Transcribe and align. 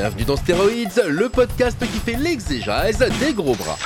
Bienvenue 0.00 0.24
dans 0.24 0.36
Stéroïdes, 0.36 1.04
le 1.10 1.28
podcast 1.28 1.78
qui 1.78 1.98
fait 1.98 2.16
l'exégèse 2.16 3.04
des 3.20 3.34
gros 3.34 3.54
bras. 3.54 3.76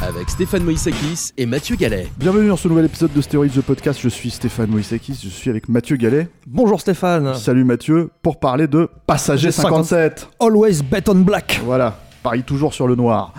Avec 0.00 0.30
Stéphane 0.30 0.62
Moïsakis 0.62 1.32
et 1.36 1.44
Mathieu 1.44 1.74
Gallet. 1.74 2.06
Bienvenue 2.16 2.46
dans 2.46 2.56
ce 2.56 2.68
nouvel 2.68 2.84
épisode 2.84 3.12
de 3.12 3.20
Stéroïdes 3.20 3.54
The 3.54 3.62
Podcast. 3.62 3.98
Je 4.00 4.08
suis 4.08 4.30
Stéphane 4.30 4.70
Moïsakis, 4.70 5.18
je 5.24 5.28
suis 5.28 5.50
avec 5.50 5.68
Mathieu 5.68 5.96
Gallet. 5.96 6.28
Bonjour 6.46 6.80
Stéphane. 6.80 7.34
Salut 7.34 7.64
Mathieu, 7.64 8.10
pour 8.22 8.38
parler 8.38 8.68
de 8.68 8.88
Passager 9.08 9.50
57. 9.50 10.28
Always 10.38 10.82
bet 10.88 11.08
on 11.08 11.16
black. 11.16 11.60
Voilà, 11.64 11.98
parie 12.22 12.44
toujours 12.44 12.74
sur 12.74 12.86
le 12.86 12.94
noir. 12.94 13.34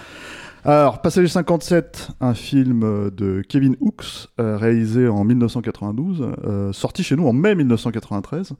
Alors, 0.68 1.00
Passager 1.00 1.28
57, 1.28 2.10
un 2.22 2.34
film 2.34 2.82
euh, 2.84 3.12
de 3.12 3.44
Kevin 3.48 3.78
Hooks, 3.82 4.30
euh, 4.40 4.58
réalisé 4.58 5.08
en 5.08 5.24
1992, 5.24 6.26
euh, 6.44 6.74
sorti 6.74 7.04
chez 7.04 7.16
nous 7.16 7.28
en 7.28 7.34
mai 7.34 7.54
1993, 7.54 8.54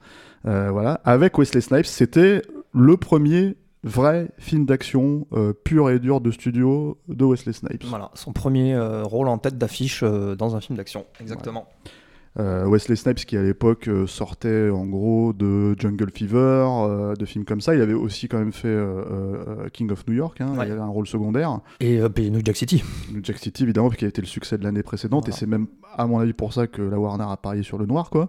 euh, 0.46 0.70
voilà, 0.70 1.00
avec 1.04 1.36
Wesley 1.36 1.60
Snipes. 1.60 1.86
C'était 1.86 2.42
le 2.72 2.96
premier 2.96 3.56
vrai 3.82 4.30
film 4.38 4.66
d'action 4.66 5.26
pur 5.64 5.90
et 5.90 5.98
dur 5.98 6.20
de 6.20 6.30
studio 6.30 6.96
de 7.08 7.24
Wesley 7.24 7.52
Snipes. 7.52 7.84
Voilà, 7.86 8.12
son 8.14 8.32
premier 8.32 8.78
rôle 9.04 9.28
en 9.28 9.38
tête 9.38 9.58
d'affiche 9.58 10.02
dans 10.02 10.56
un 10.56 10.60
film 10.60 10.76
d'action. 10.76 11.06
Exactement. 11.20 11.66
Wesley 12.38 12.96
Snipes 12.96 13.24
qui 13.24 13.36
à 13.36 13.42
l'époque 13.42 13.88
euh, 13.88 14.06
sortait 14.06 14.68
en 14.70 14.84
gros 14.86 15.32
de 15.32 15.74
Jungle 15.78 16.10
Fever, 16.14 16.36
euh, 16.38 17.14
de 17.14 17.24
films 17.24 17.44
comme 17.44 17.60
ça. 17.60 17.74
Il 17.74 17.80
avait 17.80 17.94
aussi 17.94 18.28
quand 18.28 18.38
même 18.38 18.52
fait 18.52 18.68
euh, 18.68 19.02
euh, 19.10 19.68
King 19.72 19.90
of 19.92 20.06
New 20.06 20.14
York, 20.14 20.40
hein, 20.40 20.52
Ouais. 20.56 20.66
il 20.66 20.72
avait 20.72 20.80
un 20.80 20.86
rôle 20.88 21.06
secondaire. 21.06 21.60
Et 21.80 22.00
euh, 22.00 22.08
New 22.18 22.40
Jack 22.44 22.56
City. 22.56 22.82
New 23.12 23.20
Jack 23.22 23.38
City 23.38 23.62
évidemment 23.62 23.88
qui 23.90 24.04
a 24.04 24.08
été 24.08 24.20
le 24.20 24.26
succès 24.26 24.58
de 24.58 24.64
l'année 24.64 24.82
précédente 24.82 25.24
Voilà. 25.24 25.36
et 25.36 25.38
c'est 25.38 25.46
même 25.46 25.66
à 25.96 26.06
mon 26.06 26.18
avis 26.18 26.34
pour 26.34 26.52
ça 26.52 26.66
que 26.66 26.82
la 26.82 26.98
Warner 26.98 27.24
a 27.28 27.36
parié 27.38 27.62
sur 27.62 27.78
le 27.78 27.86
noir 27.86 28.10
quoi. 28.10 28.28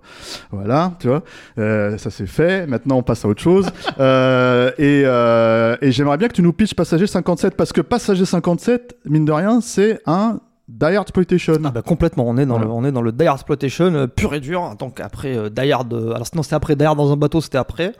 Voilà, 0.52 0.94
tu 1.00 1.08
vois, 1.08 1.24
Euh, 1.58 1.98
ça 1.98 2.10
c'est 2.10 2.28
fait. 2.28 2.66
Maintenant 2.68 2.98
on 2.98 3.04
passe 3.04 3.26
à 3.26 3.28
autre 3.28 3.42
chose. 3.42 3.68
Euh, 4.00 4.72
et 4.78 5.04
euh, 5.06 5.76
et 5.82 5.92
j'aimerais 5.92 6.18
bien 6.18 6.28
que 6.28 6.34
tu 6.34 6.42
nous 6.44 6.54
pitches 6.54 6.76
Passager 6.76 7.08
57 7.08 7.56
parce 7.56 7.74
que 7.74 7.82
Passager 7.82 8.26
57 8.26 8.96
mine 9.06 9.26
de 9.26 9.32
rien 9.32 9.60
c'est 9.60 10.00
un 10.06 10.40
Die 10.68 10.84
Hard 10.98 11.04
Exploitation. 11.08 11.54
Ah 11.64 11.70
bah 11.72 11.82
complètement, 11.82 12.26
on 12.28 12.38
est 12.38 12.46
dans, 12.46 12.56
Voilà. 12.58 12.66
le, 12.66 12.72
on 12.72 12.84
est 12.84 12.92
dans 12.92 13.02
le 13.02 13.12
Die 13.14 13.26
Hard 13.26 13.38
Exploitation 13.38 13.86
euh, 13.94 14.08
pur 14.08 14.34
et 14.34 14.40
dur. 14.42 14.76
Donc 14.78 15.00
après 15.00 15.36
euh, 15.38 15.50
Die 15.50 15.72
Hard, 15.72 15.94
euh, 15.94 16.14
alors 16.14 16.28
sinon 16.28 16.44
c'était 16.44 16.56
après 16.56 16.76
Die 16.76 16.84
Hard 16.84 16.98
dans 16.98 17.12
un 17.12 17.16
bateau, 17.18 17.40
c'était 17.40 17.58
après. 17.58 17.94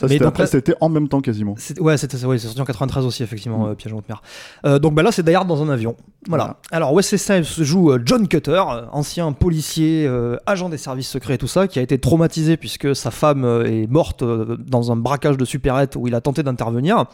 Ça 0.00 0.06
mais 0.08 0.18
donc 0.18 0.28
après, 0.28 0.46
c'était 0.46 0.74
en 0.80 0.88
même 0.88 1.08
temps 1.08 1.20
quasiment. 1.20 1.54
C'est- 1.58 1.78
Ouais, 1.80 1.96
c'était 1.96 2.24
ouais, 2.24 2.38
sorti 2.38 2.60
en 2.60 2.64
93 2.64 3.04
aussi, 3.04 3.22
Mm. 3.22 3.24
effectivement, 3.24 3.66
euh, 3.68 3.74
Piège 3.74 3.92
en 3.92 3.98
haute 3.98 4.08
mer. 4.08 4.22
Euh, 4.66 4.78
donc 4.78 4.94
bah 4.94 5.02
là, 5.02 5.12
c'est 5.12 5.22
Die 5.24 5.34
Hard 5.34 5.46
dans 5.46 5.62
un 5.62 5.68
avion. 5.68 5.96
Voilà. 6.28 6.44
Voilà. 6.44 6.56
Alors, 6.70 6.92
Wesley 6.94 7.18
Snipes 7.18 7.62
joue 7.62 7.92
euh, 7.92 7.98
John 8.04 8.26
Cutter, 8.28 8.52
euh, 8.70 8.82
ancien 8.92 9.32
policier, 9.32 10.06
euh, 10.06 10.36
agent 10.46 10.68
des 10.68 10.78
services 10.78 11.08
secrets 11.08 11.34
et 11.34 11.38
tout 11.38 11.46
ça, 11.46 11.68
qui 11.68 11.78
a 11.78 11.82
été 11.82 11.98
traumatisé 11.98 12.56
puisque 12.56 12.94
sa 12.96 13.10
femme 13.10 13.44
est 13.66 13.86
morte 13.90 14.22
dans 14.24 14.92
un 14.92 14.96
braquage 14.96 15.36
de 15.36 15.44
supérette 15.44 15.96
où 15.96 16.06
il 16.08 16.14
a 16.14 16.20
tenté 16.20 16.42
d'intervenir. 16.42 17.04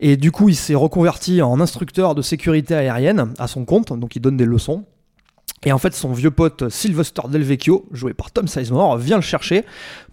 Et 0.00 0.16
du 0.16 0.30
coup, 0.32 0.48
il 0.48 0.56
s'est 0.56 0.74
reconverti 0.74 1.40
en 1.42 1.60
instructeur 1.60 2.14
de 2.14 2.22
sécurité 2.22 2.74
aérienne 2.74 3.32
à 3.38 3.46
son 3.46 3.64
compte, 3.64 3.92
donc 3.98 4.16
il 4.16 4.20
donne 4.20 4.36
des 4.36 4.44
leçons. 4.44 4.84
Et 5.66 5.72
en 5.72 5.78
fait, 5.78 5.92
son 5.94 6.12
vieux 6.12 6.30
pote 6.30 6.68
Sylvester 6.68 7.22
Del 7.28 7.42
Vecchio, 7.42 7.86
joué 7.90 8.14
par 8.14 8.30
Tom 8.30 8.46
Sizemore, 8.46 8.98
vient 8.98 9.16
le 9.16 9.22
chercher 9.22 9.64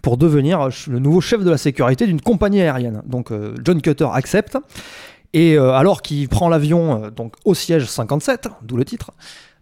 pour 0.02 0.16
devenir 0.16 0.60
euh, 0.60 0.70
le 0.88 0.98
nouveau 0.98 1.20
chef 1.20 1.44
de 1.44 1.50
la 1.50 1.56
sécurité 1.56 2.08
d'une 2.08 2.20
compagnie 2.20 2.60
aérienne. 2.60 3.02
Donc 3.06 3.30
euh, 3.30 3.54
John 3.64 3.80
Cutter 3.80 4.08
accepte. 4.12 4.58
Et 5.32 5.56
euh, 5.56 5.72
alors 5.72 6.02
qu'il 6.02 6.28
prend 6.28 6.48
l'avion 6.48 7.10
donc 7.14 7.34
au 7.44 7.54
siège 7.54 7.86
57, 7.86 8.48
d'où 8.62 8.76
le 8.76 8.84
titre, 8.84 9.12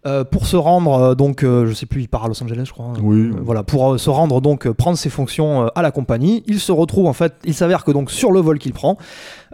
euh, 0.05 0.23
pour 0.23 0.47
se 0.47 0.55
rendre 0.55 0.93
euh, 0.93 1.15
donc 1.15 1.43
euh, 1.43 1.65
je 1.67 1.73
sais 1.73 1.85
plus, 1.85 2.01
il 2.01 2.07
part 2.09 2.25
à 2.25 2.27
Los 2.27 2.41
Angeles, 2.43 2.63
je 2.65 2.71
crois. 2.71 2.87
hein. 2.87 2.99
Oui. 3.01 3.31
Voilà, 3.41 3.63
pour 3.63 3.99
se 3.99 4.09
rendre 4.09 4.41
donc 4.41 4.69
prendre 4.71 4.97
ses 4.97 5.09
fonctions 5.09 5.67
à 5.75 5.81
la 5.81 5.91
compagnie, 5.91 6.43
il 6.47 6.59
se 6.59 6.71
retrouve 6.71 7.07
en 7.07 7.13
fait, 7.13 7.33
il 7.45 7.53
s'avère 7.53 7.83
que 7.83 7.91
donc 7.91 8.11
sur 8.11 8.31
le 8.31 8.39
vol 8.41 8.59
qu'il 8.59 8.73
prend, 8.73 8.97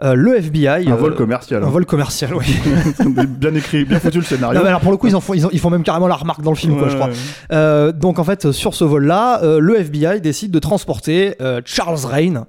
euh, 0.02 0.14
le 0.14 0.36
FBI, 0.36 0.88
Un 0.90 0.96
vol 0.96 1.14
commercial. 1.14 1.62
un 1.62 1.66
hein. 1.66 1.70
vol 1.70 1.86
commercial, 1.86 2.34
oui. 2.34 2.56
bien 3.28 3.54
écrit, 3.54 3.84
bien 3.84 4.00
foutu 4.00 4.18
le 4.18 4.24
scénario. 4.24 4.58
Non, 4.58 4.62
mais 4.64 4.68
alors 4.68 4.80
pour 4.80 4.90
le 4.92 4.96
coup, 4.96 5.06
ils, 5.06 5.16
en 5.16 5.20
font, 5.20 5.34
ils, 5.34 5.44
en- 5.46 5.50
ils 5.50 5.58
font 5.60 5.70
même 5.70 5.82
carrément 5.82 6.08
la 6.08 6.16
remarque 6.16 6.42
dans 6.42 6.50
le 6.50 6.56
film, 6.56 6.78
quoi, 6.78 6.88
je 6.88 6.94
crois. 6.96 7.08
ouais. 7.08 7.14
Euh, 7.52 7.92
donc 7.92 8.18
en 8.18 8.24
fait, 8.24 8.50
sur 8.52 8.74
ce 8.74 8.84
vol-là, 8.84 9.42
euh, 9.42 9.58
le 9.60 9.78
FBI 9.78 10.20
décide 10.20 10.50
de 10.50 10.58
transporter 10.58 11.34
euh, 11.40 11.60
Charles 11.64 11.98
Rain, 12.04 12.46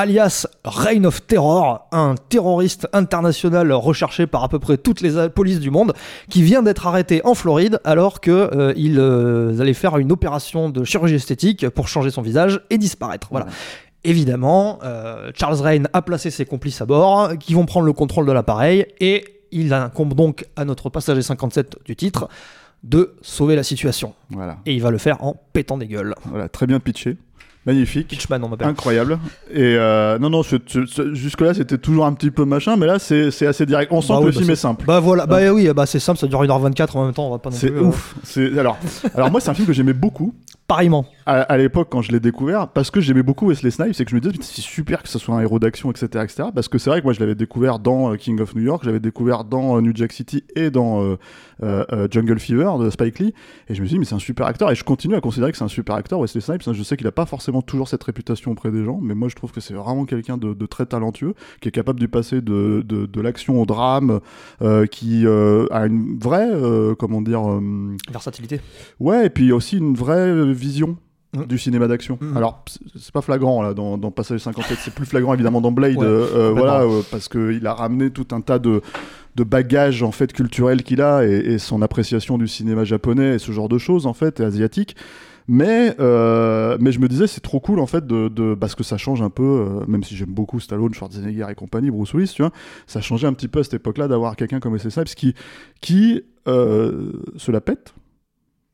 alias 0.00 0.46
Reign 0.64 1.04
of 1.04 1.26
Terror, 1.26 1.86
un 1.92 2.14
terroriste 2.28 2.88
international 2.92 3.70
recherché 3.72 4.26
par 4.26 4.42
à 4.42 4.48
peu 4.48 4.58
près 4.58 4.78
toutes 4.78 5.02
les 5.02 5.28
polices 5.28 5.60
du 5.60 5.70
monde, 5.70 5.92
qui 6.30 6.42
vient 6.42 6.62
d'être 6.62 6.86
arrêté 6.86 7.20
en 7.24 7.34
Floride 7.34 7.80
alors 7.84 8.20
que 8.20 8.30
euh, 8.30 8.72
euh, 8.76 9.60
allait 9.60 9.74
faire 9.74 9.98
une 9.98 10.10
opération 10.10 10.70
de 10.70 10.84
chirurgie 10.84 11.16
esthétique 11.16 11.68
pour 11.68 11.88
changer 11.88 12.10
son 12.10 12.22
visage 12.22 12.60
et 12.70 12.78
disparaître. 12.78 13.28
Voilà. 13.30 13.46
Évidemment, 14.02 14.78
euh, 14.82 15.30
Charles 15.34 15.60
Rain 15.60 15.82
a 15.92 16.00
placé 16.00 16.30
ses 16.30 16.46
complices 16.46 16.80
à 16.80 16.86
bord, 16.86 17.36
qui 17.38 17.52
vont 17.52 17.66
prendre 17.66 17.84
le 17.84 17.92
contrôle 17.92 18.24
de 18.24 18.32
l'appareil, 18.32 18.86
et 19.00 19.24
il 19.52 19.74
incombe 19.74 20.14
donc 20.14 20.46
à 20.56 20.64
notre 20.64 20.88
passager 20.88 21.20
57 21.20 21.76
du 21.84 21.94
titre 21.94 22.28
de 22.82 23.14
sauver 23.20 23.56
la 23.56 23.62
situation. 23.62 24.14
Voilà. 24.30 24.56
Et 24.64 24.72
il 24.72 24.80
va 24.80 24.90
le 24.90 24.96
faire 24.96 25.22
en 25.22 25.36
pétant 25.52 25.76
des 25.76 25.86
gueules. 25.86 26.14
Voilà, 26.24 26.48
très 26.48 26.66
bien 26.66 26.80
pitché. 26.80 27.18
Magnifique. 27.66 28.08
Pitchman, 28.08 28.42
on 28.42 28.48
m'appelle. 28.48 28.68
Incroyable. 28.68 29.18
Et 29.52 29.74
euh, 29.76 30.18
non, 30.18 30.30
non, 30.30 30.42
jusque-là, 30.42 31.52
c'était 31.54 31.76
toujours 31.78 32.06
un 32.06 32.12
petit 32.14 32.30
peu 32.30 32.44
machin, 32.46 32.76
mais 32.76 32.86
là, 32.86 32.98
c'est 32.98 33.46
assez 33.46 33.66
direct. 33.66 33.92
On 33.92 34.00
sent 34.00 34.14
Bah 34.14 34.20
que 34.20 34.24
oui, 34.24 34.26
le 34.26 34.32
bah 34.32 34.38
film 34.40 34.50
est 34.50 34.56
simple. 34.56 34.84
Bah 34.86 35.00
voilà, 35.00 35.26
bah 35.26 35.52
oui, 35.52 35.68
bah 35.74 35.84
c'est 35.86 35.98
simple, 36.00 36.18
ça 36.18 36.26
dure 36.26 36.42
1h24 36.42 36.96
en 36.96 37.04
même 37.04 37.14
temps, 37.14 37.26
on 37.28 37.30
va 37.32 37.38
pas 37.38 37.50
non 37.50 37.56
C'est 37.56 37.70
plus. 37.70 37.78
euh, 37.80 37.84
ouf. 37.84 38.14
C'est 38.24 38.58
alors, 38.58 38.78
alors 39.14 39.30
moi, 39.30 39.40
c'est 39.40 39.50
un 39.50 39.54
film 39.54 39.66
que 39.66 39.72
j'aimais 39.74 39.92
beaucoup 39.92 40.34
pareillement. 40.70 41.04
à, 41.26 41.40
à 41.42 41.56
l'époque 41.56 41.88
quand 41.90 42.00
je 42.00 42.12
l'ai 42.12 42.20
découvert, 42.20 42.68
parce 42.68 42.92
que 42.92 43.00
j'aimais 43.00 43.24
beaucoup 43.24 43.48
Wesley 43.48 43.72
Snipes, 43.72 43.94
c'est 43.94 44.04
que 44.04 44.10
je 44.12 44.14
me 44.16 44.20
disais 44.20 44.32
c'est 44.40 44.60
super 44.60 45.02
que 45.02 45.08
ce 45.08 45.18
soit 45.18 45.34
un 45.34 45.40
héros 45.40 45.58
d'action, 45.58 45.90
etc., 45.90 46.06
etc. 46.22 46.48
Parce 46.54 46.68
que 46.68 46.78
c'est 46.78 46.90
vrai 46.90 47.00
que 47.00 47.04
moi, 47.04 47.12
je 47.12 47.18
l'avais 47.18 47.34
découvert 47.34 47.80
dans 47.80 48.12
euh, 48.12 48.16
King 48.16 48.40
of 48.40 48.54
New 48.54 48.62
York, 48.62 48.82
je 48.84 48.86
l'avais 48.86 49.00
découvert 49.00 49.42
dans 49.44 49.76
euh, 49.76 49.80
New 49.80 49.90
Jack 49.94 50.12
City 50.12 50.44
et 50.54 50.70
dans 50.70 51.16
euh, 51.62 52.08
Jungle 52.10 52.38
Fever 52.38 52.70
de 52.78 52.88
Spike 52.88 53.18
Lee, 53.18 53.34
et 53.68 53.74
je 53.74 53.80
me 53.82 53.86
suis 53.86 53.94
dit 53.94 53.98
mais 53.98 54.04
c'est 54.04 54.14
un 54.14 54.20
super 54.20 54.46
acteur, 54.46 54.70
et 54.70 54.76
je 54.76 54.84
continue 54.84 55.16
à 55.16 55.20
considérer 55.20 55.50
que 55.50 55.58
c'est 55.58 55.64
un 55.64 55.68
super 55.68 55.96
acteur 55.96 56.20
Wesley 56.20 56.40
Snipes. 56.40 56.62
hein. 56.66 56.72
Je 56.72 56.82
sais 56.84 56.96
qu'il 56.96 57.06
a 57.08 57.12
pas 57.12 57.26
forcément 57.26 57.62
toujours 57.62 57.88
cette 57.88 58.04
réputation 58.04 58.52
auprès 58.52 58.70
des 58.70 58.84
gens, 58.84 59.00
mais 59.02 59.14
moi, 59.14 59.28
je 59.28 59.34
trouve 59.34 59.50
que 59.50 59.60
c'est 59.60 59.74
vraiment 59.74 60.04
quelqu'un 60.04 60.36
de, 60.36 60.54
de 60.54 60.66
très 60.66 60.86
talentueux, 60.86 61.34
qui 61.60 61.68
est 61.68 61.72
capable 61.72 61.98
de 61.98 62.06
passer 62.06 62.40
de, 62.40 62.84
de, 62.86 63.06
de 63.06 63.20
l'action 63.20 63.60
au 63.60 63.66
drame, 63.66 64.20
euh, 64.62 64.86
qui 64.86 65.26
a 65.26 65.86
une 65.86 66.16
vraie, 66.18 66.48
comment 66.98 67.22
dire. 67.22 67.42
Versatilité. 68.10 68.60
Ouais, 69.00 69.26
et 69.26 69.30
puis 69.30 69.52
aussi 69.52 69.78
une 69.78 69.94
vraie 69.94 70.54
vision 70.60 70.96
Mm. 71.32 71.44
du 71.44 71.58
cinéma 71.58 71.86
d'action. 71.86 72.18
Mm. 72.20 72.36
Alors, 72.36 72.64
c'est- 72.96 73.12
pas 73.12 73.20
flagrant 73.22 73.62
là 73.62 73.72
dans, 73.72 73.96
dans 73.96 74.10
Passage 74.10 74.40
57, 74.40 74.78
c'est 74.80 74.92
plus 74.92 75.06
flagrant 75.06 75.32
évidemment 75.32 75.60
dans 75.60 75.70
Blade, 75.70 75.96
Ouais, 75.96 76.04
euh, 76.04 76.26
euh, 76.34 76.50
voilà, 76.50 76.82
euh, 76.82 77.02
parce 77.08 77.28
qu'il 77.28 77.64
a 77.68 77.72
ramené 77.74 78.10
tout 78.10 78.26
un 78.32 78.40
tas 78.40 78.58
de, 78.58 78.80
de 79.36 79.44
bagages 79.44 80.02
en 80.02 80.10
fait 80.10 80.32
culturels 80.32 80.82
qu'il 80.82 81.00
a 81.00 81.24
et, 81.24 81.30
et 81.52 81.58
son 81.58 81.82
appréciation 81.82 82.36
du 82.36 82.48
cinéma 82.48 82.82
japonais 82.82 83.36
et 83.36 83.38
ce 83.38 83.52
genre 83.52 83.68
de 83.68 83.78
choses 83.78 84.06
en 84.06 84.12
fait, 84.12 84.40
et 84.40 84.44
asiatique. 84.44 84.96
Mais, 85.46 85.94
euh, 86.00 86.76
mais 86.80 86.90
je 86.90 86.98
me 86.98 87.06
disais, 87.08 87.28
c'est 87.28 87.40
trop 87.40 87.60
cool 87.60 87.78
en 87.78 87.86
fait, 87.86 88.04
de, 88.08 88.26
de, 88.26 88.54
parce 88.56 88.74
que 88.74 88.82
ça 88.82 88.98
change 88.98 89.22
un 89.22 89.30
peu, 89.30 89.42
euh, 89.44 89.84
même 89.86 90.02
si 90.02 90.16
j'aime 90.16 90.30
beaucoup 90.32 90.58
Stallone, 90.58 90.92
Schwarzenegger 90.94 91.46
et 91.48 91.54
compagnie, 91.54 91.92
Bruce 91.92 92.12
Willis, 92.12 92.32
tu 92.34 92.42
vois, 92.42 92.50
ça 92.88 93.00
changeait 93.00 93.28
un 93.28 93.32
petit 93.34 93.46
peu 93.48 93.60
à 93.60 93.62
cette 93.64 93.74
époque-là 93.74 94.08
d'avoir 94.08 94.34
quelqu'un 94.34 94.58
comme 94.58 94.74
S.S. 94.74 94.94
Snipes 94.94 95.14
qui, 95.14 95.34
qui 95.80 96.22
euh, 96.48 97.12
se 97.36 97.52
la 97.52 97.60
pète, 97.60 97.94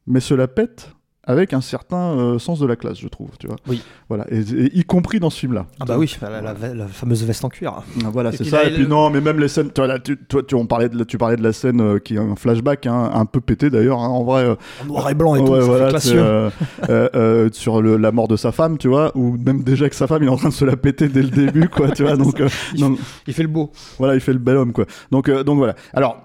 mais 0.07 0.21
se 0.21 0.33
la 0.35 0.49
pète 0.49 0.93
avec 1.27 1.53
un 1.53 1.61
certain 1.61 1.97
euh, 2.19 2.39
sens 2.39 2.61
de 2.61 2.67
la 2.67 2.77
classe, 2.77 2.99
je 3.01 3.09
trouve, 3.09 3.31
tu 3.39 3.47
vois. 3.49 3.57
Oui. 3.69 3.83
Voilà, 4.09 4.25
et, 4.31 4.39
et 4.39 4.79
y 4.79 4.85
compris 4.85 5.19
dans 5.19 5.31
ce 5.31 5.41
film-là. 5.41 5.67
Ah 5.81 5.85
bah 5.85 5.99
oui, 5.99 6.17
la, 6.23 6.41
la- 6.41 6.75
la 6.75 6.87
fameuse 6.87 7.25
veste 7.25 7.45
en 7.45 7.49
cuir. 7.49 7.73
Ah, 8.05 8.09
Voilà, 8.13 8.31
c'est 8.33 8.45
ça. 8.45 8.63
là, 8.63 8.69
et 8.71 8.75
puis 8.75 8.87
non, 8.87 9.11
mais 9.11 9.21
même 9.21 9.41
les 9.41 9.49
scènes. 9.49 9.71
Toi, 9.71 9.87
là, 9.89 9.99
tu, 9.99 10.17
toi, 10.17 10.43
tu, 10.47 10.55
on 10.55 10.67
parlait 10.67 10.89
de, 10.89 11.03
tu 11.05 11.19
parlais 11.19 11.37
de 11.37 11.43
la 11.43 11.53
scène 11.53 11.81
euh, 11.81 11.99
qui 11.99 12.15
est 12.15 12.19
un 12.19 12.37
flashback, 12.37 12.87
hein, 12.87 13.11
un 13.13 13.25
peu 13.27 13.41
pété 13.41 13.71
d'ailleurs. 13.71 14.01
hein, 14.01 14.09
en 14.09 14.23
vrai, 14.25 14.45
euh, 14.45 14.55
En 14.83 14.87
noir 14.87 15.11
et 15.11 15.15
blanc 15.15 15.35
et 15.35 15.45
tout, 15.45 15.51
ouais, 15.53 15.61
fait 15.61 15.67
voilà, 15.67 15.99
euh, 16.07 16.51
euh, 16.89 17.09
euh, 17.17 17.49
sur 17.53 17.83
le, 17.83 17.97
la 17.97 18.13
mort 18.13 18.29
de 18.29 18.37
sa 18.37 18.53
femme, 18.53 18.79
tu 18.79 18.87
vois, 18.89 19.11
ou 19.17 19.37
même 19.37 19.63
déjà 19.65 19.89
que 19.89 19.97
sa 19.97 20.07
femme, 20.07 20.23
il 20.23 20.27
est 20.27 20.31
en 20.33 20.37
train 20.37 20.51
de 20.51 20.55
se 20.55 20.65
la 20.65 20.77
péter 20.77 21.09
dès 21.09 21.23
le 21.23 21.29
début, 21.31 21.69
quoi, 21.69 21.91
tu 21.91 22.05
vois. 22.05 22.17
Donc, 22.17 22.41
euh, 22.41 22.49
Il 22.75 22.81
donc, 22.81 22.99
Il 23.27 23.35
fait 23.35 23.43
le 23.43 23.49
beau. 23.49 23.73
voilà, 23.99 24.15
il 24.15 24.21
fait 24.21 24.33
le 24.33 24.39
bel 24.39 24.57
homme, 24.57 24.73
quoi. 24.73 24.85
Donc, 25.11 25.29
euh, 25.29 25.43
donc 25.43 25.59
voilà. 25.59 25.75
Alors. 25.93 26.23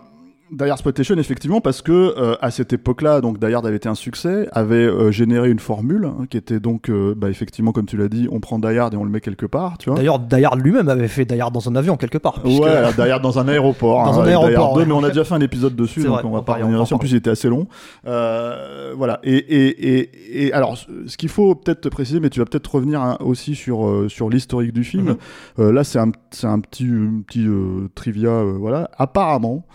Die 0.52 0.66
Exploitation, 0.70 1.16
effectivement, 1.18 1.62
parce 1.62 1.82
que 1.82 1.92
euh, 1.92 2.36
à 2.42 2.52
cette 2.52 2.74
époque-là, 2.74 3.22
donc 3.22 3.40
Die 3.40 3.54
avait 3.56 3.76
été 3.78 3.88
un 3.88 3.96
succès, 3.96 4.50
avait 4.52 4.76
euh, 4.86 5.10
généré 5.10 5.50
une 5.50 5.60
formule 5.60 6.06
hein, 6.06 6.26
qui 6.30 6.36
était 6.36 6.60
donc, 6.60 6.90
euh, 6.90 7.14
bah, 7.16 7.30
effectivement, 7.30 7.72
comme 7.72 7.86
tu 7.86 7.96
l'as 7.96 8.10
dit, 8.10 8.28
on 8.30 8.42
prend 8.42 8.60
Die 8.60 8.68
et 8.68 8.96
on 8.98 9.04
le 9.06 9.10
met 9.10 9.22
quelque 9.22 9.46
part, 9.46 9.78
tu 9.78 9.90
vois. 9.90 9.98
D'ailleurs, 9.98 10.20
Die 10.20 10.44
lui-même 10.62 10.90
avait 10.90 11.08
fait 11.08 11.24
Die 11.24 11.40
dans 11.54 11.70
un 11.70 11.76
avion 11.78 11.96
quelque 11.96 12.18
part. 12.18 12.42
puisque- 12.42 12.62
Ouais, 12.64 12.92
Die 12.92 13.22
dans 13.24 13.40
un 13.40 13.48
aéroport. 13.48 14.04
Dans 14.06 14.20
hein, 14.20 14.24
un 14.24 14.28
aéroport, 14.28 14.66
Hard 14.66 14.76
2, 14.76 14.80
ouais. 14.82 14.86
mais 14.88 14.94
on 14.94 15.04
a 15.04 15.08
déjà 15.10 15.24
fait 15.24 15.36
un 15.36 15.42
épisode 15.42 15.76
dessus, 15.76 16.04
donc 16.04 16.14
vrai, 16.16 16.22
on 16.26 16.32
va 16.32 16.42
pas 16.42 16.56
revenir 16.56 16.80
en 16.80 16.84
dessus. 16.84 16.94
En 16.94 16.98
parler. 16.98 17.10
plus, 17.10 17.16
il 17.16 17.18
était 17.20 17.30
assez 17.30 17.48
long. 17.48 17.68
Voilà. 18.04 19.20
Et, 19.24 19.36
et, 19.38 20.00
et, 20.00 20.48
et 20.48 20.54
alors, 20.54 20.78
ce 20.78 21.16
qu'il 21.18 21.30
faut 21.30 21.56
peut-être 21.56 21.82
te 21.82 21.90
préciser, 21.90 22.20
mais 22.20 22.30
tu 22.30 22.40
vas 22.40 22.46
peut-être 22.46 22.76
revenir 22.76 23.02
hein, 23.02 23.18
aussi 23.22 23.56
sur, 23.56 24.06
sur 24.10 24.30
l'historique 24.30 24.74
du 24.74 24.84
film. 24.84 25.06
Mhm. 25.06 25.18
Euh, 25.60 25.72
là, 25.72 25.84
c'est 25.86 26.00
un, 26.00 26.12
c'est 26.32 26.48
un 26.48 26.60
petit, 26.60 26.88
petit 27.26 27.48
trivia. 27.96 28.44
voilà. 28.44 28.90
Apparemment, 28.98 29.66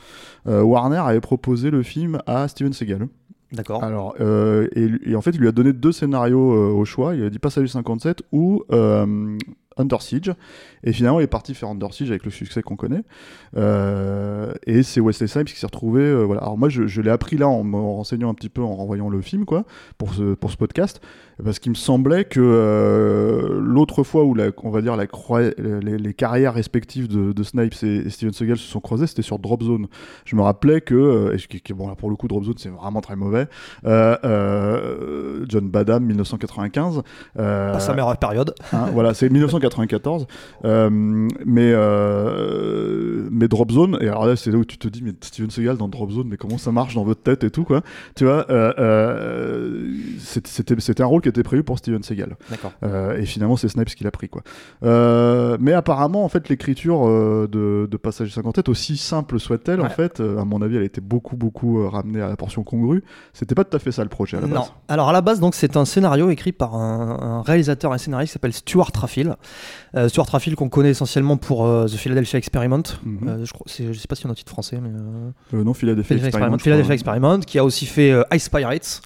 Warner 0.46 0.98
avait 0.98 1.20
proposé 1.20 1.70
le 1.70 1.82
film 1.82 2.20
à 2.26 2.48
Steven 2.48 2.72
Seagal. 2.72 3.08
D'accord. 3.52 3.82
Alors, 3.84 4.14
euh, 4.20 4.68
et, 4.74 5.14
en 5.14 5.20
fait, 5.20 5.30
il 5.30 5.40
lui 5.40 5.48
a 5.48 5.52
donné 5.52 5.72
deux 5.72 5.92
scénarios 5.92 6.52
euh, 6.52 6.72
au 6.72 6.84
choix. 6.84 7.14
Il 7.14 7.22
a 7.22 7.30
dit 7.30 7.38
Passager 7.38 7.68
57 7.68 8.22
ou 8.32 8.64
euh, 8.72 9.38
Under 9.76 10.02
Siege. 10.02 10.32
Et 10.82 10.92
finalement, 10.92 11.20
il 11.20 11.24
est 11.24 11.28
parti 11.28 11.54
faire 11.54 11.68
Under 11.68 11.92
Siege 11.94 12.10
avec 12.10 12.24
le 12.24 12.30
succès 12.32 12.62
qu'on 12.62 12.76
connaît. 12.76 13.04
Euh, 13.56 14.52
et 14.66 14.82
c'est 14.82 15.00
Wesley 15.00 15.28
Snipes 15.28 15.46
qui 15.46 15.58
s'est 15.58 15.66
retrouvé. 15.66 16.02
euh, 16.02 16.24
voilà. 16.24 16.42
Alors 16.42 16.58
moi, 16.58 16.68
je, 16.68 16.86
je 16.86 17.00
l'ai 17.00 17.10
appris 17.10 17.36
là 17.36 17.48
en 17.48 17.62
me 17.62 17.76
renseignant 17.76 18.30
un 18.30 18.34
petit 18.34 18.48
peu, 18.48 18.62
en 18.62 18.74
renvoyant 18.74 19.08
le 19.08 19.20
film, 19.20 19.44
quoi, 19.44 19.64
pour 19.96 20.12
ce, 20.14 20.34
pour 20.34 20.50
ce 20.50 20.56
podcast, 20.56 21.00
parce 21.44 21.58
qu'il 21.58 21.70
me 21.70 21.76
semblait 21.76 22.24
que 22.24 22.40
euh, 22.40 23.60
l'autre 23.60 24.02
fois 24.02 24.24
où 24.24 24.34
la, 24.34 24.50
on 24.62 24.70
va 24.70 24.80
dire 24.80 24.96
la 24.96 25.06
les, 25.58 25.98
les 25.98 26.14
carrières 26.14 26.54
respectives 26.54 27.08
de, 27.08 27.32
de 27.32 27.42
Snipes 27.42 27.74
et, 27.82 28.06
et 28.06 28.10
Steven 28.10 28.32
Seagal 28.32 28.56
se 28.56 28.66
sont 28.66 28.80
croisées, 28.80 29.06
c'était 29.06 29.22
sur 29.22 29.38
Drop 29.38 29.62
Zone. 29.62 29.86
Je 30.24 30.36
me 30.36 30.42
rappelais 30.42 30.80
que, 30.80 30.94
euh, 30.94 31.36
et 31.36 31.74
bon 31.74 31.88
là 31.88 31.94
pour 31.94 32.10
le 32.10 32.16
coup 32.16 32.28
Drop 32.28 32.44
Zone 32.44 32.54
c'est 32.56 32.68
vraiment 32.70 33.00
très 33.00 33.16
mauvais. 33.16 33.46
Euh, 33.84 34.16
euh, 34.24 35.44
John 35.48 35.68
Badham 35.68 36.04
1995. 36.04 37.02
Euh, 37.38 37.72
Pas 37.72 37.80
sa 37.80 37.92
meilleure 37.92 38.16
période. 38.16 38.54
Hein, 38.72 38.86
voilà, 38.92 39.14
c'est 39.14 39.28
1994. 39.28 40.26
Euh, 40.64 40.88
mais, 40.90 41.74
mais 43.30 43.48
Drop 43.48 43.70
Zone, 43.70 43.98
et 44.00 44.08
alors 44.08 44.26
là, 44.26 44.36
c'est 44.36 44.50
là 44.50 44.58
où 44.58 44.64
tu 44.64 44.78
te 44.78 44.88
dis, 44.88 45.02
mais 45.02 45.12
Steven 45.20 45.50
Seagal 45.50 45.76
dans 45.76 45.88
Drop 45.88 46.10
Zone, 46.10 46.28
mais 46.28 46.36
comment 46.36 46.58
ça 46.58 46.72
marche 46.72 46.94
dans 46.94 47.04
votre 47.04 47.22
tête 47.22 47.44
et 47.44 47.50
tout, 47.50 47.64
quoi. 47.64 47.82
Tu 48.14 48.24
vois, 48.24 48.46
c'était 50.18 51.02
un 51.02 51.06
rôle 51.06 51.20
qui 51.26 51.30
était 51.30 51.42
prévu 51.42 51.64
pour 51.64 51.76
Steven 51.78 52.02
Seagal. 52.04 52.36
Euh, 52.84 53.18
et 53.18 53.26
finalement, 53.26 53.56
c'est 53.56 53.68
Snipes 53.68 53.88
qui 53.88 54.04
l'a 54.04 54.12
pris, 54.12 54.28
quoi. 54.28 54.42
Euh, 54.84 55.56
mais 55.60 55.72
apparemment, 55.72 56.24
en 56.24 56.28
fait, 56.28 56.48
l'écriture 56.48 57.06
euh, 57.06 57.48
de, 57.50 57.88
de 57.90 57.96
Passage 57.96 58.32
57, 58.32 58.68
aussi 58.68 58.96
simple 58.96 59.40
soit-elle, 59.40 59.80
en 59.80 59.88
fait, 59.90 60.20
à 60.20 60.44
mon 60.44 60.62
avis, 60.62 60.76
elle 60.76 60.82
a 60.82 60.86
été 60.86 61.00
beaucoup, 61.00 61.36
beaucoup 61.36 61.88
ramenée 61.88 62.20
à 62.20 62.28
la 62.28 62.36
portion 62.36 62.62
congrue. 62.62 63.02
C'était 63.32 63.56
pas 63.56 63.64
tout 63.64 63.76
à 63.76 63.80
fait 63.80 63.90
ça 63.90 64.04
le 64.04 64.08
projet 64.08 64.36
à 64.36 64.40
la 64.40 64.46
Non. 64.46 64.54
base. 64.60 64.72
Alors 64.88 65.08
à 65.08 65.12
la 65.12 65.20
base, 65.20 65.40
donc 65.40 65.54
c'est 65.56 65.76
un 65.76 65.84
scénario 65.84 66.30
écrit 66.30 66.52
par 66.52 66.76
un, 66.76 67.18
un 67.20 67.42
réalisateur 67.42 67.92
et 67.94 67.98
scénariste 67.98 68.30
qui 68.30 68.32
s'appelle 68.34 68.52
Stuart 68.52 68.92
Traffill. 68.92 69.34
Euh, 69.96 70.08
Stuart 70.08 70.26
Traffill 70.26 70.54
qu'on 70.54 70.68
connaît 70.68 70.90
essentiellement 70.90 71.36
pour 71.36 71.64
The 71.86 71.96
Philadelphia 71.96 72.38
Experiment. 72.38 72.82
Mhm. 73.04 73.44
Je, 73.44 73.52
crois, 73.52 73.66
je 73.66 73.92
sais 73.92 74.06
pas 74.08 74.14
si 74.14 74.26
on 74.26 74.28
a 74.28 74.32
un 74.32 74.36
titre 74.36 74.52
français, 74.52 74.78
mais 74.80 74.90
non, 75.64 75.74
Philadelphia 75.74 76.04
Philadelphia 76.14 76.28
Experiment. 76.28 76.58
Philadelphia 76.58 76.84
crois. 76.84 76.94
Experiment, 76.94 77.40
qui 77.40 77.58
a 77.58 77.64
aussi 77.64 77.86
fait 77.86 78.14
Ice 78.32 78.48
Pirates 78.48 79.02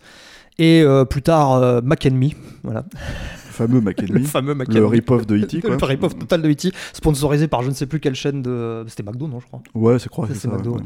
et 0.60 0.82
euh, 0.82 1.04
plus 1.04 1.22
tard 1.22 1.54
euh, 1.54 1.80
Mac 1.82 2.04
Me, 2.06 2.28
voilà, 2.62 2.84
Le 2.92 3.52
fameux 3.52 3.74
le 3.80 3.80
McKenny. 3.80 4.24
fameux 4.24 4.54
Mac 4.54 4.68
le 4.72 4.80
Me. 4.80 4.86
rip-off 4.86 5.26
de 5.26 5.36
E.T. 5.38 5.60
quoi. 5.62 5.70
Le 5.70 5.84
rip-off 5.84 6.18
total 6.18 6.42
de 6.42 6.48
E.T., 6.50 6.70
sponsorisé 6.92 7.48
par 7.48 7.62
je 7.62 7.68
ne 7.70 7.74
sais 7.74 7.86
plus 7.86 7.98
quelle 8.00 8.14
chaîne 8.14 8.42
de. 8.42 8.84
C'était 8.88 9.02
McDo, 9.02 9.26
non, 9.26 9.40
je 9.40 9.46
crois. 9.46 9.62
Ouais, 9.74 9.98
c'est 9.98 10.12
Ça, 10.12 10.34
c'est. 10.34 10.48
McDo. 10.48 10.74
ouais. 10.76 10.82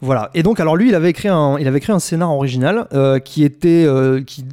Voilà. 0.00 0.30
Et 0.34 0.42
donc, 0.42 0.58
alors 0.60 0.76
lui, 0.76 0.88
il 0.88 0.94
avait 0.94 1.10
écrit 1.10 1.28
un, 1.28 1.56
il 1.58 1.66
avait 1.68 1.78
écrit 1.78 1.92
un 1.92 1.98
scénar 2.00 2.30
original 2.32 2.86
euh, 2.92 3.18
qui 3.20 3.44
était, 3.44 3.84
euh, 3.86 4.22
qui, 4.22 4.44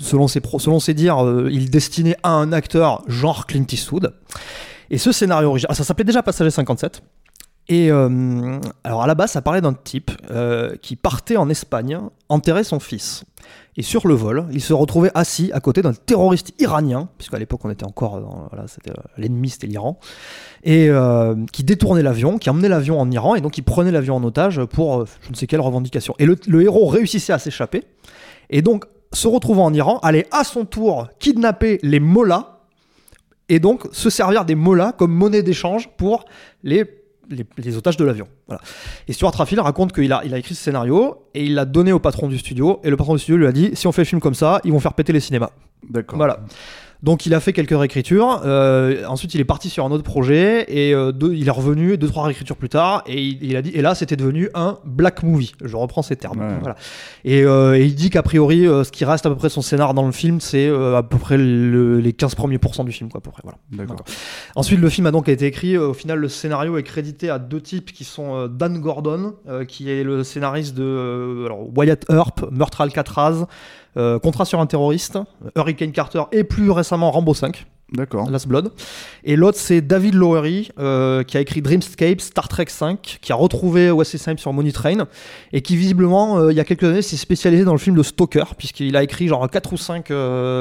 selon 0.00 0.28
ses, 0.28 0.40
pro- 0.40 0.58
selon 0.58 0.78
ses 0.80 0.94
dires, 0.94 1.18
il 1.50 1.70
destinait 1.70 2.16
à 2.22 2.30
un 2.30 2.52
acteur 2.52 3.02
genre 3.08 3.46
Clint 3.46 3.66
Eastwood. 3.70 4.12
Et 4.90 4.98
ce 4.98 5.12
scénario 5.12 5.48
original, 5.48 5.68
ah, 5.72 5.74
ça 5.74 5.84
s'appelait 5.84 6.04
déjà 6.04 6.22
Passager 6.22 6.50
57. 6.50 7.02
Et 7.70 7.90
euh, 7.92 8.58
alors 8.84 9.02
à 9.02 9.06
la 9.06 9.14
base, 9.14 9.32
ça 9.32 9.42
parlait 9.42 9.60
d'un 9.60 9.74
type 9.74 10.10
euh, 10.30 10.74
qui 10.80 10.96
partait 10.96 11.36
en 11.36 11.50
Espagne 11.50 11.98
enterrer 12.30 12.64
son 12.64 12.80
fils. 12.80 13.24
Et 13.78 13.82
sur 13.82 14.08
le 14.08 14.14
vol, 14.14 14.44
il 14.50 14.60
se 14.60 14.72
retrouvait 14.72 15.12
assis 15.14 15.52
à 15.54 15.60
côté 15.60 15.82
d'un 15.82 15.92
terroriste 15.92 16.52
iranien, 16.58 17.08
puisqu'à 17.16 17.38
l'époque 17.38 17.60
on 17.64 17.70
était 17.70 17.84
encore 17.84 18.20
dans, 18.20 18.50
euh, 18.52 18.92
l'ennemi, 19.16 19.50
c'était 19.50 19.68
l'Iran, 19.68 20.00
et 20.64 20.90
euh, 20.90 21.36
qui 21.52 21.62
détournait 21.62 22.02
l'avion, 22.02 22.38
qui 22.38 22.50
emmenait 22.50 22.68
l'avion 22.68 23.00
en 23.00 23.08
Iran, 23.08 23.36
et 23.36 23.40
donc 23.40 23.56
il 23.56 23.62
prenait 23.62 23.92
l'avion 23.92 24.16
en 24.16 24.24
otage 24.24 24.64
pour 24.64 25.02
euh, 25.02 25.04
je 25.20 25.30
ne 25.30 25.36
sais 25.36 25.46
quelle 25.46 25.60
revendication. 25.60 26.16
Et 26.18 26.26
le, 26.26 26.36
le 26.48 26.62
héros 26.62 26.88
réussissait 26.88 27.32
à 27.32 27.38
s'échapper, 27.38 27.84
et 28.50 28.62
donc 28.62 28.84
se 29.12 29.28
retrouvant 29.28 29.66
en 29.66 29.72
Iran, 29.72 30.00
allait 30.02 30.26
à 30.32 30.42
son 30.42 30.64
tour 30.64 31.06
kidnapper 31.20 31.78
les 31.84 32.00
mollahs, 32.00 32.58
et 33.48 33.60
donc 33.60 33.86
se 33.92 34.10
servir 34.10 34.44
des 34.44 34.56
mollahs 34.56 34.90
comme 34.90 35.12
monnaie 35.12 35.44
d'échange 35.44 35.88
pour 35.96 36.24
les, 36.64 36.84
les, 37.28 37.46
les 37.56 37.76
otages 37.76 37.96
de 37.96 38.04
l'avion. 38.04 38.26
Voilà. 38.46 38.60
Et 39.06 39.12
Stuart 39.12 39.32
Traffill 39.32 39.60
raconte 39.60 39.92
qu'il 39.92 40.12
a, 40.12 40.22
il 40.24 40.34
a 40.34 40.38
écrit 40.38 40.54
ce 40.54 40.62
scénario, 40.62 41.26
et 41.34 41.44
il 41.44 41.54
l'a 41.54 41.64
donné 41.64 41.92
au 41.92 41.98
patron 41.98 42.28
du 42.28 42.38
studio, 42.38 42.80
et 42.84 42.90
le 42.90 42.96
patron 42.96 43.14
du 43.14 43.20
studio 43.20 43.36
lui 43.36 43.46
a 43.46 43.52
dit, 43.52 43.70
si 43.74 43.86
on 43.86 43.92
fait 43.92 44.02
le 44.02 44.06
film 44.06 44.20
comme 44.20 44.34
ça, 44.34 44.60
ils 44.64 44.72
vont 44.72 44.80
faire 44.80 44.94
péter 44.94 45.12
les 45.12 45.20
cinémas. 45.20 45.50
D'accord. 45.88 46.16
Voilà. 46.16 46.40
Donc 47.02 47.26
il 47.26 47.34
a 47.34 47.38
fait 47.40 47.52
quelques 47.52 47.78
réécritures. 47.78 48.42
euh, 48.44 49.04
ensuite 49.06 49.32
il 49.34 49.40
est 49.40 49.44
parti 49.44 49.70
sur 49.70 49.84
un 49.84 49.90
autre 49.92 50.02
projet 50.02 50.64
et 50.68 50.92
euh, 50.94 51.12
deux- 51.12 51.32
il 51.34 51.46
est 51.46 51.50
revenu 51.52 51.96
deux 51.96 52.08
trois 52.08 52.24
réécritures 52.24 52.56
plus 52.56 52.68
tard 52.68 53.04
et 53.06 53.22
il, 53.22 53.38
il 53.42 53.56
a 53.56 53.62
dit 53.62 53.70
et 53.70 53.82
là 53.82 53.94
c'était 53.94 54.16
devenu 54.16 54.48
un 54.54 54.78
black 54.84 55.22
movie. 55.22 55.52
Je 55.64 55.76
reprends 55.76 56.02
ces 56.02 56.16
termes. 56.16 56.40
Ouais. 56.40 56.56
Voilà. 56.60 56.74
Et, 57.24 57.44
euh, 57.44 57.76
et 57.78 57.84
il 57.84 57.94
dit 57.94 58.10
qu'a 58.10 58.24
priori 58.24 58.66
euh, 58.66 58.82
ce 58.82 58.90
qui 58.90 59.04
reste 59.04 59.26
à 59.26 59.30
peu 59.30 59.36
près 59.36 59.48
son 59.48 59.62
scénar 59.62 59.94
dans 59.94 60.06
le 60.06 60.12
film 60.12 60.40
c'est 60.40 60.66
euh, 60.66 60.96
à 60.96 61.02
peu 61.04 61.18
près 61.18 61.36
le- 61.38 62.00
les 62.00 62.12
15 62.12 62.34
premiers 62.34 62.58
pourcents 62.58 62.82
du 62.84 62.90
film 62.92 63.10
quoi 63.10 63.18
à 63.18 63.22
peu 63.22 63.30
près. 63.30 63.42
Voilà. 63.44 63.58
D'accord. 63.70 64.04
Ensuite, 64.56 64.80
le 64.80 64.88
film 64.88 65.06
a 65.06 65.12
donc 65.12 65.28
été 65.28 65.46
écrit. 65.46 65.76
euh, 65.76 65.88
au 65.90 65.94
final, 65.94 66.18
le 66.18 66.28
scénario 66.28 66.76
est 66.78 66.82
crédité 66.82 67.30
à 67.30 67.38
deux 67.38 67.60
types 67.60 67.92
qui 67.92 68.02
sont 68.04 68.48
Dan 68.48 68.80
Gordon, 68.80 69.34
euh, 69.48 69.64
qui 69.64 69.88
est 69.90 70.02
le 70.02 70.24
scénariste 70.24 70.76
de 70.76 70.82
euh, 70.82 71.46
alors, 71.46 71.60
Wyatt 71.76 72.04
Earp, 72.10 72.44
Meurtre 72.50 72.80
Alcatraz, 72.80 73.46
euh, 73.98 74.18
Contrat 74.18 74.44
sur 74.44 74.60
un 74.60 74.66
terroriste, 74.66 75.18
Hurricane 75.56 75.92
Carter 75.92 76.22
et 76.32 76.44
plus 76.44 76.70
récemment 76.70 77.10
Rambo 77.10 77.34
5. 77.34 77.66
D'accord. 77.90 78.30
Last 78.30 78.46
Blood. 78.46 78.70
Et 79.24 79.34
l'autre, 79.34 79.56
c'est 79.58 79.80
David 79.80 80.12
Lowery, 80.12 80.70
euh, 80.78 81.22
qui 81.22 81.38
a 81.38 81.40
écrit 81.40 81.62
Dreamscape, 81.62 82.20
Star 82.20 82.46
Trek 82.46 82.66
5, 82.68 83.18
qui 83.22 83.32
a 83.32 83.34
retrouvé 83.34 83.90
Wesley 83.90 84.18
Snipes 84.18 84.40
sur 84.40 84.52
Money 84.52 84.72
Train, 84.72 85.06
et 85.54 85.62
qui 85.62 85.74
visiblement, 85.74 86.38
euh, 86.38 86.52
il 86.52 86.56
y 86.56 86.60
a 86.60 86.64
quelques 86.64 86.84
années, 86.84 87.00
s'est 87.00 87.16
spécialisé 87.16 87.64
dans 87.64 87.72
le 87.72 87.78
film 87.78 87.96
de 87.96 88.02
Stalker, 88.02 88.44
puisqu'il 88.58 88.94
a 88.94 89.02
écrit 89.02 89.26
genre 89.28 89.48
4 89.48 89.72
ou 89.72 89.78
5 89.78 90.12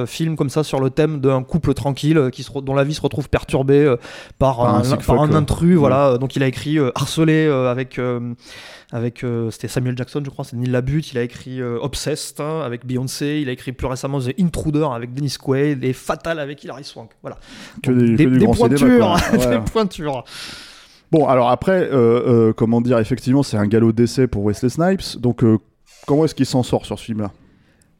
films 0.08 0.38
comme 0.38 0.50
ça 0.50 0.64
sur 0.64 0.80
le 0.80 0.90
thème 0.90 1.20
d'un 1.20 1.44
couple 1.44 1.74
tranquille 1.74 2.30
qui 2.32 2.44
se 2.44 2.52
dont 2.60 2.74
la 2.74 2.86
vie 2.86 2.94
se 2.94 3.02
retrouve 3.02 3.28
perturbée 3.28 3.94
par, 4.40 4.58
Par 4.58 4.76
un 4.76 4.96
par 4.96 5.20
ouais. 5.20 5.36
intrus. 5.36 5.76
Voilà. 5.76 6.18
Donc 6.18 6.38
il 6.38 6.44
a 6.44 6.48
écrit 6.48 6.78
Harcelé 6.96 7.48
avec. 7.48 8.00
Avec 8.92 9.24
euh, 9.24 9.52
c'était 9.52 9.68
Samuel 9.68 9.98
Jackson 9.98 10.22
je 10.24 10.30
crois 10.30 10.46
c'est 10.46 10.56
Neil 10.56 10.70
Labute 10.70 11.12
il 11.12 11.18
a 11.18 11.22
écrit 11.24 11.62
euh, 11.62 11.78
Obsessed 11.82 12.40
hein, 12.40 12.62
avec 12.64 12.86
Beyoncé 12.86 13.40
il 13.42 13.50
a 13.50 13.52
écrit 13.52 13.72
plus 13.74 13.88
récemment 13.88 14.20
The 14.20 14.34
Intruder 14.40 14.88
avec 14.94 15.14
Dennis 15.14 15.36
Quaid 15.42 15.84
et 15.84 15.92
Fatal 15.94 16.40
avec 16.40 16.64
Hilary 16.64 16.84
Swank 16.86 17.12
voilà 17.22 17.38
Que 17.84 17.92
des- 17.92 18.16
des, 18.16 18.26
que 18.26 18.46
pointures. 18.56 19.18
Ouais. 19.34 19.48
des 19.58 19.60
pointures. 19.72 20.24
Bon, 21.12 21.26
alors 21.28 21.50
après, 21.50 21.88
euh, 21.92 22.52
comment 22.52 22.82
dire, 22.82 23.00
effectivement, 23.00 23.42
c'est 23.42 23.56
un 23.56 23.66
galop 23.68 23.94
d'essai 23.94 24.28
pour 24.28 24.44
Wesley 24.44 24.68
Snipes. 24.70 25.18
Donc, 25.22 25.42
comment 26.06 26.26
est-ce 26.26 26.36
qu'il 26.36 26.46
s'en 26.46 26.64
sort 26.64 26.86
sur 26.86 27.00
ce 27.00 27.06
film-là? 27.06 27.32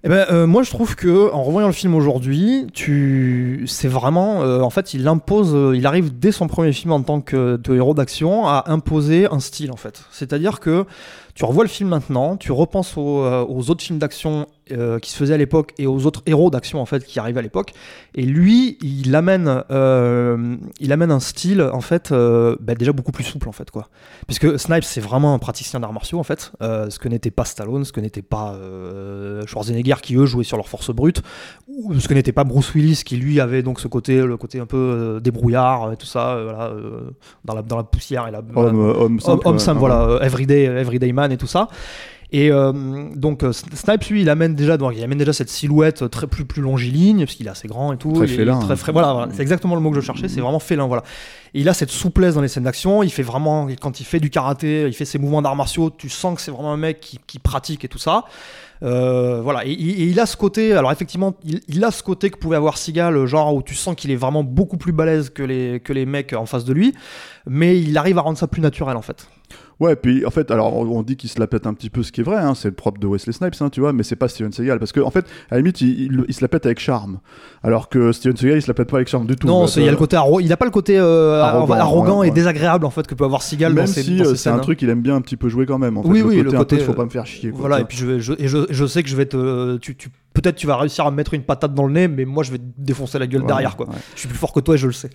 Eh 0.04 0.10
ben, 0.10 0.28
euh, 0.30 0.46
moi, 0.46 0.62
je 0.62 0.70
trouve 0.70 0.96
que 0.96 1.32
en 1.34 1.44
revoyant 1.44 1.68
le 1.68 1.74
film 1.74 1.96
aujourd'hui, 1.96 2.68
tu, 2.72 3.64
c'est 3.68 3.88
vraiment, 3.88 4.44
euh, 4.44 4.62
en 4.62 4.70
fait, 4.70 4.94
il 4.94 5.08
impose, 5.08 5.56
euh, 5.56 5.76
il 5.76 5.88
arrive 5.88 6.18
dès 6.20 6.32
son 6.32 6.48
premier 6.48 6.72
film 6.72 6.92
en 6.92 7.02
tant 7.02 7.20
que 7.20 7.58
de 7.58 7.76
héros 7.76 7.96
d'action 7.96 8.48
à 8.48 8.66
imposer 8.68 9.28
un 9.32 9.40
style, 9.40 9.72
en 9.72 9.76
fait. 9.76 10.04
C'est-à-dire 10.12 10.60
que 10.60 10.86
tu 11.34 11.46
revois 11.46 11.64
le 11.64 11.70
film 11.70 11.90
maintenant, 11.90 12.38
tu 12.38 12.52
repenses 12.52 12.94
euh, 12.98 13.44
aux 13.48 13.72
autres 13.72 13.84
films 13.84 13.98
d'action 13.98 14.48
euh, 14.72 15.00
qui 15.00 15.12
se 15.12 15.18
faisaient 15.18 15.34
à 15.34 15.38
l'époque 15.38 15.74
et 15.78 15.88
aux 15.88 16.06
autres 16.06 16.22
héros 16.26 16.50
d'action 16.50 16.82
en 16.82 16.86
fait 16.86 17.04
qui 17.06 17.20
arrivaient 17.20 17.40
à 17.40 17.44
l'époque. 17.44 17.74
Et 18.16 18.24
lui, 18.24 18.78
il 18.82 19.16
amène, 19.16 19.64
euh, 19.72 20.56
il 20.80 20.92
amène 20.92 21.12
un 21.12 21.20
style 21.20 21.62
en 21.62 21.82
fait 21.82 22.12
euh, 22.12 22.56
bah, 22.60 22.76
déjà 22.76 22.92
beaucoup 22.92 23.12
plus 23.12 23.24
souple 23.24 23.50
en 23.50 23.52
fait 23.52 23.72
quoi. 23.72 23.90
Puisque 24.26 24.60
Snipes 24.60 24.84
c'est 24.84 25.02
vraiment 25.02 25.34
un 25.34 25.40
praticien 25.40 25.80
d'arts 25.80 25.94
martiaux 25.94 26.20
en 26.20 26.24
fait, 26.24 26.52
ce 26.62 27.00
que 27.00 27.08
n'était 27.08 27.32
pas 27.32 27.46
Stallone, 27.46 27.86
ce 27.86 27.92
que 27.92 28.02
n'était 28.02 28.22
pas 28.22 28.58
Schwarzenegger 29.46 29.96
qui 30.02 30.16
eux 30.16 30.26
jouaient 30.26 30.44
sur 30.44 30.58
leur 30.58 30.68
force 30.68 30.92
brute, 30.92 31.22
ou 31.68 32.00
ce 32.00 32.08
que 32.08 32.14
n'était 32.14 32.32
pas 32.32 32.44
Bruce 32.44 32.74
Willis 32.74 33.02
qui 33.06 33.18
lui 33.18 33.40
avait 33.40 33.64
donc 33.64 33.80
ce 33.80 33.88
côté, 33.88 34.22
le 34.22 34.38
côté 34.38 34.60
un 34.60 34.66
peu 34.66 35.20
débrouillard 35.24 35.92
et 35.92 35.98
tout 35.98 36.06
ça, 36.06 36.40
voilà, 36.44 36.72
dans 37.46 37.56
la 37.56 37.62
dans 37.62 37.78
la 37.78 37.84
poussière 37.84 38.28
et 38.28 38.32
la 38.32 38.42
Homme, 38.56 38.80
homme 38.80 39.20
simple. 39.20 39.48
Homme 39.48 39.56
ouais, 39.56 39.60
simple, 39.60 39.82
ouais. 39.82 39.90
voilà, 39.90 40.26
everyday, 40.26 40.66
everyday 40.66 41.12
man 41.12 41.32
et 41.32 41.38
tout 41.38 41.48
ça. 41.48 41.68
Et 42.34 42.52
euh, 42.52 42.74
donc 43.16 43.44
euh, 43.44 43.54
Snipes, 43.54 44.04
lui, 44.10 44.22
il 44.22 44.30
amène 44.30 44.54
déjà, 44.54 44.76
donc, 44.76 44.94
il 44.98 45.02
amène 45.04 45.18
déjà 45.18 45.32
cette 45.32 45.50
silhouette 45.50 46.10
très 46.10 46.28
plus 46.28 46.44
plus 46.44 46.62
longiligne 46.62 47.20
parce 47.26 47.36
qu'il 47.36 47.48
est 47.48 47.50
assez 47.50 47.70
grand 47.70 47.94
et 47.94 47.98
tout. 47.98 48.12
Très 48.12 48.28
félin, 48.28 48.60
très 48.60 48.74
hein. 48.74 48.76
frais- 48.76 48.92
Voilà, 48.92 49.14
voilà, 49.14 49.32
c'est 49.32 49.42
exactement 49.42 49.76
le 49.76 49.82
mot 49.82 49.92
que 49.92 49.96
je 49.96 50.06
cherchais. 50.06 50.28
C'est 50.28 50.42
vraiment 50.42 50.60
félin, 50.60 50.88
voilà. 50.88 51.04
Et 51.54 51.62
il 51.62 51.70
a 51.70 51.74
cette 51.74 51.90
souplesse 51.90 52.36
dans 52.36 52.42
les 52.42 52.50
scènes 52.50 52.64
d'action. 52.66 53.02
Il 53.02 53.10
fait 53.12 53.24
vraiment, 53.24 53.68
quand 53.82 54.02
il 54.02 54.04
fait 54.06 54.20
du 54.20 54.30
karaté, 54.30 54.84
il 54.88 54.94
fait 54.94 55.06
ses 55.06 55.20
mouvements 55.20 55.42
d'arts 55.42 55.56
martiaux. 55.56 55.90
Tu 55.90 56.10
sens 56.10 56.36
que 56.36 56.42
c'est 56.42 56.52
vraiment 56.52 56.74
un 56.74 56.78
mec 56.78 57.00
qui, 57.00 57.18
qui 57.26 57.40
pratique 57.40 57.86
et 57.86 57.88
tout 57.88 57.98
ça. 57.98 58.26
Euh, 58.84 59.42
voilà, 59.42 59.66
et, 59.66 59.72
et 59.72 60.04
il 60.04 60.20
a 60.20 60.28
ce 60.28 60.38
côté, 60.38 60.74
alors 60.74 60.92
effectivement, 60.92 61.34
il, 61.44 61.62
il 61.68 61.84
a 61.84 61.90
ce 61.90 62.04
côté 62.04 62.30
que 62.30 62.38
pouvait 62.38 62.58
avoir 62.58 62.78
Seagal, 62.78 63.26
genre 63.26 63.56
où 63.56 63.64
tu 63.64 63.74
sens 63.74 63.96
qu'il 63.96 64.12
est 64.12 64.16
vraiment 64.16 64.44
beaucoup 64.44 64.78
plus 64.78 64.92
balèze 64.92 65.32
que 65.32 65.42
les, 65.42 65.80
que 65.80 65.94
les 65.94 66.06
mecs 66.06 66.34
en 66.34 66.46
face 66.46 66.64
de 66.64 66.74
lui, 66.74 66.94
mais 67.48 67.80
il 67.82 67.98
arrive 67.98 68.20
à 68.20 68.22
rendre 68.22 68.38
ça 68.38 68.46
plus 68.48 68.62
naturel 68.62 68.96
en 68.96 69.02
fait. 69.02 69.28
Ouais, 69.80 69.96
puis 69.96 70.26
en 70.26 70.32
fait, 70.32 70.50
alors 70.50 70.74
on 70.76 71.04
dit 71.04 71.18
qu'il 71.18 71.30
se 71.30 71.40
la 71.40 71.46
pète 71.46 71.68
un 71.68 71.74
petit 71.76 71.92
peu, 71.92 72.02
ce 72.02 72.12
qui 72.12 72.22
est 72.22 72.24
vrai, 72.24 72.38
hein, 72.38 72.56
c'est 72.56 72.68
le 72.68 72.74
propre 72.74 73.00
de 73.00 73.06
Wesley 73.06 73.32
Snipes, 73.32 73.54
hein, 73.62 73.70
tu 73.70 73.80
vois, 73.80 73.94
mais 73.94 74.02
c'est 74.02 74.16
pas 74.16 74.28
Steven 74.28 74.52
Seagal, 74.52 74.80
parce 74.80 74.92
que 74.92 75.00
en 75.02 75.12
fait, 75.12 75.26
à 75.52 75.56
la 75.56 75.58
limite, 75.58 75.82
il, 75.82 76.02
il- 76.02 76.26
il 76.28 76.34
se 76.34 76.42
la 76.42 76.48
pète 76.48 76.66
avec 76.66 76.80
charme, 76.80 77.20
alors 77.62 77.88
que 77.88 78.12
Steven 78.12 78.36
Seagal, 78.36 78.58
il 78.58 78.62
se 78.64 78.68
la 78.68 78.74
pète 78.74 78.90
pas 78.90 78.98
avec 78.98 79.08
charme 79.08 79.28
du 79.28 79.36
tout. 79.36 79.46
non, 79.46 79.66
Euh, 79.66 79.68
il 79.78 79.84
y 79.84 79.88
a 79.88 79.92
le 79.92 79.98
côté 79.98 80.16
arro- 80.16 80.42
il 80.42 80.52
a 80.52 80.58
pas 80.58 80.66
le 80.66 80.72
côté 80.72 80.98
euh, 80.98 81.44
Arrogant, 81.44 81.74
arrogant, 81.76 82.20
ouais, 82.22 82.28
et 82.28 82.30
ouais. 82.32 82.36
désagréable 82.36 82.86
en 82.86 82.90
fait 82.90 83.06
que 83.06 83.14
peut 83.14 83.24
avoir 83.26 83.44
Seagal 83.44 83.72
Même 83.74 83.86
dans 83.86 83.92
ses, 83.92 84.02
si 84.02 84.20
euh, 84.20 84.34
c'est 84.34 84.50
un 84.50 84.56
hein. 84.56 84.60
truc 84.60 84.80
qu'il 84.80 84.90
aime 84.90 85.02
bien 85.04 85.16
un 85.16 85.22
petit 85.22 85.38
peu 85.38 85.48
jouer 85.48 85.68
quand 85.68 85.78
même. 85.78 85.96
En 85.98 86.02
fait. 86.02 86.10
Oui, 86.10 86.20
le 86.22 86.26
oui, 86.26 86.36
côté 86.38 86.42
le 86.44 86.48
un 86.50 86.52
peu, 86.54 86.58
côté, 86.58 86.80
faut 86.80 86.94
pas 86.94 87.04
euh, 87.04 87.06
me 87.06 87.10
faire 87.12 87.28
chier. 87.28 87.52
quoi, 87.52 87.60
Voilà, 87.60 87.80
et 87.82 87.84
puis 87.86 87.98
je, 87.98 88.06
vais- 88.08 88.20
je- 88.20 88.34
et 88.40 88.48
je, 88.48 88.58
je 88.72 88.86
sais 88.88 89.04
que 89.04 89.10
je 89.10 89.16
vais 89.16 89.28
te, 89.28 89.78
tu, 89.78 89.96
tu- 89.96 90.10
peut-être 90.34 90.56
tu 90.56 90.66
vas 90.66 90.78
réussir 90.78 91.06
à 91.06 91.12
me 91.12 91.16
mettre 91.18 91.36
une 91.36 91.44
patate 91.44 91.76
dans 91.76 91.86
le 91.86 91.94
nez, 91.94 92.08
mais 92.08 92.26
moi 92.26 92.42
je 92.42 92.52
vais 92.52 92.58
te 92.58 92.64
défoncer 92.80 93.20
la 93.20 93.28
gueule 93.28 93.46
derrière 93.46 93.76
quoi. 93.78 93.86
Je 94.16 94.20
suis 94.22 94.28
plus 94.28 94.38
fort 94.40 94.54
que 94.54 94.60
toi 94.60 94.74
et 94.74 94.80
je 94.80 94.88
le 94.88 94.94
sais. 94.94 95.12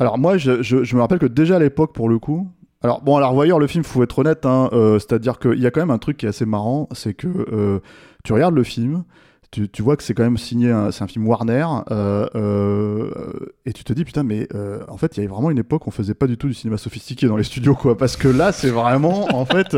Alors 0.00 0.16
moi, 0.18 0.36
je, 0.38 0.62
je- 0.62 0.84
je 0.84 0.94
me 0.96 1.00
rappelle 1.00 1.18
que 1.18 1.26
déjà 1.26 1.56
à 1.56 1.58
l'époque, 1.58 1.92
pour 1.92 2.08
le 2.08 2.18
coup, 2.18 2.48
alors 2.82 3.02
bon, 3.02 3.16
alors 3.16 3.34
voyeur, 3.34 3.58
le 3.58 3.66
film, 3.66 3.82
faut 3.82 4.02
être 4.04 4.18
honnête, 4.20 4.46
hein, 4.46 4.68
euh, 4.72 5.00
c'est-à-dire 5.00 5.40
qu'il 5.40 5.58
y 5.58 5.66
a 5.66 5.70
quand 5.70 5.80
même 5.80 5.90
un 5.90 5.98
truc 5.98 6.16
qui 6.16 6.26
est 6.26 6.28
assez 6.28 6.46
marrant, 6.46 6.88
c'est 6.92 7.12
que 7.12 7.26
euh, 7.26 7.80
tu 8.22 8.32
regardes 8.32 8.54
le 8.54 8.62
film, 8.62 9.02
tu, 9.50 9.82
vois 9.82 9.96
que 9.96 10.02
c'est 10.02 10.12
quand 10.12 10.22
même 10.22 10.36
signé, 10.36 10.72
c'est 10.92 11.02
un 11.02 11.06
film 11.06 11.26
Warner, 11.26 11.66
euh, 11.90 13.10
et 13.64 13.72
tu 13.72 13.82
te 13.82 13.94
dis 13.94 14.04
putain, 14.04 14.22
mais 14.22 14.46
en 14.88 14.98
fait, 14.98 15.16
il 15.16 15.20
y 15.20 15.20
avait 15.24 15.32
vraiment 15.32 15.50
une 15.50 15.58
époque 15.58 15.86
où 15.86 15.88
on 15.88 15.90
faisait 15.90 16.14
pas 16.14 16.26
du 16.26 16.36
tout 16.36 16.48
du 16.48 16.54
cinéma 16.54 16.76
sophistiqué 16.76 17.26
dans 17.26 17.36
les 17.38 17.44
studios, 17.44 17.74
quoi, 17.74 17.96
parce 17.96 18.16
que 18.16 18.28
là, 18.28 18.52
c'est 18.52 18.68
vraiment, 18.68 19.26
en 19.34 19.46
fait, 19.46 19.74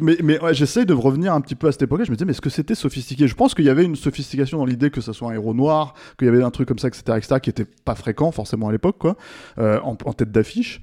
mais, 0.00 0.16
mais 0.24 0.40
j'essaye 0.52 0.86
de 0.86 0.94
revenir 0.94 1.34
un 1.34 1.40
petit 1.42 1.54
peu 1.54 1.68
à 1.68 1.72
cette 1.72 1.82
époque-là. 1.82 2.06
Je 2.06 2.10
me 2.10 2.16
disais, 2.16 2.24
mais 2.24 2.32
est-ce 2.32 2.40
que 2.40 2.50
c'était 2.50 2.74
sophistiqué? 2.74 3.28
Je 3.28 3.34
pense 3.34 3.54
qu'il 3.54 3.66
y 3.66 3.70
avait 3.70 3.84
une 3.84 3.94
sophistication 3.94 4.58
dans 4.58 4.64
l'idée 4.64 4.90
que 4.90 5.02
ça 5.02 5.12
soit 5.12 5.30
un 5.30 5.34
héros 5.34 5.54
noir, 5.54 5.94
qu'il 6.18 6.26
y 6.26 6.30
avait 6.30 6.42
un 6.42 6.50
truc 6.50 6.66
comme 6.66 6.80
ça, 6.80 6.88
etc., 6.88 7.02
etc., 7.18 7.40
qui 7.40 7.50
était 7.50 7.66
pas 7.84 7.94
fréquent 7.94 8.32
forcément 8.32 8.70
à 8.70 8.72
l'époque, 8.72 8.96
quoi, 8.98 9.16
en 9.58 9.94
tête 10.14 10.32
d'affiche. 10.32 10.80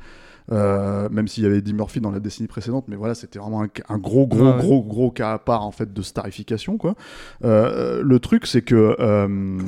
Euh, 0.52 1.08
même 1.10 1.28
s'il 1.28 1.44
y 1.44 1.46
avait 1.46 1.60
Eddie 1.60 1.74
Murphy 1.74 2.02
dans 2.02 2.12
la 2.12 2.20
décennie 2.20 2.48
précédente, 2.48 2.86
mais 2.88 2.96
voilà, 2.96 3.16
c'était 3.16 3.40
vraiment 3.40 3.64
un, 3.64 3.68
un 3.90 3.98
gros, 3.98 4.28
gros, 4.28 4.52
Ouais, 4.52 4.58
gros, 4.58 4.84
gros 4.84 5.12
cas 5.12 5.34
à 5.34 5.40
part 5.40 5.66
en 5.66 5.72
fait 5.72 5.94
de 5.94 6.02
starification, 6.02 6.78
quoi. 6.78 6.96
Euh, 7.44 8.02
le 8.04 8.20
truc, 8.20 8.48
c'est 8.48 8.62
que 8.62 8.96
euh, 9.00 9.60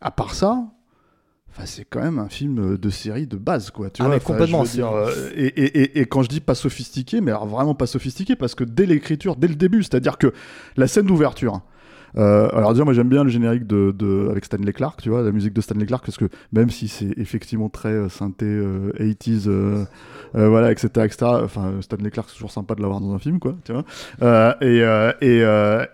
à 0.00 0.10
part 0.10 0.34
ça, 0.34 0.64
Enfin, 1.56 1.66
c'est 1.66 1.84
quand 1.88 2.02
même 2.02 2.18
un 2.18 2.28
film 2.28 2.76
de 2.76 2.90
série 2.90 3.28
de 3.28 3.36
base, 3.36 3.70
quoi. 3.70 3.88
Tu 3.88 4.02
Ah, 4.02 4.06
vois, 4.06 4.16
mais 4.16 4.20
complètement, 4.20 4.64
dire, 4.64 4.90
euh, 4.90 5.30
et, 5.36 6.00
et 6.00 6.06
quand 6.06 6.24
je 6.24 6.28
dis 6.28 6.40
pas 6.40 6.56
sophistiqué, 6.56 7.20
mais 7.20 7.30
alors 7.30 7.46
vraiment 7.46 7.76
pas 7.76 7.86
sophistiqué, 7.86 8.34
parce 8.34 8.56
que 8.56 8.64
dès 8.64 8.86
l'écriture, 8.86 9.36
dès 9.36 9.46
le 9.46 9.54
début, 9.54 9.84
c'est-à-dire 9.84 10.18
que 10.18 10.32
la 10.76 10.88
scène 10.88 11.06
d'ouverture. 11.06 11.60
Euh, 12.16 12.48
alors 12.52 12.72
déjà, 12.72 12.84
moi 12.84 12.92
j'aime 12.92 13.08
bien 13.08 13.24
le 13.24 13.30
générique 13.30 13.66
de, 13.66 13.94
de 13.96 14.28
avec 14.30 14.44
Stanley 14.44 14.72
Clark, 14.72 15.02
tu 15.02 15.10
vois, 15.10 15.22
la 15.22 15.32
musique 15.32 15.52
de 15.52 15.60
Stanley 15.60 15.86
Clark, 15.86 16.04
parce 16.04 16.16
que 16.16 16.28
même 16.52 16.70
si 16.70 16.88
c'est 16.88 17.16
effectivement 17.18 17.68
très 17.68 17.90
euh, 17.90 18.08
synthé 18.08 18.46
euh, 18.46 18.92
80s, 18.98 19.44
euh, 19.48 19.84
voilà, 20.34 20.72
etc., 20.72 20.88
etc. 21.04 21.26
Enfin, 21.42 21.72
Stanley 21.80 22.10
Clark, 22.10 22.28
c'est 22.28 22.36
toujours 22.36 22.50
sympa 22.50 22.74
de 22.74 22.82
l'avoir 22.82 23.00
dans 23.00 23.12
un 23.14 23.18
film, 23.18 23.38
quoi, 23.38 23.54
tu 23.64 23.72
vois. 23.72 24.56
Et, 24.60 24.78
et, 25.20 25.44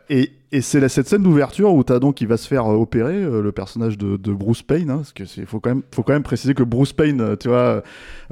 et, 0.09 0.33
et 0.53 0.62
c'est 0.62 0.89
cette 0.89 1.07
scène 1.07 1.23
d'ouverture 1.23 1.73
où 1.73 1.85
t'as 1.85 2.00
donc 2.00 2.21
il 2.21 2.27
va 2.27 2.37
se 2.37 2.49
faire 2.49 2.67
opérer 2.67 3.23
le 3.23 3.53
personnage 3.53 3.97
de, 3.99 4.33
Bruce 4.33 4.62
Payne, 4.62 4.91
hein, 4.91 4.97
parce 4.97 5.12
que 5.12 5.25
c'est 5.25 5.47
faut 5.47 5.61
quand 5.61 5.71
même 5.71 5.83
faut 5.95 6.03
quand 6.03 6.12
même 6.12 6.23
préciser 6.23 6.55
que 6.55 6.62
Bruce 6.62 6.93
Payne, 6.93 7.37
tu 7.39 7.49
vois, 7.49 7.83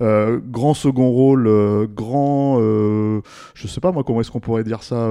euh, 0.00 0.40
grand 0.45 0.75
second 0.75 1.11
rôle, 1.11 1.47
euh, 1.47 1.87
grand, 1.87 2.59
je 2.59 3.66
sais 3.66 3.80
pas 3.80 3.92
moi 3.92 4.04
comment 4.04 4.21
est-ce 4.21 4.30
qu'on 4.30 4.40
pourrait 4.40 4.64
dire 4.64 4.83
ça. 4.83 5.09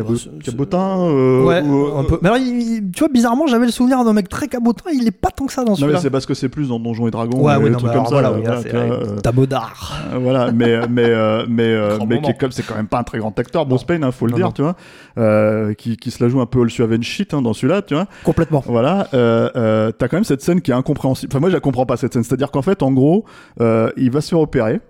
Euh, 0.00 0.38
cabotin 0.44 0.98
euh, 1.00 1.44
ouais, 1.44 1.62
ou, 1.62 1.86
euh, 1.86 1.98
un 1.98 2.04
peu. 2.04 2.18
Mais 2.22 2.28
alors, 2.28 2.40
il- 2.40 2.60
il- 2.76 2.90
tu 2.90 3.00
vois, 3.00 3.08
bizarrement, 3.08 3.46
j'avais 3.46 3.66
le 3.66 3.72
souvenir 3.72 4.04
d'un 4.04 4.12
mec 4.12 4.28
très 4.28 4.48
cabotin. 4.48 4.90
Il 4.92 5.06
est 5.06 5.10
pas 5.10 5.30
tant 5.30 5.46
que 5.46 5.52
ça 5.52 5.62
dans 5.64 5.72
non 5.72 5.76
mais 5.76 5.80
celui-là. 5.82 6.00
c'est 6.00 6.10
parce 6.10 6.26
que 6.26 6.34
c'est 6.34 6.48
plus 6.48 6.68
dans 6.68 6.78
Donjons 6.80 7.08
et 7.08 7.10
Dragons 7.10 7.40
Ouais, 7.42 7.54
et 7.54 7.56
ouais, 7.58 7.64
des 7.64 7.70
non, 7.70 7.78
trucs 7.78 7.90
mais 7.90 7.96
comme 7.96 8.06
alors, 8.06 8.08
ça 8.08 8.14
voilà, 8.14 8.30
là, 8.30 8.36
oui, 8.38 8.44
là, 8.44 8.60
c'est 8.62 8.74
euh, 8.74 9.04
euh, 9.16 9.20
Tabodard. 9.20 9.96
Euh, 10.12 10.18
voilà, 10.18 10.52
mais 10.52 10.80
mais 10.88 11.04
euh, 11.04 11.44
mais 11.48 11.64
euh, 11.64 11.96
Grand 11.96 12.06
mais 12.06 12.16
qui 12.16 12.20
moment. 12.22 12.34
est 12.34 12.38
comme 12.40 12.52
c'est 12.52 12.62
quand 12.66 12.76
même 12.76 12.86
pas 12.88 12.98
un 12.98 13.04
très 13.04 13.18
grand 13.18 13.38
acteur, 13.38 13.66
Bruce 13.66 13.84
Payne, 13.84 14.04
hein, 14.04 14.10
faut 14.12 14.26
le 14.26 14.32
Non, 14.32 14.36
dire, 14.36 14.46
non. 14.46 14.52
tu 14.52 14.62
vois, 14.62 14.76
euh, 15.18 15.74
qui, 15.74 15.96
qui 15.96 16.10
se 16.10 16.22
la 16.22 16.28
joue 16.30 16.40
un 16.40 16.46
peu 16.46 16.60
all 16.62 16.70
Suave 16.70 17.00
shit 17.02 17.34
hein, 17.34 17.42
dans 17.42 17.52
celui-là, 17.52 17.82
tu 17.82 17.94
vois. 17.94 18.06
Complètement. 18.24 18.62
Voilà, 18.66 19.08
euh, 19.14 19.48
euh, 19.56 19.92
t'as 19.92 20.08
quand 20.08 20.16
même 20.16 20.24
cette 20.24 20.42
scène 20.42 20.60
qui 20.60 20.70
est 20.70 20.74
incompréhensible. 20.74 21.30
Enfin 21.32 21.40
moi 21.40 21.48
je 21.50 21.54
la 21.54 21.60
comprends 21.60 21.86
pas 21.86 21.96
cette 21.96 22.12
scène, 22.12 22.24
c'est-à-dire 22.24 22.50
qu'en 22.50 22.62
fait 22.62 22.82
en 22.82 22.92
gros, 22.92 23.24
euh, 23.60 23.90
il 23.96 24.10
va 24.10 24.20
se 24.20 24.30
faire 24.30 24.40
opérer. 24.40 24.80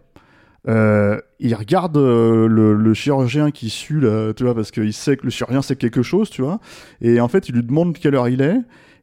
Euh, 0.68 1.18
il 1.40 1.54
regarde 1.54 1.96
euh, 1.96 2.46
le, 2.46 2.74
le 2.74 2.94
chirurgien 2.94 3.50
qui 3.50 3.70
sue, 3.70 4.00
là, 4.00 4.32
tu 4.34 4.44
vois, 4.44 4.54
parce 4.54 4.70
qu'il 4.70 4.92
sait 4.92 5.16
que 5.16 5.24
le 5.24 5.30
chirurgien 5.30 5.62
sait 5.62 5.76
quelque 5.76 6.02
chose, 6.02 6.28
tu 6.30 6.42
vois. 6.42 6.60
Et 7.00 7.20
en 7.20 7.28
fait, 7.28 7.48
il 7.48 7.54
lui 7.54 7.62
demande 7.62 7.96
quelle 7.96 8.14
heure 8.14 8.28
il 8.28 8.42
est. 8.42 8.56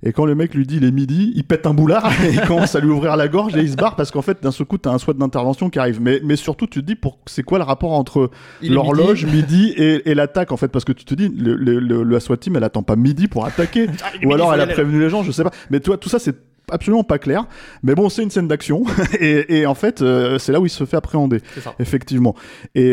Et 0.04 0.12
quand 0.12 0.26
le 0.26 0.36
mec 0.36 0.54
lui 0.54 0.68
dit 0.68 0.76
il 0.78 0.84
est 0.84 0.92
midi, 0.92 1.32
il 1.36 1.44
pète 1.46 1.66
un 1.66 1.74
boulard 1.74 2.12
et 2.24 2.30
il 2.34 2.42
commence 2.42 2.76
à 2.76 2.80
lui 2.82 2.90
ouvrir 2.90 3.16
la 3.16 3.28
gorge 3.28 3.56
et 3.56 3.62
il 3.62 3.72
se 3.72 3.76
barre 3.78 3.96
parce 3.96 4.12
qu'en 4.12 4.22
fait, 4.22 4.44
d'un 4.44 4.52
seul 4.52 4.68
coup, 4.68 4.78
t'as 4.78 4.92
un 4.92 5.00
souhait 5.00 5.16
d'intervention 5.16 5.72
qui 5.72 5.80
arrive. 5.80 6.00
Mais, 6.00 6.20
mais 6.24 6.36
surtout, 6.36 6.68
tu 6.68 6.82
te 6.82 6.86
dis 6.86 6.96
pour 6.96 7.18
c'est 7.26 7.42
quoi 7.42 7.58
le 7.58 7.64
rapport 7.64 7.94
entre 7.94 8.30
l'horloge 8.76 9.26
midi, 9.26 9.74
et, 9.76 10.08
et 10.12 10.14
l'attaque 10.14 10.52
en 10.52 10.58
fait? 10.58 10.68
Parce 10.68 10.86
que 10.86 10.92
tu 10.92 11.06
te 11.06 11.16
dis 11.16 11.30
le, 11.36 11.56
le, 11.56 11.80
le- 11.80 12.04
la 12.04 12.20
SWAT 12.20 12.38
team 12.38 12.56
elle 12.58 12.64
attend 12.66 12.84
pas 12.84 12.98
midi 12.98 13.28
pour 13.28 13.46
attaquer 13.46 13.88
ou 14.26 14.34
alors 14.34 14.54
elle 14.54 14.62
a 14.62 14.68
prévenu 14.76 15.00
les 15.00 15.10
gens 15.10 15.24
je 15.24 15.32
sais 15.32 15.44
pas 15.44 15.52
mais 15.72 15.80
toi 15.80 15.98
tout 15.98 16.10
ça 16.10 16.20
c'est 16.20 16.36
absolument 16.72 17.04
pas 17.04 17.20
clair 17.20 17.48
mais 17.84 17.96
bon 17.96 18.10
c'est 18.10 18.24
une 18.24 18.30
scène 18.30 18.48
d'action 18.48 18.84
et, 19.20 19.60
et 19.60 19.66
en 19.66 19.76
fait 19.76 20.02
euh, 20.02 20.38
c'est 20.38 20.52
là 20.52 20.60
où 20.60 20.66
il 20.66 20.70
se 20.70 20.86
fait 20.86 20.98
appréhender 20.98 21.42
effectivement. 21.80 22.36
Et 22.74 22.92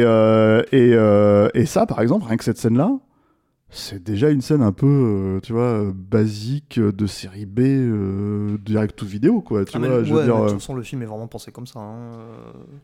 et, 0.72 0.94
euh, 0.94 1.48
et 1.54 1.66
ça 1.66 1.86
par 1.86 2.00
exemple 2.00 2.26
rien 2.26 2.36
que 2.36 2.44
cette 2.44 2.58
scène 2.58 2.76
là 2.76 2.90
c'est 3.74 4.02
déjà 4.04 4.28
une 4.30 4.42
scène 4.42 4.60
un 4.62 4.70
peu, 4.72 4.86
euh, 4.86 5.40
tu 5.42 5.52
vois, 5.54 5.62
euh, 5.62 5.92
basique 5.94 6.78
de 6.78 7.06
série 7.06 7.46
B, 7.46 7.60
euh, 7.60 8.58
direct 8.64 8.94
to 8.96 9.06
vidéo, 9.06 9.40
quoi. 9.40 9.64
Tu 9.64 9.72
Ah, 9.74 9.78
mais 9.78 9.88
vois, 9.88 9.98
ouais, 9.98 10.04
je 10.04 10.12
veux 10.14 10.22
dire. 10.24 10.36
de 10.36 10.40
toute 10.50 10.52
façon, 10.60 10.74
le 10.74 10.82
film 10.82 11.00
est 11.02 11.06
vraiment 11.06 11.26
pensé 11.26 11.50
comme 11.52 11.66
ça. 11.66 11.80
hein. 11.80 12.02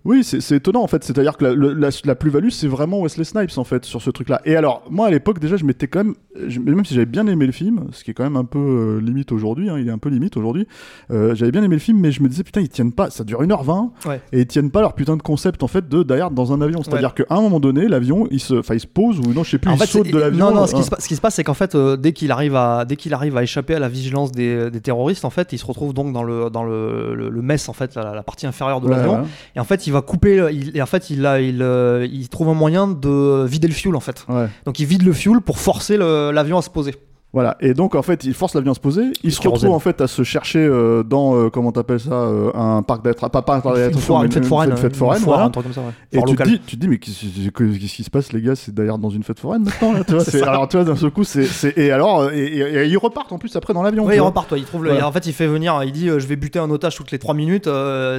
Oui, 0.04 0.24
c'est 0.24 0.56
étonnant 0.56 0.82
en 0.82 0.86
fait. 0.86 1.04
C'est-à-dire 1.04 1.36
que 1.36 1.44
la, 1.44 1.54
le- 1.54 1.74
la- 1.74 1.90
la 2.04 2.14
plus-value, 2.14 2.48
c'est 2.48 2.68
vraiment 2.68 3.02
Wesley 3.02 3.24
Snipes 3.24 3.56
en 3.58 3.64
fait 3.64 3.84
sur 3.84 4.00
ce 4.00 4.10
truc-là. 4.10 4.40
Et 4.46 4.56
alors, 4.56 4.82
moi 4.90 5.06
à 5.06 5.10
l'époque 5.10 5.38
déjà, 5.40 5.56
je 5.56 5.64
m'étais 5.64 5.88
quand 5.88 6.04
même, 6.04 6.14
je- 6.46 6.58
même 6.60 6.84
si 6.84 6.94
j'avais 6.94 7.04
bien 7.06 7.26
aimé 7.26 7.44
le 7.46 7.52
film, 7.52 7.88
ce 7.92 8.02
qui 8.02 8.10
est 8.10 8.14
quand 8.14 8.24
même 8.24 8.36
un 8.36 8.44
peu 8.46 8.58
euh, 8.58 9.00
limite 9.00 9.30
aujourd'hui, 9.32 9.68
hein, 9.68 9.78
il 9.78 9.88
est 9.88 9.92
un 9.92 9.98
peu 9.98 10.08
limite 10.08 10.36
aujourd'hui. 10.36 10.66
j'avais 11.10 11.50
bien 11.52 11.62
aimé 11.62 11.76
le 11.76 11.80
film, 11.80 11.98
mais 12.00 12.12
je 12.12 12.22
me 12.22 12.28
disais 12.28 12.44
putain, 12.44 12.60
ils 12.62 12.68
tiennent 12.68 12.92
pas. 12.92 13.10
Ça 13.10 13.24
dure 13.24 13.42
1h20 13.42 13.90
Ouais. 14.06 14.20
et 14.32 14.40
ils 14.40 14.46
tiennent 14.46 14.70
pas 14.70 14.80
leur 14.80 14.94
putain 14.94 15.16
de 15.16 15.22
concept 15.22 15.62
en 15.62 15.68
fait 15.68 15.86
de 15.88 16.02
derrière 16.02 16.30
dans 16.30 16.52
un 16.52 16.60
avion. 16.62 16.82
C'est-à-dire 16.82 17.12
qu'à 17.14 17.24
un 17.28 17.40
moment 17.42 17.60
donné, 17.60 17.88
l'avion, 17.88 18.26
il 18.30 18.40
se, 18.40 18.54
il 18.74 18.80
se 18.80 18.86
pose 18.86 19.18
ou 19.20 19.34
non, 19.34 19.42
je 19.44 19.50
sais 19.50 19.58
plus, 19.58 19.70
En 19.70 19.74
il 19.74 19.78
fait, 19.80 19.86
saute 19.86 20.10
de 20.10 20.18
l'avion. 20.18 20.38
Qui, 20.78 20.84
se, 20.84 21.02
ce 21.02 21.08
qui 21.08 21.16
se 21.16 21.20
passe, 21.20 21.34
c'est 21.34 21.44
qu'en 21.44 21.54
fait, 21.54 21.74
euh, 21.74 21.96
dès 21.96 22.12
qu'il 22.12 22.30
arrive 22.32 22.56
à, 22.56 22.84
dès 22.84 22.96
qu'il 22.96 23.12
arrive 23.14 23.36
à 23.36 23.42
échapper 23.42 23.74
à 23.74 23.78
la 23.78 23.88
vigilance 23.88 24.32
des, 24.32 24.70
des 24.70 24.80
terroristes, 24.80 25.24
en 25.24 25.30
fait, 25.30 25.52
il 25.52 25.58
se 25.58 25.66
retrouve 25.66 25.92
donc 25.94 26.12
dans 26.12 26.22
le, 26.22 26.50
dans 26.50 26.64
le, 26.64 27.14
le, 27.14 27.28
le 27.28 27.42
mess, 27.42 27.68
en 27.68 27.72
fait, 27.72 27.94
la, 27.94 28.14
la 28.14 28.22
partie 28.22 28.46
inférieure 28.46 28.80
de 28.80 28.88
Ouais, 28.88 28.96
l'avion. 28.96 29.20
ouais. 29.20 29.26
Et 29.56 29.60
en 29.60 29.64
fait, 29.64 29.86
il 29.86 29.92
va 29.92 30.00
couper, 30.02 30.48
il, 30.52 30.76
et 30.76 30.82
en 30.82 30.86
fait, 30.86 31.10
il, 31.10 31.24
a, 31.26 31.40
il, 31.40 31.62
euh, 31.62 32.06
il 32.10 32.28
trouve 32.28 32.48
un 32.48 32.54
moyen 32.54 32.86
de 32.88 33.44
vider 33.44 33.68
le 33.68 33.74
fuel, 33.74 33.94
en 33.96 34.00
fait. 34.00 34.24
Ouais. 34.28 34.46
Donc, 34.64 34.78
il 34.80 34.86
vide 34.86 35.02
le 35.02 35.12
fuel 35.12 35.40
pour 35.40 35.58
forcer 35.58 35.96
l'avion 35.98 36.58
à 36.58 36.62
se 36.62 36.70
poser. 36.70 36.94
Voilà, 37.34 37.58
et 37.60 37.74
donc 37.74 37.94
en 37.94 38.00
fait, 38.00 38.24
il 38.24 38.32
force 38.32 38.54
l'avion 38.54 38.72
à 38.72 38.74
se 38.74 38.80
poser, 38.80 39.02
il 39.22 39.30
se 39.32 39.46
retrouve 39.46 39.70
en 39.70 39.78
fait 39.78 40.00
à 40.00 40.06
se 40.06 40.22
chercher 40.22 40.60
euh, 40.60 41.02
dans, 41.02 41.36
euh, 41.36 41.50
comment 41.50 41.72
t'appelles 41.72 42.00
ça, 42.00 42.12
euh, 42.14 42.50
un 42.54 42.82
parc 42.82 43.04
d'attractions, 43.04 43.28
pas, 43.28 43.42
pas 43.42 43.56
un 43.56 43.60
parc 43.60 43.76
Une, 43.76 43.82
d'attractions, 43.82 44.22
une 44.22 44.32
fête 44.32 44.44
foraine. 44.46 44.70
une 44.70 44.76
fête 44.78 44.96
foraine, 44.96 45.20
foire, 45.20 45.36
voilà. 45.36 45.48
un 45.48 45.50
truc 45.50 45.64
comme 45.64 45.74
ça, 45.74 45.82
ouais. 45.82 45.92
Et 46.10 46.22
tu 46.22 46.34
te, 46.36 46.42
dis, 46.44 46.60
tu 46.66 46.76
te 46.76 46.80
dis, 46.80 46.88
mais 46.88 46.96
qu'est-ce 46.96 47.94
qui 47.94 48.02
se 48.04 48.08
passe, 48.08 48.32
les 48.32 48.40
gars 48.40 48.56
C'est 48.56 48.74
d'ailleurs 48.74 48.96
dans 48.96 49.10
une 49.10 49.24
fête 49.24 49.40
foraine 49.40 49.62
maintenant, 49.64 49.92
là, 49.92 50.04
tu 50.04 50.12
vois 50.14 50.24
C'est. 50.24 50.42
Alors, 50.42 50.68
tu 50.68 50.78
vois, 50.78 50.86
d'un 50.86 50.96
seul 50.96 51.10
coup, 51.10 51.22
c'est. 51.24 51.46
Et 51.76 51.90
alors, 51.90 52.30
et, 52.32 52.46
et- 52.46 52.60
et 52.76 52.86
ils 52.86 52.96
repartent 52.96 53.30
en 53.32 53.38
plus 53.38 53.54
après 53.56 53.74
dans 53.74 53.82
l'avion. 53.82 54.04
Oui, 54.04 54.12
tu 54.12 54.16
il 54.16 54.20
vois. 54.20 54.28
repart, 54.28 54.48
toi. 54.48 54.56
Il 54.56 54.64
trouve 54.64 54.84
le- 54.84 54.90
Voilà. 54.92 55.06
En 55.06 55.12
fait, 55.12 55.26
il 55.26 55.34
fait 55.34 55.46
venir, 55.46 55.78
il 55.84 55.92
dit 55.92 56.06
Je 56.08 56.26
vais 56.26 56.36
buter 56.36 56.58
un 56.58 56.70
otage 56.70 56.96
toutes 56.96 57.10
les 57.10 57.18
3 57.18 57.34
minutes. 57.34 57.68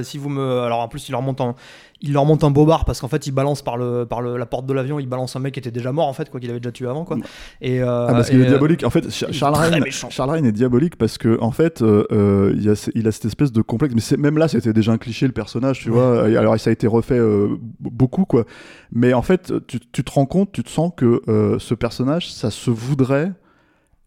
si 0.04 0.18
vous 0.18 0.28
me. 0.28 0.60
Alors, 0.60 0.78
en 0.80 0.88
plus, 0.88 1.08
il 1.08 1.12
leur 1.12 1.22
monte 1.22 1.40
un. 1.40 1.56
Il 2.02 2.14
leur 2.14 2.24
monte 2.24 2.44
un 2.44 2.50
bobard 2.50 2.84
parce 2.86 3.00
qu'en 3.00 3.08
fait, 3.08 3.26
il 3.26 3.32
balance 3.32 3.60
par, 3.62 3.76
le, 3.76 4.06
par 4.06 4.22
le- 4.22 4.36
la 4.38 4.46
porte 4.46 4.64
de 4.66 4.72
l'avion, 4.72 4.98
il 4.98 5.06
balance 5.06 5.36
un 5.36 5.38
mec 5.40 5.52
qui 5.54 5.60
était 5.60 5.70
déjà 5.70 5.92
mort 5.92 6.08
en 6.08 6.12
fait, 6.14 6.30
quoi, 6.30 6.40
qu'il 6.40 6.48
avait 6.48 6.58
déjà 6.60 6.72
tué 6.72 6.86
avant, 6.86 7.04
quoi. 7.04 7.18
Et, 7.60 7.82
euh, 7.82 8.06
Ah, 8.08 8.12
parce 8.12 8.30
qu'il 8.30 8.40
est 8.40 8.44
euh, 8.44 8.48
diabolique. 8.48 8.84
En 8.84 8.90
fait, 8.90 9.10
Charles 9.10 9.54
Ryan. 9.54 9.84
Charles 10.08 10.30
Ryan 10.30 10.44
est 10.44 10.52
diabolique 10.52 10.96
parce 10.96 11.18
que, 11.18 11.38
en 11.42 11.50
fait, 11.50 11.82
euh, 11.82 12.06
euh, 12.10 12.54
il, 12.56 12.70
a, 12.70 12.90
il 12.94 13.06
a 13.06 13.12
cette 13.12 13.26
espèce 13.26 13.52
de 13.52 13.60
complexe. 13.62 13.94
Mais 13.94 14.00
c'est- 14.00 14.16
même 14.16 14.38
là, 14.38 14.48
c'était 14.48 14.72
déjà 14.72 14.92
un 14.92 14.98
cliché, 14.98 15.26
le 15.26 15.32
personnage, 15.32 15.80
tu 15.80 15.90
vois. 15.90 16.28
Et 16.28 16.36
Alors, 16.36 16.58
ça 16.58 16.70
a 16.70 16.72
été 16.72 16.86
refait 16.86 17.18
euh, 17.18 17.48
beaucoup, 17.80 18.24
quoi. 18.24 18.44
Mais 18.92 19.12
en 19.12 19.22
fait, 19.22 19.52
tu, 19.66 19.78
tu 19.92 20.02
te 20.02 20.10
rends 20.10 20.26
compte, 20.26 20.52
tu 20.52 20.62
te 20.62 20.70
sens 20.70 20.92
que 20.96 21.20
euh, 21.28 21.58
ce 21.58 21.74
personnage, 21.74 22.32
ça 22.32 22.50
se 22.50 22.70
voudrait 22.70 23.32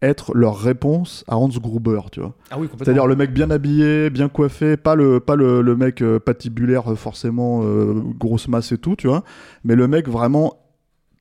être 0.04 0.34
leur 0.34 0.58
réponse 0.58 1.24
à 1.28 1.36
Hans 1.36 1.48
Gruber, 1.48 2.00
tu 2.12 2.20
vois. 2.20 2.34
Ah 2.50 2.56
oui. 2.58 2.68
C'est-à-dire 2.78 3.06
le 3.06 3.16
mec 3.16 3.32
bien 3.32 3.50
habillé, 3.50 4.10
bien 4.10 4.28
coiffé, 4.28 4.76
pas 4.76 4.94
le, 4.94 5.20
pas 5.20 5.36
le, 5.36 5.62
le 5.62 5.76
mec 5.76 6.02
euh, 6.02 6.18
patibulaire, 6.18 6.96
forcément, 6.96 7.62
euh, 7.64 7.94
grosse 8.18 8.48
masse 8.48 8.72
et 8.72 8.78
tout, 8.78 8.96
tu 8.96 9.06
vois, 9.08 9.24
mais 9.64 9.74
le 9.74 9.88
mec 9.88 10.08
vraiment 10.08 10.63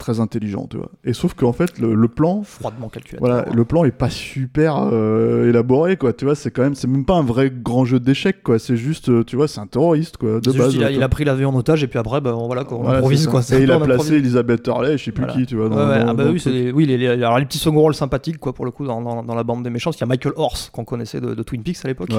très 0.04 0.20
intelligent, 0.20 0.68
tu 0.70 0.76
vois. 0.78 0.92
Et 1.06 1.14
sauf 1.14 1.34
qu'en 1.34 1.54
fait, 1.54 1.80
le, 1.80 1.94
le 1.96 2.08
plan, 2.10 2.44
Froidement 2.44 2.90
calculé. 2.90 3.18
voilà, 3.20 3.46
le 3.54 3.64
plan 3.64 3.86
est 3.86 3.92
pas 3.92 4.10
super 4.10 4.90
euh, 4.92 5.48
élaboré, 5.50 5.96
quoi. 5.96 6.12
Tu 6.12 6.26
vois, 6.26 6.36
c'est 6.36 6.52
quand 6.52 6.62
même, 6.62 6.76
c'est 6.76 6.88
même 6.90 7.06
pas 7.06 7.16
un 7.16 7.24
vrai 7.24 7.50
grand 7.52 7.86
jeu 7.86 8.00
d'échecs, 8.02 8.44
quoi. 8.44 8.60
C'est 8.60 8.76
juste, 8.76 9.08
euh, 9.10 9.24
tu 9.24 9.38
vois, 9.38 9.48
c'est 9.48 9.62
un 9.62 9.68
terroriste, 9.68 10.18
quoi, 10.18 10.40
de 10.42 10.44
juste, 10.44 10.58
base. 10.58 10.76
il, 10.76 10.84
a, 10.84 10.90
tu 10.90 10.96
il 10.96 11.04
a 11.04 11.08
pris 11.10 11.24
l'avion 11.24 11.50
en 11.50 11.56
otage 11.56 11.84
et 11.84 11.88
puis 11.88 12.00
après, 12.00 12.20
ben, 12.20 12.34
voilà, 12.34 12.66
quoi, 12.66 12.78
on 12.78 12.82
Voilà, 12.84 12.98
improvise 12.98 13.28
quoi. 13.28 13.40
Et 13.54 13.64
il 13.64 13.72
a 13.72 13.80
placé. 13.80 14.16
Elisabeth 14.16 14.68
Hurley, 14.68 14.98
je 14.98 15.06
sais 15.06 15.12
plus 15.14 15.24
Voilà. 15.24 15.40
qui, 15.40 15.46
tu 15.46 15.56
vois. 15.56 15.70
Dans, 15.70 15.78
Ouais, 15.78 15.82
ouais, 15.84 16.00
dans- 16.04 16.10
ah 16.10 16.14
bah 16.14 16.24
dans 16.26 16.30
oui, 16.32 16.36
le 16.36 16.40
truc. 16.42 16.54
c'est- 16.54 16.72
oui, 16.74 16.86
les, 16.86 16.98
les- 16.98 17.08
alors 17.08 17.40
les 17.40 17.46
petits 17.46 17.58
second 17.58 17.80
rôles 17.80 17.96
sympathiques 17.96 18.38
quoi 18.40 18.54
pour 18.54 18.66
le 18.66 18.72
coup 18.72 18.86
dans, 18.86 19.00
la 19.36 19.44
bande 19.44 19.64
des 19.64 19.70
méchants, 19.70 19.90
parce 19.92 19.98
qu'il 19.98 20.06
y 20.06 20.10
a 20.10 20.14
Michael 20.14 20.34
Horse 20.36 20.70
qu'on 20.74 20.84
connaissait 20.86 21.22
de, 21.22 21.34
de 21.34 21.44
Twin 21.44 21.64
Peaks 21.64 21.78
à 21.86 21.88
l'époque, 21.88 22.10
Ouais, 22.12 22.18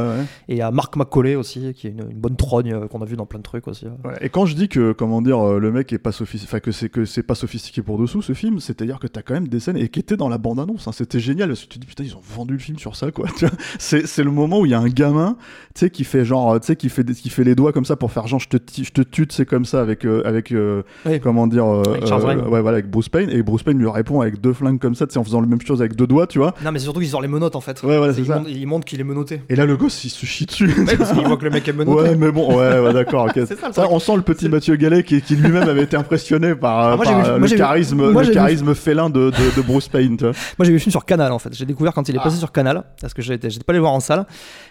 et 0.48 0.54
il 0.54 0.56
y 0.56 0.62
a 0.62 0.70
Mark 0.70 0.96
McCauley 0.96 1.34
aussi 1.36 1.74
qui 1.74 1.86
est 1.86 1.90
une, 1.90 2.10
une 2.10 2.18
bonne 2.18 2.36
trogne 2.36 2.72
euh, 2.72 2.86
qu'on 2.88 3.02
a 3.02 3.04
vu 3.04 3.16
dans 3.16 3.26
plein 3.26 3.38
de 3.40 3.44
trucs 3.44 3.68
aussi. 3.68 3.86
euh. 3.86 4.14
Et 4.22 4.28
quand 4.30 4.46
je 4.46 4.54
dis 4.56 4.68
que 4.68 4.92
comment 4.92 5.20
dire 5.20 5.38
euh, 5.46 5.58
le 5.58 5.70
mec 5.70 5.92
est 5.92 5.98
pas 5.98 6.12
sophistiqué, 6.12 6.50
enfin 6.50 6.60
que 6.60 7.04
c'est 7.04 7.22
pas 7.22 7.34
sophistiqué 7.34 7.73
pour 7.82 7.98
dessous 7.98 8.22
ce 8.22 8.32
film, 8.32 8.60
c'est-à-dire 8.60 8.98
que 8.98 9.06
t'as 9.06 9.22
quand 9.22 9.34
même 9.34 9.48
des 9.48 9.60
scènes 9.60 9.76
et 9.76 9.88
qui 9.88 10.00
étaient 10.00 10.16
dans 10.16 10.28
la 10.28 10.38
bande 10.38 10.60
annonce. 10.60 10.88
C'était 10.92 11.20
génial 11.20 11.48
parce 11.48 11.60
que 11.64 11.68
tu 11.68 11.78
te 11.78 11.80
dis 11.80 11.86
putain 11.86 12.04
ils 12.04 12.14
ont 12.16 12.20
vendu 12.22 12.54
le 12.54 12.58
film 12.60 12.78
sur 12.78 12.96
ça 12.96 13.10
quoi. 13.10 13.26
C'est 13.78 14.06
c'est 14.06 14.22
le 14.22 14.30
moment 14.30 14.60
où 14.60 14.66
il 14.66 14.72
y 14.72 14.74
a 14.74 14.78
un 14.80 14.88
gamin, 14.88 15.36
tu 15.74 15.80
sais 15.80 15.90
qui 15.90 16.04
fait 16.04 16.24
genre 16.24 16.58
tu 16.60 16.66
sais 16.66 16.76
qui 16.76 16.88
fait 16.88 17.04
qui 17.04 17.28
fait 17.30 17.44
les 17.44 17.54
doigts 17.54 17.72
comme 17.72 17.84
ça 17.84 17.96
pour 17.96 18.12
faire 18.12 18.26
genre 18.26 18.40
je 18.40 18.48
te 18.48 18.56
je 18.82 18.90
te 18.90 19.00
tue, 19.02 19.26
c'est 19.30 19.46
comme 19.46 19.64
ça 19.64 19.80
avec 19.80 20.04
euh, 20.04 20.22
avec 20.24 20.52
euh, 20.52 20.82
Ouais. 21.06 21.20
comment 21.20 21.46
dire 21.46 21.66
euh, 21.66 21.82
Avec 21.94 22.10
euh, 22.10 22.48
ouais 22.48 22.60
voilà 22.60 22.78
avec 22.78 22.90
Bruce 22.90 23.08
Payne 23.08 23.30
et 23.30 23.42
Bruce 23.42 23.62
Payne 23.62 23.78
lui 23.78 23.88
répond 23.88 24.20
avec 24.20 24.40
deux 24.40 24.52
flingues 24.52 24.78
comme 24.78 24.94
ça, 24.94 25.06
tu 25.06 25.12
sais 25.14 25.18
en 25.18 25.24
faisant 25.24 25.40
la 25.40 25.46
même 25.46 25.60
chose 25.60 25.80
avec 25.80 25.96
deux 25.96 26.06
doigts, 26.06 26.26
tu 26.26 26.38
vois. 26.38 26.54
Non 26.64 26.72
mais 26.72 26.78
c'est 26.78 26.84
surtout 26.84 27.00
qu'ils 27.00 27.16
ont 27.16 27.20
les 27.20 27.28
menottes 27.28 27.56
en 27.56 27.60
fait. 27.60 27.82
Ouais 27.82 27.96
voilà 27.98 28.12
C'est- 28.14 28.24
ça. 28.24 28.36
montre, 28.38 28.50
il 28.50 28.66
montre 28.66 28.84
qu'il 28.84 29.00
est 29.00 29.04
menotté. 29.04 29.40
Et 29.48 29.56
là 29.56 29.66
le 29.66 29.76
gosse 29.76 30.04
il 30.04 30.10
se 30.10 30.24
chie 30.26 30.46
dessus. 30.46 30.68
Ouais, 30.86 30.96
parce 30.96 31.12
qu'il 31.12 31.24
voit 31.26 31.36
que 31.36 31.44
le 31.44 31.50
mec 31.50 31.66
est 31.66 31.72
menotté. 31.72 32.02
Ouais, 32.10 32.16
mais 32.16 32.30
bon, 32.30 32.56
ouais, 32.56 32.78
ouais, 32.80 32.92
d'accord. 32.92 33.26
ok. 33.26 33.32
C'est 33.46 33.58
ça, 33.58 33.86
on 33.90 33.98
sent 33.98 34.16
le 34.16 34.22
petit 34.22 34.48
Mathieu 34.48 34.76
Gallet 34.76 35.02
qui, 35.02 35.20
qui 35.22 35.36
lui-même 35.36 35.68
avait 35.68 35.82
été 35.82 35.96
impressionné 35.96 36.54
par, 36.54 36.78
Ah, 36.92 36.96
moi, 36.96 37.04
par, 37.04 37.38
le 37.54 37.58
charisme, 37.58 38.10
moi, 38.10 38.22
le 38.22 38.28
vu- 38.28 38.34
charisme 38.34 38.74
félin 38.74 39.10
de, 39.10 39.30
de, 39.30 39.56
de 39.56 39.62
Bruce 39.62 39.88
Payne. 39.88 40.16
tu 40.16 40.24
vois. 40.24 40.32
Moi 40.58 40.64
j'ai 40.64 40.66
vu 40.66 40.74
le 40.74 40.78
film 40.78 40.90
sur 40.92 41.04
Canal 41.04 41.32
en 41.32 41.38
fait. 41.38 41.54
J'ai 41.54 41.64
découvert 41.66 41.92
quand 41.94 42.08
il 42.08 42.14
est 42.14 42.18
Ah. 42.20 42.24
passé 42.24 42.36
sur 42.38 42.52
Canal 42.52 42.84
parce 43.00 43.14
que 43.14 43.22
j'étais 43.22 43.50
j'étais 43.50 43.64
pas 43.64 43.72
allé 43.72 43.80
voir 43.80 43.92
en 43.92 44.00
salle 44.00 44.26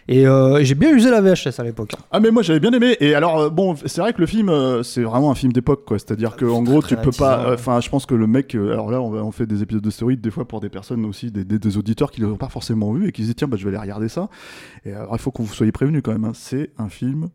et, 0.08 0.28
euh, 0.28 0.60
j'ai 0.64 0.76
bien 0.76 0.92
usé 0.94 1.10
la 1.12 1.22
VHS 1.22 1.60
à 1.60 1.64
l'époque. 1.64 1.92
Ah, 2.12 2.20
mais 2.20 2.32
moi 2.32 2.42
j'avais 2.44 2.60
bien 2.60 2.72
aimé. 2.72 2.96
Et 3.00 3.16
alors, 3.16 3.40
euh, 3.40 3.50
bon, 3.50 3.76
c'est 3.86 4.02
vrai 4.02 4.14
que 4.14 4.20
le 4.22 4.28
film, 4.28 4.50
euh, 4.50 4.84
c'est 4.84 5.02
vraiment 5.04 5.32
un 5.32 5.36
film 5.36 5.52
d'époque, 5.54 5.86
quoi. 5.86 5.98
C'est-à-dire 6.00 6.36
que, 6.36 6.46
en 6.46 6.62
gros, 6.62 6.82
tu 6.82 6.96
peux 6.98 7.12
pas. 7.12 7.54
Enfin, 7.54 7.80
je 7.82 7.90
pense 7.90 8.06
que 8.06 8.16
le 8.16 8.28
mec. 8.28 8.56
euh, 8.56 8.72
alors 8.74 8.92
là, 8.92 9.02
on, 9.02 9.10
va- 9.10 9.24
on 9.24 9.32
fait 9.32 9.46
des 9.46 9.62
épisodes 9.62 9.84
de 9.84 9.90
stéroïdes 9.90 10.22
des 10.22 10.32
fois 10.32 10.46
pour 10.48 10.60
des 10.60 10.70
personnes 10.70 11.06
aussi, 11.06 11.32
des, 11.32 11.44
des, 11.46 11.58
des 11.60 11.78
auditeurs 11.78 12.12
qui 12.12 12.22
ne 12.22 12.28
l'ont 12.28 12.36
pas 12.38 12.50
forcément 12.50 12.92
vu 12.94 13.08
et 13.08 13.12
qui 13.12 13.22
se 13.22 13.28
disent 13.28 13.36
tiens, 13.38 13.48
bah, 13.48 13.58
je 13.58 13.64
vais 13.64 13.70
aller 13.70 13.80
regarder 13.82 14.10
ça. 14.10 14.28
Et 14.86 14.92
alors, 14.94 15.10
il 15.14 15.20
faut 15.20 15.32
que 15.32 15.42
vous 15.42 15.54
soyez 15.54 15.72
prévenus 15.72 16.02
quand 16.04 16.12
même. 16.12 16.26
hein. 16.26 16.32
C'est 16.34 16.72
un 16.78 16.90
film. 16.90 17.30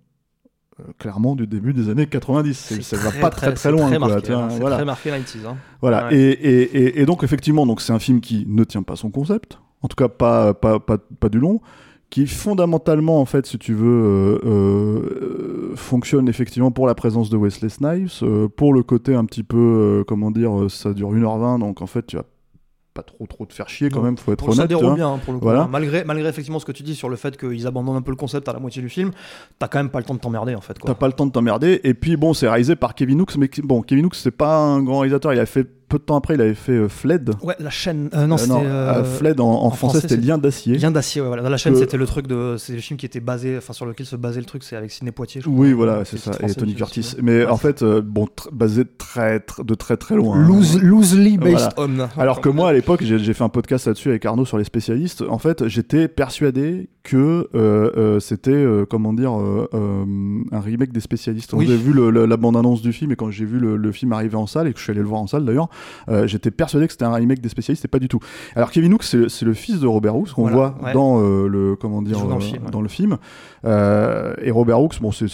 Euh, 0.80 0.85
clairement 0.99 1.35
du 1.37 1.47
début 1.47 1.73
des 1.73 1.88
années 1.90 2.06
90 2.06 2.54
C'est- 2.54 2.82
ça 2.82 2.97
va 2.97 3.11
pas 3.12 3.30
très 3.30 3.52
très, 3.54 3.70
loin 3.70 3.88
très 3.88 3.99
quoi, 3.99 4.08
marqué, 4.08 4.32
vois, 4.32 4.42
hein, 4.44 4.49
voilà. 4.61 4.76
très 4.76 4.85
marqué 4.85 5.11
90s. 5.11 5.47
hein. 5.47 5.56
Voilà. 5.80 6.08
Ouais. 6.08 6.16
Et, 6.16 6.30
et, 6.30 6.62
et, 6.62 7.00
et 7.02 7.06
donc, 7.06 7.23
effectivement, 7.25 7.66
donc 7.66 7.80
c'est 7.80 7.92
un 7.92 7.99
film 7.99 8.20
qui 8.20 8.44
ne 8.49 8.64
tient 8.64 8.82
pas 8.82 8.97
son 8.97 9.11
concept. 9.11 9.58
En 9.82 9.88
tout 9.88 9.97
cas, 9.97 10.08
pas, 10.08 10.54
pas, 10.54 10.78
pas, 10.80 10.99
pas 10.99 11.28
du 11.28 11.38
long. 11.38 11.61
Qui 12.11 12.26
fondamentalement, 12.26 13.20
en 13.20 13.26
fait, 13.26 13.44
si 13.47 13.58
tu 13.58 13.75
veux, 13.75 13.87
euh, 13.87 14.38
euh, 14.47 15.73
fonctionne 15.76 16.26
effectivement 16.28 16.70
pour 16.70 16.87
la 16.87 16.94
présence 16.94 17.28
de 17.28 17.37
Wesley 17.37 17.68
Snipes, 17.68 18.08
euh, 18.23 18.49
pour 18.49 18.73
le 18.73 18.82
côté 18.82 19.14
un 19.14 19.25
petit 19.26 19.42
peu, 19.42 20.04
comment 20.08 20.30
dire, 20.30 20.70
ça 20.70 20.94
dure 20.94 21.12
1h20, 21.12 21.58
donc 21.61 21.82
en 21.82 21.87
fait, 21.87 22.06
tu 22.06 22.16
vas 22.16 22.25
pas 22.99 23.02
trop 23.05 23.26
trop 23.26 23.47
te 23.47 23.55
faire 23.55 23.69
chier 23.69 23.88
quand 23.90 23.99
Non. 24.00 24.07
même, 24.07 24.17
faut 24.19 24.33
être 24.33 24.45
ça 24.45 24.50
honnête. 24.62 24.62
tu 24.71 24.76
déroule 24.76 24.95
bien 24.97 25.09
hein, 25.12 25.21
pour 25.25 25.33
le 25.33 25.38
coup. 25.38 25.45
Voilà. 25.45 25.62
hein. 25.62 25.69
Malgré, 25.71 26.02
malgré 26.05 26.28
effectivement 26.28 26.59
ce 26.59 26.64
que 26.64 26.73
tu 26.73 26.83
dis 26.83 26.95
sur 26.97 27.09
le 27.09 27.14
fait 27.17 27.37
qu'ils 27.37 27.67
abandonnent 27.67 27.97
un 27.97 28.02
peu 28.02 28.11
le 28.11 28.17
concept 28.17 28.49
à 28.49 28.52
la 28.52 28.59
moitié 28.59 28.83
du 28.83 28.88
film, 28.88 29.12
t'as 29.59 29.69
quand 29.69 29.78
même 29.78 29.90
pas 29.90 29.99
le 30.00 30.05
temps 30.05 30.14
de 30.14 30.19
t'emmerder 30.21 30.55
en 30.57 30.61
fait. 30.61 30.75
T'as 30.85 30.95
pas 30.95 31.07
le 31.07 31.12
temps 31.12 31.26
de 31.26 31.31
t'emmerder. 31.33 31.81
Et 31.85 31.95
puis 31.95 32.17
bon, 32.17 32.35
c'est 32.35 32.49
réalisé 32.49 32.75
par 32.75 32.95
Kevin 32.95 33.21
Hooks, 33.21 33.37
mais 33.37 33.49
bon, 33.62 33.83
Kevin 33.83 34.07
Hooks, 34.07 34.17
c'est 34.17 34.31
pas 34.33 34.57
un 34.57 34.83
grand 34.83 34.99
réalisateur. 35.00 35.33
Il 35.33 35.38
a 35.40 35.47
fait 35.47 35.67
peu 35.88 35.99
de 35.99 36.02
temps 36.02 36.16
après, 36.16 36.35
il 36.35 36.40
avait 36.40 36.54
fait 36.54 36.73
euh, 36.73 36.88
Fled. 36.88 37.30
Ouais, 37.42 37.57
la 37.59 37.71
chaîne. 37.71 38.11
euh, 38.14 38.26
non, 38.26 38.35
Euh, 38.35 38.38
c'était. 38.38 38.52
euh, 38.54 38.92
euh, 39.00 39.04
Fled 39.04 39.40
en, 39.40 39.47
en 39.49 39.64
en 39.66 39.71
français, 39.71 40.00
c'était 40.00 40.16
Lien 40.16 40.38
d'acier. 40.38 40.76
Lien 40.76 40.90
d'acier, 40.90 41.21
ouais, 41.21 41.26
voilà. 41.28 41.42
Dans 41.42 41.49
la 41.49 41.57
chaîne, 41.57 41.73
Que- 41.73 41.78
c'était 41.80 41.97
le 41.97 42.07
truc 42.07 42.26
de. 42.26 42.57
C'est 42.59 42.75
le 42.75 42.80
film 42.80 42.99
qui 42.99 43.07
était 43.07 43.21
basé, 43.21 43.57
enfin 43.57 43.73
sur 43.73 43.87
lequel 43.87 44.07
se 44.07 44.16
basait 44.16 44.40
le 44.40 44.47
truc, 44.47 44.62
c'est 44.64 44.76
avec 44.76 44.90
Sidney 44.90 45.12
Poitier. 45.12 45.40
je 45.40 45.49
crois. 45.49 45.59
Oui, 45.59 45.73
voilà, 45.73 46.04
c'est 46.04 46.18
ça. 46.18 46.33
Et 46.47 46.52
Tony 46.54 46.75
Curtis. 46.75 47.14
Mais 47.23 47.47
en 47.47 47.57
fait, 47.57 47.83
bon, 47.83 48.25
tr- 48.26 48.49
basé 48.52 48.85
très, 48.85 49.38
tr- 49.38 49.64
de 49.64 49.75
très 49.75 49.97
très 49.97 50.14
loin. 50.16 50.37
Loose- 50.47 50.80
loosely 50.80 51.38
based 51.38 51.71
Voilà. 51.76 52.09
on. 52.16 52.21
Alors 52.21 52.40
que 52.40 52.49
moi, 52.49 52.68
à 52.68 52.73
l'époque, 52.73 53.02
j'ai 53.02 53.18
j'ai 53.18 53.35
fait 53.35 53.45
un 53.45 53.49
podcast 53.49 53.87
là-dessus 53.87 54.09
avec 54.11 54.25
Arnaud 54.26 54.45
sur 54.45 54.59
les 54.59 54.64
spécialistes. 54.64 55.23
En 55.28 55.38
fait, 55.38 55.67
j'étais 55.69 56.08
persuadé 56.08 56.89
que 57.08 57.49
euh, 57.54 57.90
euh, 57.97 58.21
c'était, 58.21 58.50
euh, 58.52 58.84
comment 58.88 59.12
dire, 59.12 59.32
un 59.32 60.60
remake 60.60 60.92
des 60.92 61.00
spécialistes. 61.00 61.52
Oui. 61.52 61.66
j'ai 61.66 61.76
vu 61.76 61.92
le- 61.92 62.10
le- 62.10 62.26
la 62.26 62.36
bande-annonce 62.36 62.82
du 62.82 62.92
film 62.92 63.12
et 63.12 63.16
quand 63.16 63.30
j'ai 63.30 63.44
vu 63.44 63.58
le, 63.58 63.76
le 63.76 63.92
film 63.92 64.12
arriver 64.12 64.36
en 64.36 64.47
salle 64.47 64.68
et 64.68 64.73
que 64.73 64.78
je 64.78 64.84
suis 64.84 64.90
allé 64.90 65.00
le 65.00 65.06
voir 65.06 65.21
en 65.21 65.26
salle 65.26 65.44
d'ailleurs, 65.44 65.68
j'étais 66.26 66.50
persuadé 66.50 66.86
que 66.86 66.92
c'était 66.92 67.04
un 67.04 67.12
remake 67.14 67.40
des 67.40 67.49
spécialistes 67.49 67.84
et 67.84 67.88
pas 67.88 67.99
du 67.99 68.08
tout. 68.08 68.18
Alors 68.54 68.71
Kevin 68.71 68.92
Hooks, 68.94 69.04
c'est 69.04 69.42
le 69.44 69.54
fils 69.54 69.80
de 69.80 69.86
Robert 69.86 70.16
Hooks 70.16 70.32
qu'on 70.32 70.42
Voilà, 70.42 70.56
voit 70.56 70.78
ouais. 70.84 70.92
dans 70.92 71.21
le, 71.21 71.76
comment 71.80 72.02
dire, 72.02 72.18
dans 72.26 72.34
le 72.36 72.40
film, 72.40 72.62
dans 72.71 72.80
et 74.44 74.50
Robert 74.50 74.80
Hooks, 74.80 75.00
bon, 75.00 75.12
c'est- 75.12 75.28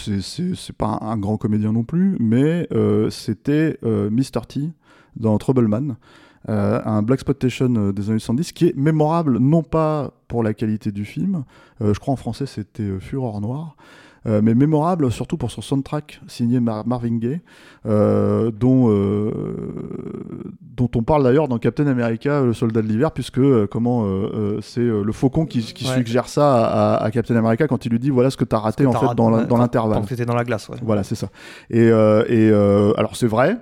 pas 0.77 0.99
un, 1.01 1.07
un 1.11 1.17
grand 1.17 1.37
comédien 1.37 1.71
non 1.71 1.83
plus, 1.83 2.15
mais 2.19 2.67
c'était 3.09 3.77
Mr. 3.83 4.41
T 4.47 4.69
dans 5.15 5.37
Troubleman. 5.37 5.95
Euh, 6.47 6.79
un 6.85 7.01
Black 7.01 7.21
Spotation 7.21 7.73
euh, 7.75 7.91
des 7.91 8.11
années 8.11 8.19
70 8.19 8.51
qui 8.51 8.67
est 8.67 8.75
mémorable 8.77 9.39
non 9.39 9.63
pas 9.63 10.11
pour 10.27 10.43
la 10.43 10.53
qualité 10.53 10.91
du 10.91 11.05
film, 11.05 11.43
euh, 11.81 11.93
je 11.93 11.99
crois 11.99 12.13
en 12.13 12.17
français 12.17 12.45
c'était 12.45 12.83
euh, 12.83 12.99
Fureur 12.99 13.41
Noire, 13.41 13.75
euh, 14.27 14.41
mais 14.43 14.55
mémorable 14.55 15.11
surtout 15.11 15.37
pour 15.37 15.51
son 15.51 15.61
soundtrack 15.61 16.19
signé 16.27 16.59
Mar- 16.59 16.87
Marvin 16.87 17.17
Gaye, 17.17 17.41
euh, 17.85 18.49
dont, 18.49 18.89
euh, 18.89 19.31
dont 20.61 20.89
on 20.95 21.03
parle 21.03 21.23
d'ailleurs 21.23 21.47
dans 21.47 21.59
Captain 21.59 21.85
America, 21.87 22.41
le 22.41 22.53
soldat 22.53 22.81
de 22.81 22.87
l'hiver, 22.87 23.11
puisque 23.11 23.39
comment 23.67 24.05
c'est 24.61 24.81
le 24.81 25.11
faucon 25.11 25.45
qui, 25.45 25.61
qui 25.61 25.87
Ouais. 25.87 25.93
suggère 25.97 26.27
ça 26.27 26.65
à, 26.65 27.03
à 27.03 27.11
Captain 27.11 27.35
America 27.35 27.67
quand 27.67 27.85
il 27.85 27.91
lui 27.91 27.99
dit 27.99 28.09
voilà 28.09 28.31
ce 28.31 28.37
que 28.37 28.45
t'as 28.45 28.57
raté 28.57 28.83
que 28.83 28.89
en 28.89 28.93
t'as 28.93 28.99
fait 28.99 29.05
raté, 29.05 29.17
dans 29.17 29.57
l'intervalle. 29.57 29.99
Quand 29.99 30.07
t'étais 30.07 30.25
dans 30.25 30.33
la 30.35 30.43
glace, 30.43 30.69
ouais. 30.69 30.77
Voilà, 30.81 31.03
c'est 31.03 31.15
ça. 31.15 31.27
Et, 31.69 31.85
et 31.85 32.49
alors 32.97 33.15
c'est 33.15 33.27
vrai, 33.27 33.57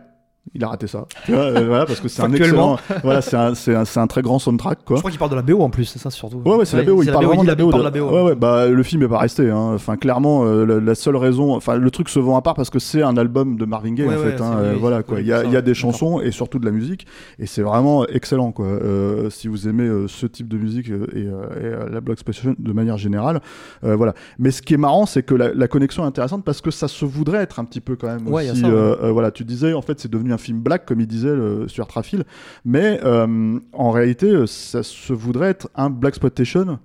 il 0.56 0.64
a 0.64 0.68
raté 0.68 0.88
ça. 0.88 1.06
Tu 1.26 1.32
vois, 1.32 1.42
euh, 1.46 1.66
voilà, 1.68 1.86
parce 1.86 2.00
que 2.00 2.08
c'est 2.08 2.22
un 2.22 2.32
excellent. 2.34 2.78
voilà, 3.04 3.22
c'est 3.22 3.36
un, 3.38 3.54
un, 3.54 3.84
un 4.02 4.08
très 4.08 4.22
grand 4.22 4.40
soundtrack, 4.40 4.80
quoi. 4.86 4.98
Je 4.98 5.02
crois 5.02 5.10
qu'il 5.10 5.18
parle 5.20 5.32
de 5.32 5.36
la 5.38 5.42
BO 5.42 5.62
en 5.62 5.70
plus, 5.70 5.86
c'est 5.86 6.00
ça 6.00 6.10
surtout. 6.12 6.42
Ouais, 6.46 6.56
ouais, 6.58 6.66
c'est 6.66 6.78
la 6.78 6.84
BO. 6.84 7.02
Il 7.02 7.12
parle 7.12 7.26
vraiment 7.26 7.44
de 7.44 7.48
la 7.48 7.56
BO. 7.56 7.72
de 7.72 7.82
la 7.82 7.90
BO. 7.90 8.10
Ouais, 8.12 8.22
ouais, 8.22 8.36
bah 8.36 8.68
le 8.68 8.84
film 8.84 9.02
est 9.04 9.08
pas 9.08 9.20
resté. 9.20 9.50
Hein. 9.50 9.72
Enfin, 9.74 9.96
clairement, 9.96 10.44
euh, 10.46 10.66
la, 10.66 10.80
la 10.80 10.96
seule 10.96 11.16
raison, 11.16 11.56
enfin, 11.56 11.78
le 11.78 11.90
truc 11.92 12.10
se 12.10 12.20
vend 12.20 12.36
à 12.38 12.42
part 12.42 12.54
parce 12.56 12.70
que 12.70 12.78
c'est 12.80 13.02
un 13.02 13.16
album 13.18 13.56
de 13.58 13.66
Marvin 13.66 13.94
Gaye 13.94 14.08
en 14.08 14.12
fait. 14.12 14.42
hein. 14.42 14.58
Euh, 14.58 14.76
voilà 14.80 15.02
quoi. 15.02 15.22
Il 15.22 15.28
y 15.28 15.34
a, 15.34 15.44
il 15.46 15.52
y 15.52 15.56
a 15.56 15.62
des 15.62 15.74
chansons 15.74 16.20
et 16.20 16.32
surtout 16.32 16.60
de 16.60 16.66
la 16.66 16.72
musique 16.72 17.08
et 17.40 17.46
c'est 17.46 17.62
vraiment 17.64 18.06
excellent 18.08 18.52
quoi. 18.52 18.68
Si 19.30 19.48
vous 19.48 19.68
aimez 19.70 19.90
ce 20.08 20.28
type 20.28 20.50
de 20.50 20.58
musique 20.58 20.90
et, 20.90 21.20
et, 21.22 21.30
la 21.90 22.02
Black 22.02 22.14
Exploitation 22.18 22.54
de 22.60 22.74
manière 22.74 22.98
générale, 22.98 23.42
voilà. 23.82 24.14
Mais 24.40 24.52
ce 24.52 24.62
qui 24.62 24.74
est 24.74 24.78
marrant, 24.78 25.06
c'est 25.06 25.24
que 25.24 25.36
la, 25.36 25.54
la 25.54 25.68
connexion 25.68 26.04
est 26.04 26.08
intéressante 26.08 26.44
parce 26.44 26.60
que 26.62 26.70
ça 26.70 26.88
se 26.88 27.06
voudrait 27.06 27.40
être 27.40 27.60
un 27.60 27.66
petit 27.66 27.82
peu 27.82 27.96
quand 27.96 28.08
même 28.08 28.28
Ouais, 28.28 28.44
il 28.44 28.48
y 28.48 28.50
a 28.50 28.54
aussi. 28.54 29.12
voilà, 29.14 29.32
tu 29.32 29.46
disais 29.46 29.74
en 29.74 29.82
fait 29.82 30.00
c'est 30.00 30.12
devenu 30.12 30.33
un 30.34 30.38
film 30.38 30.60
black 30.60 30.86
comme 30.86 31.00
il 31.00 31.08
disait 31.08 31.36
le, 31.36 31.68
sur 31.68 31.88
Trafil, 31.88 32.24
mais 32.66 33.00
euh, 33.04 33.60
en 33.72 33.92
réalité 33.92 34.28
euh, 34.28 34.48
ça 34.48 34.84
se 34.84 35.14
voudrait 35.14 35.50
être 35.50 35.70
un 35.76 35.90
black 35.90 36.14
exploitation 36.14 36.80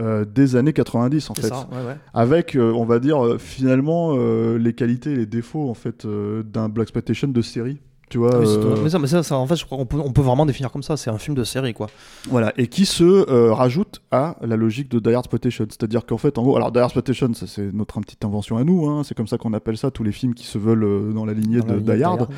euh, 0.00 0.24
des 0.24 0.54
années 0.54 0.72
90 0.72 1.30
en 1.30 1.34
fait, 1.34 1.48
ça, 1.48 1.68
ouais, 1.72 1.84
ouais. 1.84 1.96
avec 2.14 2.54
euh, 2.54 2.72
on 2.72 2.84
va 2.84 3.00
dire 3.00 3.24
euh, 3.24 3.36
finalement 3.36 4.16
les 4.56 4.72
qualités 4.72 5.10
et 5.10 5.16
les 5.16 5.26
défauts 5.26 5.68
en 5.68 5.74
fait 5.74 6.06
d'un 6.06 6.68
black 6.68 6.84
exploitation 6.84 7.28
de 7.28 7.42
série. 7.42 7.78
Tu 8.08 8.18
vois, 8.18 8.38
Oui, 8.38 8.46
euh, 8.48 8.76
Mais 8.82 8.90
ça, 8.90 8.98
mais 8.98 9.06
ça, 9.06 9.22
ça, 9.22 9.36
en 9.36 9.46
fait, 9.46 9.56
je 9.56 9.64
crois 9.64 9.76
qu'on 9.78 9.86
peut, 9.86 9.98
on 10.02 10.12
peut 10.12 10.22
vraiment 10.22 10.46
définir 10.46 10.70
comme 10.70 10.82
ça. 10.82 10.96
C'est 10.96 11.10
un 11.10 11.18
film 11.18 11.36
de 11.36 11.44
série, 11.44 11.74
quoi. 11.74 11.88
voilà, 12.28 12.52
et 12.56 12.66
qui 12.66 12.86
se 12.86 13.04
euh, 13.04 13.52
rajoute 13.52 14.00
à 14.10 14.36
la 14.40 14.56
logique 14.56 14.90
de 14.90 14.98
Die 14.98 15.14
Hard 15.14 15.24
Exploitation. 15.24 15.66
C'est-à-dire 15.68 16.06
qu'en 16.06 16.18
fait, 16.18 16.38
en 16.38 16.42
gros, 16.42 16.56
alors 16.56 16.72
Die 16.72 16.78
Hard 16.78 16.88
Exploitation, 16.88 17.34
ça, 17.34 17.46
c'est 17.46 17.72
notre 17.72 18.00
petite 18.00 18.24
invention 18.24 18.56
à 18.56 18.64
nous, 18.64 18.86
hein, 18.88 19.02
c'est 19.04 19.14
comme 19.14 19.26
ça 19.26 19.36
qu'on 19.36 19.52
appelle 19.52 19.76
ça, 19.76 19.90
tous 19.90 20.04
les 20.04 20.12
films 20.12 20.34
qui 20.34 20.46
se 20.46 20.58
veulent 20.58 20.84
euh, 20.84 21.12
dans 21.12 21.24
la 21.24 21.34
lignée 21.34 21.60
Dans 21.60 21.66
la 21.66 21.72
de 21.74 21.78
lignée 21.80 21.96
Die 21.96 22.04
Hard. 22.04 22.28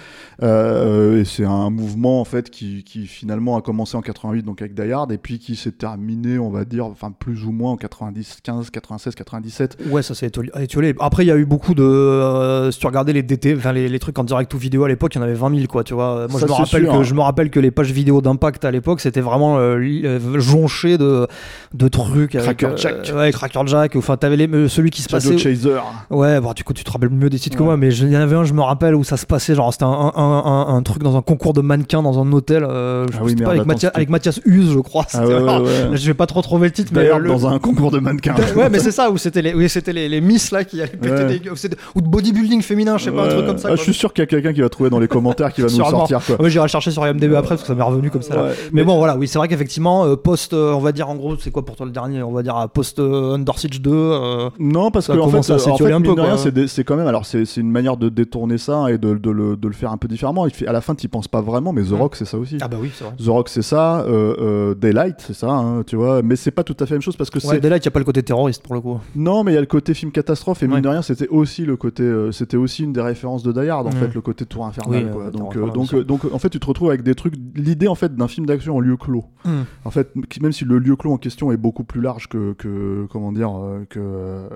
Et 1.20 1.24
c'est 1.24 1.44
un 1.44 1.70
mouvement 1.70 2.20
en 2.20 2.24
fait 2.24 2.50
qui, 2.50 2.82
qui 2.84 3.06
finalement 3.06 3.56
a 3.56 3.62
commencé 3.62 3.96
en 3.96 4.02
88 4.02 4.42
donc 4.42 4.62
avec 4.62 4.74
Die 4.74 4.92
Hard 4.92 5.12
et 5.12 5.18
puis 5.18 5.38
qui 5.38 5.56
s'est 5.56 5.72
terminé 5.72 6.38
on 6.38 6.50
va 6.50 6.64
dire 6.64 6.86
enfin 6.86 7.12
plus 7.12 7.44
ou 7.44 7.52
moins 7.52 7.72
en 7.72 7.76
90 7.76 8.38
15 8.42 8.70
96 8.70 9.14
97 9.14 9.78
Ouais, 9.90 10.02
ça 10.02 10.14
s'est 10.14 10.26
étiolé. 10.26 10.94
Après, 11.00 11.24
il 11.24 11.28
y 11.28 11.30
a 11.30 11.36
eu 11.36 11.44
beaucoup 11.44 11.74
de. 11.74 12.68
si 12.72 12.78
tu 12.78 12.86
regardais 12.86 13.12
les 13.12 13.22
DT, 13.22 13.56
enfin 13.56 13.72
les, 13.72 13.88
les 13.88 13.98
trucs 13.98 14.18
en 14.18 14.24
direct 14.24 14.52
ou 14.54 14.58
vidéo 14.58 14.84
à 14.84 14.88
l'époque, 14.88 15.14
il 15.14 15.18
y 15.18 15.20
en 15.20 15.24
avait 15.24 15.34
20 15.34 15.54
000, 15.54 15.59
quoi. 15.68 15.84
Tu 15.84 15.94
vois. 15.94 16.26
Moi, 16.30 16.40
Ça, 16.40 16.46
je 16.46 16.52
me 16.52 16.56
rappelle 16.56 16.82
sûr, 16.84 16.92
que 16.92 16.96
hein. 16.98 17.02
je 17.02 17.14
me 17.14 17.20
rappelle 17.20 17.50
que 17.50 17.60
les 17.60 17.70
pages 17.70 17.92
vidéo 17.92 18.20
d'impact 18.20 18.64
à 18.64 18.70
l'époque, 18.70 19.00
c'était 19.00 19.20
vraiment 19.20 19.58
euh, 19.58 19.76
euh, 20.04 20.18
jonché 20.40 20.98
de 20.98 21.26
de 21.74 21.88
trucs. 21.88 22.34
avec, 22.34 22.58
Cracker 22.58 22.66
euh, 22.66 22.76
Jack. 22.76 23.12
ouais, 23.14 23.30
Cracker 23.32 23.62
Jack. 23.66 23.96
Enfin, 23.96 24.16
t'avais 24.16 24.36
les, 24.36 24.48
euh, 24.48 24.68
celui 24.68 24.90
qui 24.90 25.02
se 25.02 25.08
passait. 25.08 25.36
Chaser 25.38 25.70
Ouais, 26.10 26.40
bon, 26.40 26.52
du 26.52 26.64
coup, 26.64 26.72
tu 26.72 26.84
te 26.84 26.90
rappelles 26.90 27.10
mieux 27.10 27.30
des 27.30 27.38
titres 27.38 27.56
que 27.56 27.62
moi, 27.62 27.76
mais 27.76 27.94
il 27.94 28.10
y 28.10 28.16
en 28.16 28.20
avait 28.20 28.36
un, 28.36 28.44
je 28.44 28.52
me 28.52 28.62
rappelle, 28.62 28.94
où 28.94 29.04
ça 29.04 29.16
se 29.16 29.26
passait, 29.26 29.54
genre, 29.54 29.72
c'était 29.72 29.84
un, 29.84 29.88
un, 29.88 30.12
un, 30.16 30.74
un 30.76 30.82
truc 30.82 31.02
dans 31.02 31.16
un 31.16 31.22
concours 31.22 31.52
de 31.52 31.60
mannequins 31.60 32.02
dans 32.02 32.18
un 32.20 32.32
hôtel, 32.32 32.64
euh, 32.64 33.06
je 33.12 33.18
Ah 33.20 33.28
sais 33.28 33.34
pas, 33.36 33.50
avec, 33.50 33.62
attends, 33.70 33.88
avec 33.94 34.08
Mathias 34.10 34.40
Huse, 34.44 34.72
je 34.72 34.78
crois. 34.80 35.06
ah 35.14 35.24
ouais. 35.60 35.68
Je 35.94 36.06
vais 36.06 36.14
pas 36.14 36.26
trop 36.26 36.42
trouver 36.42 36.68
le 36.68 36.72
titre, 36.72 36.90
mais. 36.94 37.04
le- 37.18 37.28
dans 37.28 37.46
un 37.46 37.58
concours 37.58 37.90
de 37.90 37.98
mannequins 37.98 38.34
ouais, 38.56 38.68
mais 38.70 38.78
c'est 38.78 38.90
ça, 38.90 39.10
où 39.10 39.18
c'était 39.18 39.42
les, 39.42 39.68
c'était 39.68 39.92
les, 39.92 40.08
les 40.08 40.20
miss 40.20 40.50
là 40.50 40.64
qui 40.64 40.80
allaient 40.82 40.90
péter 40.90 41.24
des 41.38 41.40
ou 41.94 42.00
de 42.00 42.08
bodybuilding 42.08 42.62
féminin, 42.62 42.98
je 42.98 43.04
sais 43.04 43.10
pas, 43.12 43.24
un 43.24 43.28
truc 43.28 43.46
comme 43.46 43.58
ça. 43.58 43.68
Ah, 43.72 43.76
je 43.76 43.82
suis 43.82 43.94
sûr 43.94 44.12
qu'il 44.12 44.22
y 44.22 44.24
a 44.24 44.26
quelqu'un 44.26 44.52
qui 44.52 44.60
va 44.60 44.68
trouver 44.68 44.90
dans 44.90 44.98
les 44.98 45.08
commentaires 45.08 45.49
qu'il 45.52 45.64
va 45.64 45.70
nous 45.70 45.78
le 45.78 45.84
Sûrement. 45.84 46.06
sortir. 46.06 46.20
Quoi. 46.36 46.42
Ouais, 46.44 46.50
j'irai 46.50 46.64
le 46.64 46.68
chercher 46.68 46.90
sur 46.90 47.06
IMDb 47.06 47.34
après 47.34 47.50
parce 47.50 47.62
que 47.62 47.66
ça 47.68 47.74
m'est 47.74 47.82
revenu 47.82 48.10
comme 48.10 48.22
ça. 48.22 48.34
là. 48.36 48.42
Ouais, 48.44 48.54
Mais 48.72 48.84
bon, 48.84 48.98
voilà, 48.98 49.16
oui, 49.16 49.28
c'est 49.28 49.38
vrai 49.38 49.48
qu'effectivement, 49.48 50.04
euh, 50.06 50.16
post, 50.16 50.52
euh, 50.52 50.72
on 50.72 50.80
va 50.80 50.92
dire 50.92 51.08
en 51.08 51.16
gros, 51.16 51.36
c'est 51.36 51.50
quoi 51.50 51.64
pour 51.64 51.76
toi 51.76 51.86
le 51.86 51.92
dernier? 51.92 52.22
On 52.22 52.32
va 52.32 52.42
dire 52.42 52.56
à 52.56 52.68
post 52.68 52.98
euh, 52.98 53.34
Under 53.34 53.58
Siege 53.58 53.80
2. 53.80 53.90
euh, 53.92 54.50
Non, 54.58 54.90
parce 54.90 55.06
que 55.06 55.12
en 55.12 55.28
fait, 55.28 55.36
euh, 55.50 55.54
en 55.54 55.76
fait, 55.76 55.92
un 55.92 56.00
peu, 56.00 56.66
c'est 56.66 56.84
quand 56.84 56.96
même. 56.96 57.06
Alors, 57.06 57.26
c'est 57.26 57.44
c'est 57.44 57.60
une 57.60 57.70
manière 57.70 57.96
de 57.96 58.08
détourner 58.08 58.58
ça 58.58 58.90
et 58.90 58.98
de, 58.98 59.14
de 59.14 59.30
le, 59.30 59.56
de 59.56 59.68
le 59.68 59.74
faire 59.74 59.90
un 59.92 59.96
peu 59.96 60.08
différemment. 60.08 60.46
Il 60.46 60.52
fait, 60.52 60.66
à 60.66 60.72
la 60.72 60.80
fin, 60.80 60.94
tu 60.94 61.08
penses 61.08 61.28
pas 61.28 61.40
vraiment, 61.40 61.72
mais 61.72 61.82
The. 61.82 61.90
Rock, 61.92 62.16
c'est 62.16 62.24
ça 62.24 62.38
aussi. 62.38 62.58
Ah 62.60 62.68
bah 62.68 62.76
oui, 62.80 62.90
c'est 62.94 63.04
vrai. 63.04 63.12
The 63.22 63.28
Rock, 63.28 63.48
c'est 63.48 63.62
ça. 63.62 64.00
euh, 64.00 64.34
euh, 64.40 64.74
Daylight, 64.74 65.16
c'est 65.18 65.34
ça, 65.34 65.50
hein, 65.50 65.82
tu 65.86 65.96
vois. 65.96 66.22
Mais 66.22 66.36
c'est 66.36 66.50
pas 66.50 66.62
tout 66.64 66.76
à 66.80 66.86
fait 66.86 66.90
la 66.94 66.96
même 66.96 67.02
chose 67.02 67.16
parce 67.16 67.30
que 67.30 67.38
Ouais, 67.46 67.58
là, 67.60 67.76
il 67.76 67.88
a 67.88 67.90
pas 67.90 67.98
le 67.98 68.04
côté 68.04 68.22
terroriste 68.22 68.62
pour 68.62 68.74
le 68.74 68.80
coup. 68.80 68.98
Non, 69.16 69.44
mais 69.44 69.52
il 69.52 69.54
y 69.54 69.58
a 69.58 69.60
le 69.60 69.66
côté 69.66 69.94
film 69.94 70.12
catastrophe 70.12 70.62
et 70.62 70.68
mine 70.68 70.80
de 70.80 70.88
rien, 70.88 71.02
c'était 71.02 71.28
aussi 71.28 71.64
le 71.64 71.76
côté, 71.76 72.02
euh, 72.02 72.32
c'était 72.32 72.56
aussi 72.56 72.84
une 72.84 72.92
des 72.92 73.00
références 73.00 73.42
de 73.42 73.52
Die 73.52 73.68
Hard 73.68 73.86
en 73.86 73.90
fait, 73.90 74.14
le 74.14 74.20
côté 74.20 74.44
tour 74.44 74.66
infernal. 74.66 75.10
Euh, 75.40 75.44
donc, 75.44 75.56
euh, 75.56 75.70
donc, 75.72 75.94
euh, 75.94 76.04
donc, 76.04 76.24
en 76.32 76.38
fait, 76.38 76.50
tu 76.50 76.60
te 76.60 76.66
retrouves 76.66 76.88
avec 76.88 77.02
des 77.02 77.14
trucs. 77.14 77.34
L'idée 77.54 77.88
en 77.88 77.94
fait 77.94 78.14
d'un 78.14 78.28
film 78.28 78.46
d'action 78.46 78.76
en 78.76 78.80
lieu 78.80 78.96
clos. 78.96 79.24
Mm. 79.44 79.50
En 79.84 79.90
fait, 79.90 80.12
qui- 80.28 80.40
même 80.42 80.52
si 80.52 80.64
le 80.64 80.78
lieu 80.78 80.96
clos 80.96 81.12
en 81.12 81.16
question 81.18 81.50
est 81.52 81.56
beaucoup 81.56 81.84
plus 81.84 82.00
large 82.00 82.28
que, 82.28 82.52
que 82.54 83.06
comment 83.10 83.32
dire, 83.32 83.50
euh, 83.56 83.84
que 83.88 83.98
euh, 84.00 84.48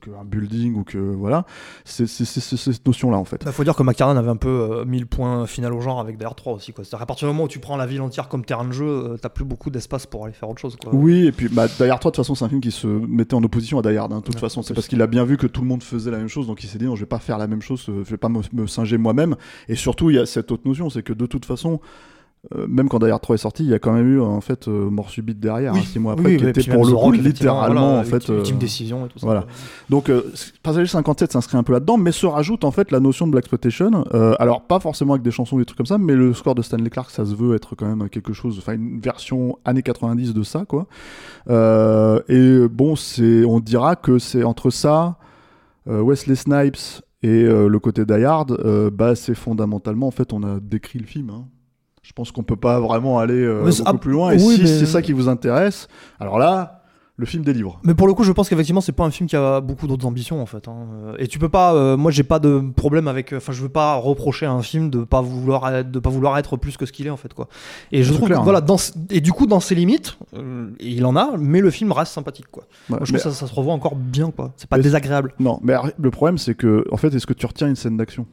qu'un 0.00 0.24
building 0.24 0.74
ou 0.76 0.84
que 0.84 0.98
voilà, 0.98 1.44
c'est 1.84 2.06
c'est- 2.06 2.24
c'est- 2.24 2.40
c'est 2.40 2.56
cette 2.56 2.86
notion-là 2.86 3.16
en 3.18 3.24
fait. 3.24 3.44
Bah, 3.44 3.52
faut 3.52 3.64
dire 3.64 3.74
que 3.76 3.82
McTiernan 3.82 4.16
avait 4.16 4.30
un 4.30 4.36
peu 4.36 4.48
euh, 4.48 4.84
mis 4.84 4.98
le 5.00 5.06
point 5.06 5.46
final 5.46 5.72
au 5.72 5.80
genre 5.80 6.00
avec 6.00 6.18
DR 6.18 6.34
3 6.34 6.54
aussi. 6.54 6.72
quoi. 6.72 6.84
C'est-à-dire 6.84 7.00
qu'à 7.00 7.06
partir 7.06 7.28
du 7.28 7.34
moment 7.34 7.44
où 7.44 7.48
tu 7.48 7.58
prends 7.58 7.76
la 7.76 7.86
ville 7.86 8.00
entière 8.00 8.28
comme 8.28 8.44
terrain 8.44 8.64
de 8.64 8.72
jeu, 8.72 8.86
euh, 8.86 9.16
t'as 9.20 9.28
plus 9.28 9.44
beaucoup 9.44 9.70
d'espace 9.70 10.06
pour 10.06 10.24
aller 10.24 10.34
faire 10.34 10.48
autre 10.48 10.60
chose. 10.60 10.76
Quoi. 10.76 10.94
Oui, 10.94 11.26
et 11.26 11.32
puis 11.32 11.48
bah, 11.48 11.66
Die 11.68 11.82
Hard 11.84 12.00
3, 12.00 12.10
de 12.10 12.16
toute 12.16 12.16
façon, 12.16 12.34
c'est 12.34 12.44
un 12.44 12.48
film 12.48 12.60
qui 12.60 12.70
se 12.70 12.86
mettait 12.86 13.34
en 13.34 13.42
opposition 13.42 13.78
à 13.78 13.82
Die 13.82 13.96
Hard. 13.96 14.12
hein, 14.12 14.18
de 14.18 14.22
toute 14.22 14.34
Ouais, 14.36 14.40
façon, 14.40 14.62
c'est 14.62 14.74
parce 14.74 14.88
qu'il 14.88 15.00
a 15.02 15.06
bien 15.06 15.24
vu 15.24 15.36
que 15.36 15.46
tout 15.46 15.60
le 15.62 15.66
monde 15.68 15.82
faisait 15.82 16.10
la 16.10 16.18
même 16.18 16.28
chose, 16.28 16.46
donc 16.46 16.62
il 16.64 16.68
s'est 16.68 16.78
dit 16.78 16.84
non, 16.86 16.94
je 16.96 17.00
vais 17.00 17.06
pas 17.06 17.18
faire 17.18 17.38
la 17.38 17.46
même 17.46 17.62
chose, 17.62 17.86
euh, 17.88 18.02
je 18.04 18.10
vais 18.10 18.16
pas 18.16 18.28
me, 18.28 18.40
me 18.52 18.66
singer 18.66 18.98
moi-même. 18.98 19.36
Et 19.68 19.74
surtout, 19.76 20.10
il 20.10 20.16
y 20.16 20.18
a 20.18 20.21
cette 20.26 20.50
autre 20.52 20.62
notion, 20.66 20.90
c'est 20.90 21.02
que 21.02 21.12
de 21.12 21.26
toute 21.26 21.44
façon, 21.44 21.80
euh, 22.56 22.66
même 22.68 22.88
quand 22.88 22.98
Die 22.98 23.08
Hard 23.08 23.22
3 23.22 23.34
est 23.34 23.38
sorti, 23.38 23.62
il 23.62 23.70
y 23.70 23.74
a 23.74 23.78
quand 23.78 23.92
même 23.92 24.08
eu 24.14 24.20
en 24.20 24.40
fait 24.40 24.66
euh, 24.66 24.90
mort 24.90 25.10
subite 25.10 25.38
derrière, 25.38 25.74
Oui. 25.74 25.78
hein, 25.78 25.84
six 25.86 26.00
mois 26.00 26.14
après, 26.14 26.24
Oui, 26.26 26.36
qui 26.38 26.44
était 26.48 26.68
pour 26.72 26.84
le 26.84 26.92
coup 26.92 27.12
littéralement 27.12 27.90
voilà, 27.94 28.00
en 28.00 28.04
fait. 28.04 28.28
ultime 28.28 28.56
euh, 28.56 28.58
décision 28.58 29.06
et 29.06 29.08
tout 29.08 29.20
ça. 29.20 29.26
voilà. 29.26 29.44
Donc, 29.90 30.08
euh, 30.08 30.22
Passager 30.64 30.88
57 30.88 31.30
s'inscrit 31.30 31.56
un 31.56 31.62
peu 31.62 31.72
là-dedans, 31.72 31.98
mais 31.98 32.10
se 32.10 32.26
rajoute 32.26 32.64
en 32.64 32.72
fait 32.72 32.90
la 32.90 32.98
notion 32.98 33.26
de 33.28 33.30
Black 33.30 33.44
Exploitation. 33.44 34.04
Alors, 34.40 34.62
pas 34.62 34.80
forcément 34.80 35.12
avec 35.12 35.22
des 35.22 35.30
chansons 35.30 35.54
ou 35.54 35.58
des 35.60 35.64
trucs 35.66 35.76
comme 35.76 35.86
ça, 35.86 35.98
mais 35.98 36.14
le 36.16 36.34
score 36.34 36.56
de 36.56 36.62
Stanley 36.62 36.90
Clark, 36.90 37.10
ça 37.12 37.24
se 37.24 37.34
veut 37.36 37.54
être 37.54 37.76
quand 37.76 37.86
même 37.86 38.08
quelque 38.08 38.32
chose, 38.32 38.58
enfin 38.58 38.72
une 38.72 38.98
version 38.98 39.56
années 39.64 39.82
90 39.82 40.34
de 40.34 40.42
ça, 40.42 40.64
quoi. 40.64 40.86
Et 42.28 42.68
bon, 42.68 42.96
c'est, 42.96 43.44
on 43.44 43.60
dira 43.60 43.94
que 43.94 44.18
c'est 44.18 44.42
entre 44.42 44.70
ça, 44.70 45.16
Wesley 45.86 46.34
Snipes 46.34 47.02
et 47.22 47.44
euh, 47.44 47.68
le 47.68 47.78
côté 47.78 48.04
Die 48.04 48.24
Hard, 48.24 48.52
euh, 48.64 48.90
bah, 48.90 49.14
c'est 49.14 49.34
fondamentalement, 49.34 50.08
en 50.08 50.10
fait, 50.10 50.32
on 50.32 50.42
a 50.42 50.58
décrit 50.60 50.98
le 50.98 51.06
film. 51.06 51.30
hein. 51.30 51.44
Je 52.02 52.12
pense 52.12 52.32
qu'on 52.32 52.42
peut 52.42 52.56
pas 52.56 52.80
vraiment 52.80 53.20
aller 53.20 53.44
euh, 53.44 53.62
beaucoup 53.64 53.82
ah, 53.86 53.94
plus 53.94 54.10
loin. 54.10 54.32
Et 54.32 54.36
oui, 54.36 54.56
si 54.56 54.62
mais- 54.62 54.66
c'est 54.66 54.86
ça 54.86 55.02
qui 55.02 55.12
vous 55.12 55.28
intéresse, 55.28 55.86
alors 56.18 56.38
là, 56.38 56.81
le 57.22 57.26
film 57.26 57.44
délivre. 57.44 57.78
Mais 57.84 57.94
pour 57.94 58.08
le 58.08 58.14
coup, 58.14 58.24
je 58.24 58.32
pense 58.32 58.48
qu'effectivement, 58.48 58.80
c'est 58.80 58.90
pas 58.92 59.04
un 59.04 59.10
film 59.12 59.28
qui 59.28 59.36
a 59.36 59.60
beaucoup 59.60 59.86
d'autres 59.86 60.04
ambitions 60.06 60.42
en 60.42 60.46
fait. 60.46 60.66
hein. 60.66 60.74
Euh, 61.06 61.14
Et 61.18 61.28
tu 61.28 61.38
peux 61.38 61.48
pas. 61.48 61.72
euh, 61.72 61.96
moi, 61.96 62.10
j'ai 62.10 62.24
pas 62.24 62.40
de 62.40 62.60
problème 62.74 63.06
avec. 63.06 63.32
Enfin, 63.32 63.52
je 63.52 63.62
veux 63.62 63.68
pas 63.68 63.94
reprocher 63.94 64.44
à 64.44 64.50
un 64.50 64.62
film 64.62 64.90
de 64.90 65.04
pas 65.04 65.20
vouloir 65.20 65.72
être, 65.74 65.90
de 65.90 65.98
pas 66.00 66.10
vouloir 66.10 66.36
être 66.36 66.56
plus 66.56 66.76
que 66.76 66.84
ce 66.84 66.90
qu'il 66.92 67.06
est 67.06 67.10
en 67.10 67.16
fait 67.16 67.32
quoi. 67.32 67.46
Et 67.92 68.02
je 68.02 68.12
trouve 68.12 68.26
clair, 68.26 68.38
que, 68.38 68.40
hein. 68.40 68.44
voilà 68.44 68.60
dans 68.60 68.76
ce- 68.76 68.92
et 69.10 69.20
du 69.20 69.32
coup 69.32 69.46
dans 69.46 69.60
ses 69.60 69.74
limites, 69.76 70.18
euh, 70.36 70.70
il 70.80 71.06
en 71.06 71.14
a, 71.16 71.36
mais 71.38 71.60
le 71.60 71.70
film 71.70 71.92
reste 71.92 72.12
sympathique 72.12 72.46
quoi. 72.50 72.64
Ouais, 72.64 72.96
Moi, 72.96 72.98
je 73.04 73.12
mais- 73.12 73.18
trouve 73.20 73.30
que 73.30 73.36
ça, 73.36 73.46
ça 73.46 73.50
se 73.50 73.54
revoit 73.54 73.72
encore 73.72 73.94
bien 73.94 74.32
quoi. 74.32 74.52
C'est 74.56 74.68
pas 74.68 74.76
Mais- 74.78 74.82
désagréable. 74.82 75.34
Non, 75.38 75.60
mais 75.62 75.74
le 75.96 76.10
problème, 76.10 76.38
c'est 76.38 76.54
que, 76.56 76.84
en 76.90 76.96
fait, 76.96 77.14
est-ce 77.14 77.26
que 77.26 77.32
tu 77.34 77.46
retiens 77.46 77.68
une 77.68 77.76
scène 77.76 77.96
d'action? 77.96 78.26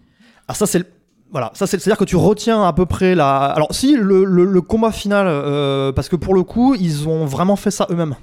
Ah 0.48 0.56
ça 0.56 0.66
c'est 0.66 0.80
le- 0.80 0.86
voilà, 1.32 1.52
ça 1.54 1.68
c'est 1.68 1.78
c'est 1.80 1.92
à 1.92 1.94
dire 1.94 1.98
que 2.00 2.06
tu 2.06 2.16
retiens 2.16 2.64
à 2.64 2.74
peu 2.74 2.88
près 2.88 3.14
la. 3.14 3.46
Alors 3.46 3.68
si 3.70 3.96
le, 3.96 4.24
le- 4.24 4.46
le 4.46 4.62
combat 4.62 4.92
final, 4.92 5.28
euh, 5.28 5.92
parce 5.92 6.10
que 6.10 6.16
pour 6.16 6.34
le 6.34 6.42
coup 6.42 6.74
ils 6.74 7.08
ont 7.08 7.26
vraiment 7.26 7.56
fait 7.56 7.70
ça 7.70 7.86
eux-mêmes. 7.92 8.16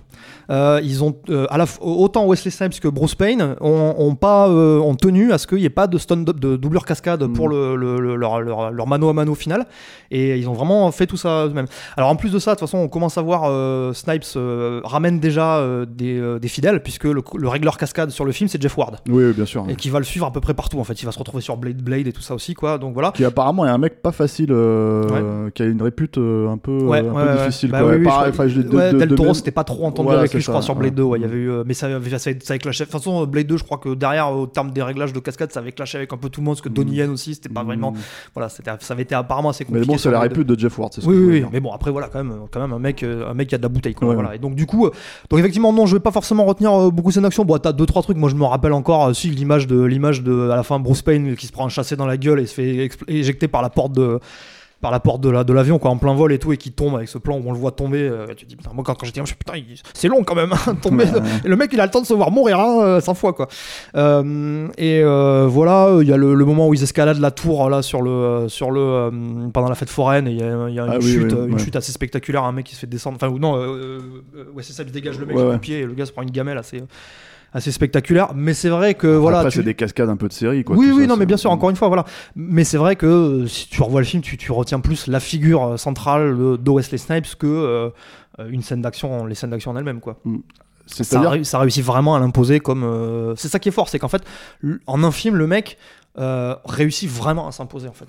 Euh, 0.50 0.80
ils 0.82 1.02
ont 1.02 1.14
euh, 1.30 1.46
à 1.50 1.58
la 1.58 1.64
autant 1.80 2.26
Wesley 2.26 2.50
Snipes 2.50 2.78
que 2.80 2.88
Bruce 2.88 3.14
Payne 3.14 3.56
ont, 3.60 3.94
ont 3.98 4.14
pas 4.14 4.48
euh, 4.48 4.78
ont 4.78 4.94
tenu 4.94 5.32
à 5.32 5.38
ce 5.38 5.46
qu'il 5.46 5.58
n'y 5.58 5.64
ait 5.64 5.70
pas 5.70 5.86
de 5.86 5.98
stun 5.98 6.18
de 6.18 6.56
doublure 6.56 6.84
cascade 6.84 7.22
Mm. 7.24 7.32
pour 7.32 7.48
le, 7.48 7.76
le- 7.76 7.98
le- 7.98 8.16
leur, 8.16 8.40
leur, 8.40 8.70
leur 8.70 8.86
mano 8.86 9.08
à 9.08 9.12
mano 9.12 9.34
final 9.34 9.66
et 10.10 10.38
ils 10.38 10.48
ont 10.48 10.52
vraiment 10.52 10.90
fait 10.92 11.06
tout 11.06 11.16
ça 11.16 11.46
eux-mêmes. 11.46 11.66
Alors 11.96 12.10
en 12.10 12.16
plus 12.16 12.30
de 12.32 12.38
ça, 12.38 12.52
de 12.52 12.56
toute 12.58 12.68
façon, 12.68 12.78
on 12.78 12.88
commence 12.88 13.18
à 13.18 13.22
voir 13.22 13.42
euh, 13.46 13.92
Snipes 13.92 14.24
euh, 14.36 14.80
ramène 14.84 15.18
déjà 15.20 15.56
euh, 15.58 15.84
des, 15.88 16.38
des 16.40 16.48
fidèles 16.48 16.82
puisque 16.82 17.04
le, 17.04 17.22
le 17.36 17.48
régleur 17.48 17.76
cascade 17.78 18.10
sur 18.10 18.24
le 18.24 18.32
film 18.32 18.48
c'est 18.48 18.60
Jeff 18.62 18.76
Ward 18.78 18.96
Oui, 19.08 19.24
oui, 19.26 19.32
bien 19.32 19.44
sûr. 19.46 19.64
et 19.68 19.74
qui 19.76 19.90
va 19.90 19.98
le 19.98 20.04
suivre 20.04 20.26
à 20.26 20.32
peu 20.32 20.40
près 20.40 20.54
partout 20.54 20.78
en 20.78 20.84
fait. 20.84 21.00
Il 21.02 21.06
va 21.06 21.12
se 21.12 21.18
retrouver 21.18 21.42
sur 21.42 21.56
Blade 21.56 21.82
Blade 21.82 22.06
et 22.06 22.12
tout 22.12 22.22
ça 22.22 22.34
aussi 22.34 22.54
quoi. 22.54 22.78
Donc 22.78 22.94
voilà. 22.94 23.10
Qui 23.12 23.24
apparemment 23.24 23.66
est 23.66 23.70
un 23.70 23.78
mec 23.78 24.00
pas 24.02 24.12
facile, 24.12 24.52
euh, 24.52 25.50
qui 25.54 25.62
a 25.62 25.66
une 25.66 25.82
répute 25.82 26.18
un 26.18 26.58
peu, 26.58 26.78
Ouais, 26.84 26.98
un 26.98 27.02
peu 27.02 27.08
ouais, 27.10 27.22
ouais. 27.24 27.36
difficile. 27.38 27.70
Bah 27.70 27.80
quoi. 27.80 27.90
oui, 27.90 27.96
oui, 27.98 28.04
Pareil, 28.04 28.26
je 28.28 28.32
crois- 28.32 28.44
enfin, 28.44 28.48
je- 28.54 28.60
de- 28.62 28.76
ouais, 28.76 28.92
de- 28.92 28.98
Del 28.98 29.08
de 29.08 29.14
Toro 29.14 29.26
même- 29.28 29.34
c'était 29.34 29.50
pas 29.50 29.64
trop 29.64 29.86
entendu 29.86 30.08
Voilà, 30.16 30.30
avec 30.30 30.38
je 30.38 30.46
crois 30.50 30.62
sur 30.62 30.74
Blade 30.74 30.90
ouais. 30.92 30.96
2 30.96 31.02
ouais, 31.02 31.18
il 31.18 31.22
y 31.22 31.24
avait 31.24 31.36
eu 31.36 31.50
euh, 31.50 31.64
mais 31.66 31.74
ça 31.74 31.88
ça, 31.88 32.18
ça 32.18 32.30
avait 32.50 32.58
clashé. 32.58 32.84
De 32.84 32.90
toute 32.90 32.98
façon 32.98 33.24
Blade 33.26 33.46
2 33.46 33.56
je 33.56 33.64
crois 33.64 33.78
que 33.78 33.94
derrière 33.94 34.32
au 34.32 34.46
terme 34.46 34.70
des 34.72 34.82
réglages 34.82 35.12
de 35.12 35.20
cascade 35.20 35.52
ça 35.52 35.60
avait 35.60 35.72
clashé 35.72 35.98
avec 35.98 36.12
un 36.12 36.16
peu 36.16 36.28
tout 36.28 36.40
le 36.40 36.44
monde 36.44 36.54
parce 36.56 36.62
que 36.62 36.68
Donnie 36.68 36.96
Yen 36.96 37.10
aussi 37.10 37.34
c'était 37.34 37.48
pas 37.48 37.62
vraiment 37.62 37.92
Mm. 37.92 37.96
voilà 38.34 38.48
ça 38.48 38.62
avait 38.90 39.02
été 39.02 39.14
apparemment 39.14 39.50
assez 39.50 39.64
Mais 39.64 39.66
compliqué 39.80 39.86
bon, 39.86 39.92
sur 39.98 40.10
c'est 40.10 40.10
la 40.10 40.18
Blade 40.20 40.32
2. 40.32 40.34
répute 40.40 40.54
de 40.54 40.60
Jeff 40.60 40.78
Ward, 40.78 40.92
c'est 40.94 41.00
ce 41.00 41.06
oui, 41.06 41.16
oui, 41.16 41.44
mais 41.52 41.60
bon 41.60 41.72
après 41.72 41.90
voilà 41.90 42.08
quand 42.08 42.22
même 42.22 42.34
quand 42.50 42.60
même 42.60 42.72
un 42.72 42.78
mec 42.78 43.02
euh, 43.02 43.30
un 43.30 43.34
mec 43.34 43.48
qui 43.48 43.54
a 43.54 43.58
de 43.58 43.62
la 43.62 43.68
bouteille 43.68 43.94
quoi 43.94 44.12
voilà. 44.14 44.34
et 44.34 44.38
donc 44.38 44.54
du 44.54 44.66
coup 44.66 44.86
euh, 44.86 44.90
donc 45.30 45.38
effectivement 45.40 45.72
non 45.72 45.86
je 45.86 45.94
vais 45.96 46.00
pas 46.00 46.10
forcément 46.10 46.44
retenir 46.44 46.72
euh, 46.72 46.90
beaucoup 46.90 47.10
scènes 47.10 47.22
d'action 47.22 47.44
bon 47.44 47.58
t'as 47.58 47.72
deux 47.72 47.86
trois 47.86 48.02
trucs. 48.02 48.16
Moi 48.16 48.28
je 48.28 48.34
me 48.34 48.44
rappelle 48.44 48.72
encore 48.72 49.06
euh, 49.06 49.12
si 49.12 49.30
l'image 49.30 49.66
de 49.66 49.82
l'image 49.82 50.22
de 50.22 50.50
à 50.50 50.56
la 50.56 50.62
fin 50.62 50.78
Bruce 50.78 51.02
Payne 51.02 51.36
qui 51.36 51.46
se 51.46 51.52
prend 51.52 51.66
un 51.66 51.68
chassé 51.68 51.96
dans 51.96 52.06
la 52.06 52.16
gueule 52.16 52.40
et 52.40 52.46
se 52.46 52.54
fait 52.54 52.88
éjecter 53.08 53.48
par 53.48 53.62
la 53.62 53.70
porte 53.70 53.92
de 53.92 54.18
par 54.82 54.90
la 54.90 55.00
porte 55.00 55.22
de 55.22 55.30
la- 55.30 55.42
de 55.42 55.52
l'avion 55.54 55.78
quoi 55.78 55.90
en 55.90 55.96
plein 55.96 56.14
vol 56.14 56.32
et 56.32 56.38
tout 56.38 56.52
et 56.52 56.58
qui 56.58 56.70
tombe 56.70 56.94
avec 56.96 57.08
ce 57.08 57.16
plan 57.18 57.38
où 57.38 57.42
on 57.46 57.52
le 57.52 57.58
voit 57.58 57.70
tomber 57.72 58.02
euh, 58.02 58.26
tu 58.36 58.44
te 58.44 58.50
dis 58.50 58.56
putain 58.56 58.70
moi 58.74 58.84
quand, 58.84 58.94
quand 58.94 59.06
j'étais 59.06 59.24
je 59.24 59.34
putain 59.34 59.54
c'est 59.94 60.06
long 60.08 60.22
quand 60.22 60.34
même 60.34 60.52
hein, 60.52 60.74
tomber 60.82 61.04
Ouais, 61.06 61.12
ouais. 61.14 61.20
et 61.44 61.48
le 61.48 61.56
mec 61.56 61.70
il 61.72 61.80
a 61.80 61.86
le 61.86 61.90
temps 61.90 62.02
de 62.02 62.06
se 62.06 62.12
voir 62.14 62.30
mourir 62.30 62.60
hein, 62.60 62.80
euh, 62.82 63.00
100 63.00 63.14
fois 63.14 63.32
quoi 63.32 63.48
Euh, 63.96 64.68
et 64.76 65.00
euh, 65.02 65.46
voilà 65.48 65.96
il 66.02 66.06
y 66.08 66.12
a 66.12 66.16
le, 66.18 66.34
le 66.34 66.44
moment 66.44 66.68
où 66.68 66.74
ils 66.74 66.82
escaladent 66.82 67.18
la 67.20 67.30
tour 67.30 67.68
là 67.70 67.80
sur 67.82 68.02
le 68.02 68.46
sur 68.48 68.70
le 68.70 68.80
euh, 68.80 69.10
pendant 69.52 69.68
la 69.68 69.74
fête 69.74 69.88
foraine 69.90 70.28
et 70.28 70.32
il 70.32 70.38
y 70.38 70.42
a, 70.42 70.68
il 70.68 70.74
y 70.74 70.78
a 70.80 70.84
une 70.84 70.92
Ah 70.92 71.00
chute 71.00 71.32
oui, 71.32 71.38
euh, 71.38 71.46
une 71.46 71.54
ouais. 71.54 71.58
chute 71.58 71.74
assez 71.76 71.92
spectaculaire 71.92 72.44
un 72.44 72.52
mec 72.52 72.66
qui 72.66 72.74
se 72.74 72.80
fait 72.80 72.86
descendre 72.86 73.16
enfin 73.16 73.28
ou 73.32 73.38
non 73.38 73.56
euh, 73.56 73.98
euh, 74.36 74.44
ouais 74.54 74.62
c'est 74.62 74.72
ça 74.74 74.82
il 74.82 74.92
dégage 74.92 75.18
le 75.18 75.26
mec 75.26 75.36
du 75.36 75.42
ouais. 75.42 75.58
pied 75.58 75.80
et 75.80 75.86
le 75.86 75.94
gars 75.94 76.04
se 76.06 76.12
prend 76.12 76.22
une 76.22 76.30
gamelle 76.30 76.58
assez 76.58 76.82
assez 77.56 77.72
spectaculaire 77.72 78.32
mais 78.34 78.54
c'est 78.54 78.68
vrai 78.68 78.94
que 78.94 79.06
voilà 79.06 79.38
Après, 79.38 79.50
tu- 79.50 79.58
c'est 79.58 79.62
des 79.64 79.74
cascades 79.74 80.08
un 80.08 80.16
peu 80.16 80.28
de 80.28 80.32
série, 80.32 80.62
quoi. 80.64 80.76
oui, 80.76 80.90
oui, 80.94 81.02
ça, 81.02 81.06
non, 81.08 81.16
mais 81.16 81.26
bien 81.26 81.36
sûr, 81.36 81.50
encore 81.50 81.70
une 81.70 81.76
fois, 81.76 81.88
voilà. 81.88 82.04
Mais 82.36 82.64
c'est 82.64 82.76
vrai 82.76 82.96
que 82.96 83.06
euh, 83.06 83.46
si 83.46 83.68
tu 83.68 83.82
revois 83.82 84.00
le 84.00 84.06
film, 84.06 84.22
tu, 84.22 84.36
tu 84.36 84.52
retiens 84.52 84.80
plus 84.80 85.06
la 85.06 85.20
figure 85.20 85.62
euh, 85.64 85.76
centrale 85.76 86.36
de, 86.36 86.56
de 86.56 86.70
Wesley 86.70 86.98
Snipes 86.98 87.34
que 87.38 87.46
euh, 87.46 87.88
euh, 88.38 88.48
une 88.50 88.62
scène 88.62 88.82
d'action, 88.82 89.26
les 89.26 89.34
scènes 89.34 89.50
d'action 89.50 89.70
en 89.70 89.76
elles-mêmes, 89.76 90.00
quoi. 90.00 90.18
Ça, 90.86 91.02
C'est-à-dire 91.02 91.30
ré- 91.30 91.44
ça 91.44 91.58
réussit 91.58 91.84
vraiment 91.84 92.14
à 92.14 92.20
l'imposer 92.20 92.60
comme. 92.60 92.84
euh, 92.84 93.34
C'est 93.36 93.48
ça 93.48 93.58
qui 93.58 93.70
est 93.70 93.72
fort, 93.72 93.88
c'est 93.88 93.98
qu'en 93.98 94.08
fait, 94.08 94.22
en 94.86 95.02
un 95.02 95.10
film, 95.10 95.34
le 95.36 95.46
mec 95.46 95.78
euh, 96.18 96.54
réussit 96.64 97.08
vraiment 97.10 97.46
à 97.48 97.52
s'imposer, 97.52 97.88
en 97.88 97.92
fait. 97.92 98.06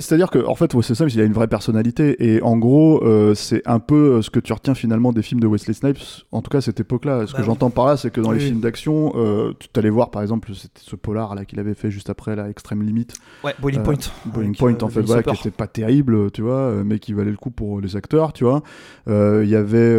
c'est-à-dire 0.00 0.30
que 0.30 0.44
en 0.46 0.54
fait, 0.54 0.72
Wesley 0.74 0.94
Snipes, 0.94 1.10
il 1.14 1.20
a 1.20 1.24
une 1.24 1.32
vraie 1.32 1.48
personnalité 1.48 2.16
et 2.34 2.42
en 2.42 2.56
gros, 2.56 3.02
euh, 3.04 3.34
c'est 3.34 3.62
un 3.66 3.78
peu 3.80 3.94
euh, 4.18 4.22
ce 4.22 4.30
que 4.30 4.38
tu 4.40 4.52
retiens 4.52 4.74
finalement 4.74 5.12
des 5.12 5.22
films 5.22 5.40
de 5.40 5.46
Wesley 5.46 5.74
Snipes. 5.74 5.98
En 6.32 6.42
tout 6.42 6.50
cas, 6.50 6.58
à 6.58 6.60
cette 6.60 6.80
époque-là, 6.80 7.26
ce 7.26 7.32
Bah 7.32 7.38
que 7.38 7.42
oui. 7.42 7.46
j'entends 7.46 7.70
par 7.70 7.86
là, 7.86 7.96
c'est 7.96 8.10
que 8.10 8.20
dans 8.20 8.32
les 8.32 8.40
films 8.40 8.60
d'action, 8.60 9.12
euh, 9.16 9.52
tu 9.58 9.68
allais 9.78 9.90
voir 9.90 10.10
par 10.10 10.22
exemple 10.22 10.50
c'était 10.54 10.80
ce 10.80 10.96
polar 10.96 11.34
là 11.34 11.44
qu'il 11.44 11.58
avait 11.60 11.74
fait 11.74 11.90
juste 11.90 12.10
après 12.10 12.36
la 12.36 12.48
Extreme 12.48 12.82
Limit, 12.82 13.08
Ouais, 13.44 13.54
Boiling 13.60 13.80
Euh, 13.80 13.84
Point. 13.84 13.94
Boiling 14.26 14.50
Avec, 14.50 14.58
Point 14.58 14.86
en 14.86 14.88
fait, 14.88 15.02
voilà, 15.02 15.22
qui 15.22 15.30
était 15.34 15.50
pas 15.50 15.66
terrible, 15.66 16.30
tu 16.30 16.42
vois, 16.42 16.72
mais 16.84 16.98
qui 16.98 17.12
valait 17.12 17.30
le 17.30 17.36
coup 17.36 17.50
pour 17.50 17.80
les 17.80 17.96
acteurs, 17.96 18.32
tu 18.32 18.44
vois. 18.44 18.62
Il 19.08 19.48
y 19.48 19.56
avait 19.56 19.96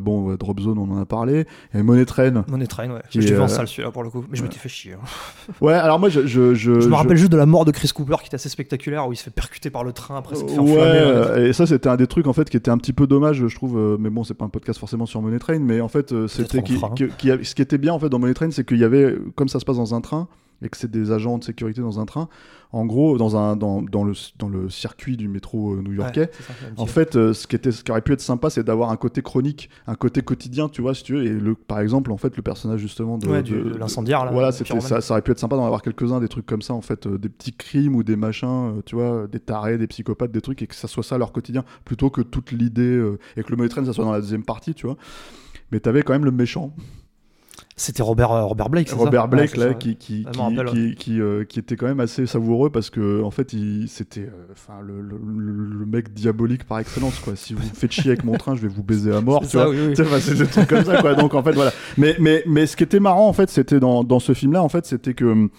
bon 0.00 0.34
Drop 0.36 0.60
Zone, 0.60 0.78
on 0.78 0.90
en 0.90 1.00
a 1.00 1.04
parlé. 1.06 1.46
Avait 1.74 1.82
Money 1.82 2.04
Train. 2.04 2.44
Money 2.48 2.66
Train, 2.66 2.90
ouais. 2.90 3.00
Qui 3.10 3.20
je 3.22 3.28
l'ai 3.28 3.34
vu 3.34 3.40
en 3.40 3.48
salle 3.48 3.68
celui-là 3.68 3.90
pour 3.90 4.02
le 4.02 4.10
coup, 4.10 4.24
mais 4.30 4.36
je 4.36 4.42
m'étais 4.42 4.58
fait 4.58 4.68
chier. 4.68 4.94
hein. 4.94 5.52
Ouais, 5.60 5.74
alors 5.74 5.98
moi 5.98 6.08
je 6.08 6.26
je 6.26 6.54
je, 6.54 6.77
Je 6.80 6.88
me 6.88 6.94
rappelle 6.94 7.16
juste 7.16 7.32
de 7.32 7.36
la 7.36 7.46
mort 7.46 7.64
de 7.64 7.70
Chris 7.70 7.90
Cooper 7.94 8.16
qui 8.20 8.26
était 8.26 8.34
assez 8.36 8.48
spectaculaire 8.48 9.06
où 9.08 9.12
il 9.12 9.16
se 9.16 9.22
fait 9.24 9.30
percuter 9.30 9.70
par 9.70 9.84
le 9.84 9.92
train 9.92 10.16
après 10.16 10.36
se 10.36 10.44
fait 10.46 10.58
Ouais, 10.58 11.48
et 11.48 11.52
ça 11.52 11.66
c'était 11.66 11.88
un 11.88 11.96
des 11.96 12.06
trucs 12.06 12.26
en 12.26 12.32
fait 12.32 12.48
qui 12.50 12.56
était 12.56 12.70
un 12.70 12.78
petit 12.78 12.92
peu 12.92 13.06
dommage, 13.06 13.46
je 13.46 13.54
trouve. 13.54 13.78
euh, 13.78 13.96
mais 13.98 14.10
bon, 14.10 14.24
c'est 14.24 14.34
pas 14.34 14.44
un 14.44 14.48
podcast 14.48 14.78
forcément 14.78 15.06
sur 15.06 15.22
Money 15.22 15.38
Train, 15.38 15.58
mais 15.60 15.80
en 15.80 15.88
fait, 15.88 16.12
euh, 16.12 16.28
c'était 16.28 16.62
qui, 16.62 16.78
ce 16.78 17.54
qui 17.54 17.62
était 17.62 17.78
bien 17.78 17.92
en 17.92 17.98
fait 17.98 18.08
dans 18.08 18.18
Money 18.18 18.34
Train, 18.34 18.50
c'est 18.50 18.66
qu'il 18.66 18.78
y 18.78 18.84
avait, 18.84 19.16
comme 19.34 19.48
ça 19.48 19.60
se 19.60 19.64
passe 19.64 19.76
dans 19.76 19.94
un 19.94 20.00
train, 20.00 20.28
et 20.62 20.68
que 20.68 20.76
c'est 20.76 20.90
des 20.90 21.10
agents 21.12 21.38
de 21.38 21.44
sécurité 21.44 21.80
dans 21.80 22.00
un 22.00 22.06
train. 22.06 22.28
En 22.70 22.84
gros, 22.84 23.16
dans 23.16 23.34
un 23.36 23.56
dans, 23.56 23.80
dans 23.80 24.04
le 24.04 24.12
dans 24.38 24.48
le 24.50 24.68
circuit 24.68 25.16
du 25.16 25.26
métro 25.28 25.72
euh, 25.72 25.82
new-yorkais. 25.82 26.20
Ouais, 26.20 26.28
En 26.76 26.84
fait, 26.86 27.16
euh, 27.16 27.32
ce 27.32 27.46
qui 27.46 27.56
était, 27.56 27.72
ce 27.72 27.82
qui 27.82 27.90
aurait 27.90 28.02
pu 28.02 28.12
être 28.12 28.20
sympa, 28.20 28.50
c'est 28.50 28.62
d'avoir 28.62 28.90
un 28.90 28.96
côté 28.96 29.22
chronique, 29.22 29.70
un 29.86 29.94
côté 29.94 30.20
quotidien, 30.20 30.68
tu 30.68 30.82
vois, 30.82 30.94
si 30.94 31.02
tu 31.02 31.14
veux. 31.14 31.24
Et 31.24 31.30
le, 31.30 31.54
par 31.54 31.80
exemple, 31.80 32.12
en 32.12 32.18
fait, 32.18 32.36
le 32.36 32.42
personnage 32.42 32.80
justement 32.80 33.16
de, 33.16 33.26
Ouais, 33.26 33.42
de- 33.42 33.70
de 33.70 33.78
l'incendiaire, 33.78 34.26
là, 34.26 34.32
Voilà, 34.32 34.52
c'était 34.52 34.80
ça, 34.80 35.00
ça 35.00 35.14
aurait 35.14 35.22
pu 35.22 35.30
être 35.30 35.38
sympa 35.38 35.56
d'en 35.56 35.64
avoir 35.64 35.80
quelques-uns, 35.80 36.20
des 36.20 36.28
trucs 36.28 36.44
comme 36.44 36.60
ça, 36.60 36.74
en 36.74 36.82
fait, 36.82 37.06
euh, 37.06 37.16
des 37.16 37.30
petits 37.30 37.54
crimes 37.54 37.94
ou 37.94 38.02
des 38.02 38.16
machins, 38.16 38.48
euh, 38.78 38.82
tu 38.84 38.96
vois, 38.96 39.26
des 39.26 39.40
tarés, 39.40 39.78
des 39.78 39.86
psychopathes, 39.86 40.32
des 40.32 40.42
trucs, 40.42 40.60
et 40.60 40.66
que 40.66 40.74
ça 40.74 40.88
soit 40.88 41.02
ça 41.02 41.16
leur 41.16 41.32
quotidien, 41.32 41.64
plutôt 41.86 42.10
que 42.10 42.20
toute 42.20 42.52
l'idée 42.52 43.02
et 43.36 43.42
que 43.42 43.50
le 43.50 43.56
Money 43.56 43.70
Train, 43.70 43.84
ça 43.86 43.92
soit 43.94 44.04
dans 44.04 44.12
la 44.12 44.20
deuxième 44.20 44.44
partie, 44.44 44.74
tu 44.74 44.84
vois. 44.86 44.96
Mais 45.72 45.80
t'avais 45.80 46.02
quand 46.02 46.12
même 46.12 46.24
le 46.26 46.30
méchant. 46.32 46.74
C'était 47.76 48.02
Robert, 48.02 48.32
euh, 48.32 48.44
Robert 48.44 48.68
Blake, 48.70 48.88
c'est 48.88 48.94
ça 48.96 49.00
Robert 49.00 49.28
Blake 49.28 49.52
Ouais, 49.52 49.58
là 49.58 49.68
ça. 49.68 49.74
qui 49.74 49.96
qui 49.96 50.24
Ouais, 50.26 50.30
qui, 50.32 50.38
rappelle, 50.40 50.64
qui, 50.66 50.94
qui, 50.96 51.20
euh, 51.20 51.44
qui 51.44 51.58
était 51.58 51.76
quand 51.76 51.86
même 51.86 52.00
assez 52.00 52.26
savoureux 52.26 52.70
parce 52.70 52.90
que 52.90 53.22
en 53.22 53.30
fait 53.30 53.52
il 53.52 53.88
c'était 53.88 54.22
euh, 54.22 54.52
enfin 54.52 54.74
le, 54.84 55.00
le, 55.00 55.16
le- 55.18 55.78
le 55.80 55.86
mec 55.86 56.12
diabolique 56.12 56.64
par 56.64 56.78
excellence 56.78 57.18
quoi. 57.20 57.34
Si 57.36 57.54
vous 57.54 57.60
me 57.62 57.74
faites 57.74 57.92
chier 57.92 58.10
avec 58.10 58.24
mon 58.24 58.36
train 58.36 58.54
je 58.56 58.62
vais 58.62 58.68
vous 58.68 58.82
baiser 58.82 59.12
à 59.14 59.20
mort 59.20 59.40
C'est 59.44 59.50
tu 59.50 59.58
ça, 59.58 59.64
vois 59.66 59.74
oui, 59.74 59.94
oui. 59.96 60.20
C'est 60.20 60.34
des 60.38 60.46
trucs 60.46 60.68
comme 60.68 60.84
ça 60.84 61.00
quoi. 61.00 61.14
Donc 61.14 61.34
en 61.34 61.42
fait 61.42 61.52
voilà. 61.52 61.72
Mais 61.96 62.16
mais 62.18 62.42
mais 62.46 62.66
ce 62.66 62.76
qui 62.76 62.84
était 62.84 63.00
marrant 63.00 63.28
en 63.28 63.32
fait 63.32 63.48
c'était 63.50 63.80
dans 63.80 64.02
dans 64.04 64.18
ce 64.20 64.34
film 64.34 64.52
là 64.52 64.62
en 64.62 64.68
fait 64.68 64.86
c'était 64.86 65.14
que 65.14 65.24
hum, 65.24 65.50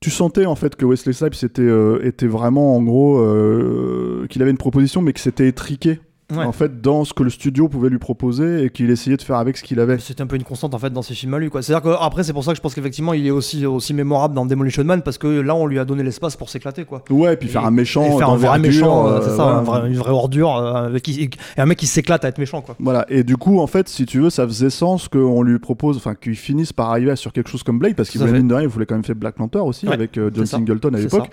tu 0.00 0.10
sentais 0.10 0.46
en 0.46 0.54
fait 0.54 0.76
que 0.76 0.86
Wesley 0.86 1.12
Snipes 1.12 1.34
était, 1.42 1.60
euh, 1.62 2.00
était 2.02 2.26
vraiment 2.26 2.74
en 2.76 2.82
gros 2.82 3.18
euh, 3.20 4.26
qu'il 4.30 4.40
avait 4.40 4.50
une 4.50 4.56
proposition 4.56 5.02
mais 5.02 5.12
que 5.12 5.20
c'était 5.20 5.46
étriqué 5.48 6.00
Ouais. 6.32 6.44
en 6.44 6.52
fait 6.52 6.80
dans 6.80 7.04
ce 7.04 7.12
que 7.12 7.22
le 7.22 7.30
studio 7.30 7.68
pouvait 7.68 7.88
lui 7.88 7.98
proposer 7.98 8.64
et 8.64 8.70
qu'il 8.70 8.90
essayait 8.90 9.16
de 9.16 9.22
faire 9.22 9.36
avec 9.36 9.56
ce 9.56 9.62
qu'il 9.64 9.80
avait. 9.80 9.98
C'était 9.98 10.22
un 10.22 10.26
peu 10.26 10.36
une 10.36 10.44
constante 10.44 10.74
en 10.74 10.78
fait 10.78 10.90
dans 10.90 11.02
ses 11.02 11.14
films 11.14 11.34
à 11.34 11.38
lui 11.38 11.50
quoi. 11.50 11.62
C'est-à-dire 11.62 11.82
que 11.90 11.96
après 12.00 12.22
c'est 12.24 12.32
pour 12.32 12.44
ça 12.44 12.52
que 12.52 12.56
je 12.56 12.62
pense 12.62 12.74
qu'effectivement 12.74 13.12
il 13.14 13.26
est 13.26 13.30
aussi 13.30 13.66
aussi 13.66 13.94
mémorable 13.94 14.34
dans 14.34 14.46
Demolition 14.46 14.84
Man 14.84 15.02
parce 15.02 15.18
que 15.18 15.26
là 15.26 15.54
on 15.54 15.66
lui 15.66 15.78
a 15.78 15.84
donné 15.84 16.02
l'espace 16.02 16.36
pour 16.36 16.48
s'éclater 16.50 16.84
quoi. 16.84 17.02
Ouais, 17.10 17.34
et 17.34 17.36
puis 17.36 17.48
faire 17.48 17.64
un 17.64 17.70
méchant 17.70 18.16
faire 18.18 18.30
un 18.30 18.36
vrai 18.36 18.58
méchant, 18.58 19.06
euh, 19.06 19.10
euh, 19.12 19.20
c'est 19.22 19.30
ça, 19.30 19.36
voilà. 19.44 19.56
un 19.58 19.62
vrai- 19.62 19.88
une 19.88 19.96
vraie 19.96 20.10
ordure 20.12 20.56
euh, 20.56 20.98
qui- 20.98 21.22
et 21.22 21.30
un 21.60 21.66
mec 21.66 21.78
qui 21.78 21.86
s'éclate 21.86 22.24
à 22.24 22.28
être 22.28 22.38
méchant 22.38 22.60
quoi. 22.62 22.76
Voilà, 22.78 23.06
et 23.08 23.22
du 23.24 23.36
coup, 23.36 23.58
en 23.60 23.66
fait, 23.66 23.88
si 23.88 24.06
tu 24.06 24.20
veux, 24.20 24.30
ça 24.30 24.46
faisait 24.46 24.70
sens 24.70 25.08
qu'on 25.08 25.42
lui 25.42 25.58
propose, 25.58 25.96
enfin, 25.96 26.14
qu'il 26.14 26.36
finisse 26.36 26.72
par 26.72 26.90
arriver 26.90 27.14
sur 27.16 27.32
quelque 27.32 27.48
chose 27.50 27.62
comme 27.62 27.78
Blade, 27.78 27.94
parce 27.94 28.10
qu'il 28.10 28.20
voulait, 28.20 28.32
fait. 28.32 28.38
mine 28.38 28.48
de 28.48 28.54
rien, 28.54 28.62
il 28.64 28.68
voulait 28.68 28.86
quand 28.86 28.94
même 28.94 29.04
faire 29.04 29.16
Black 29.16 29.34
Panther 29.36 29.58
aussi, 29.58 29.86
Ouais, 29.86 29.94
avec 29.94 30.16
euh, 30.18 30.30
John. 30.34 30.46
Singleton 30.46 30.94
à 30.94 30.98
l'époque. 30.98 31.30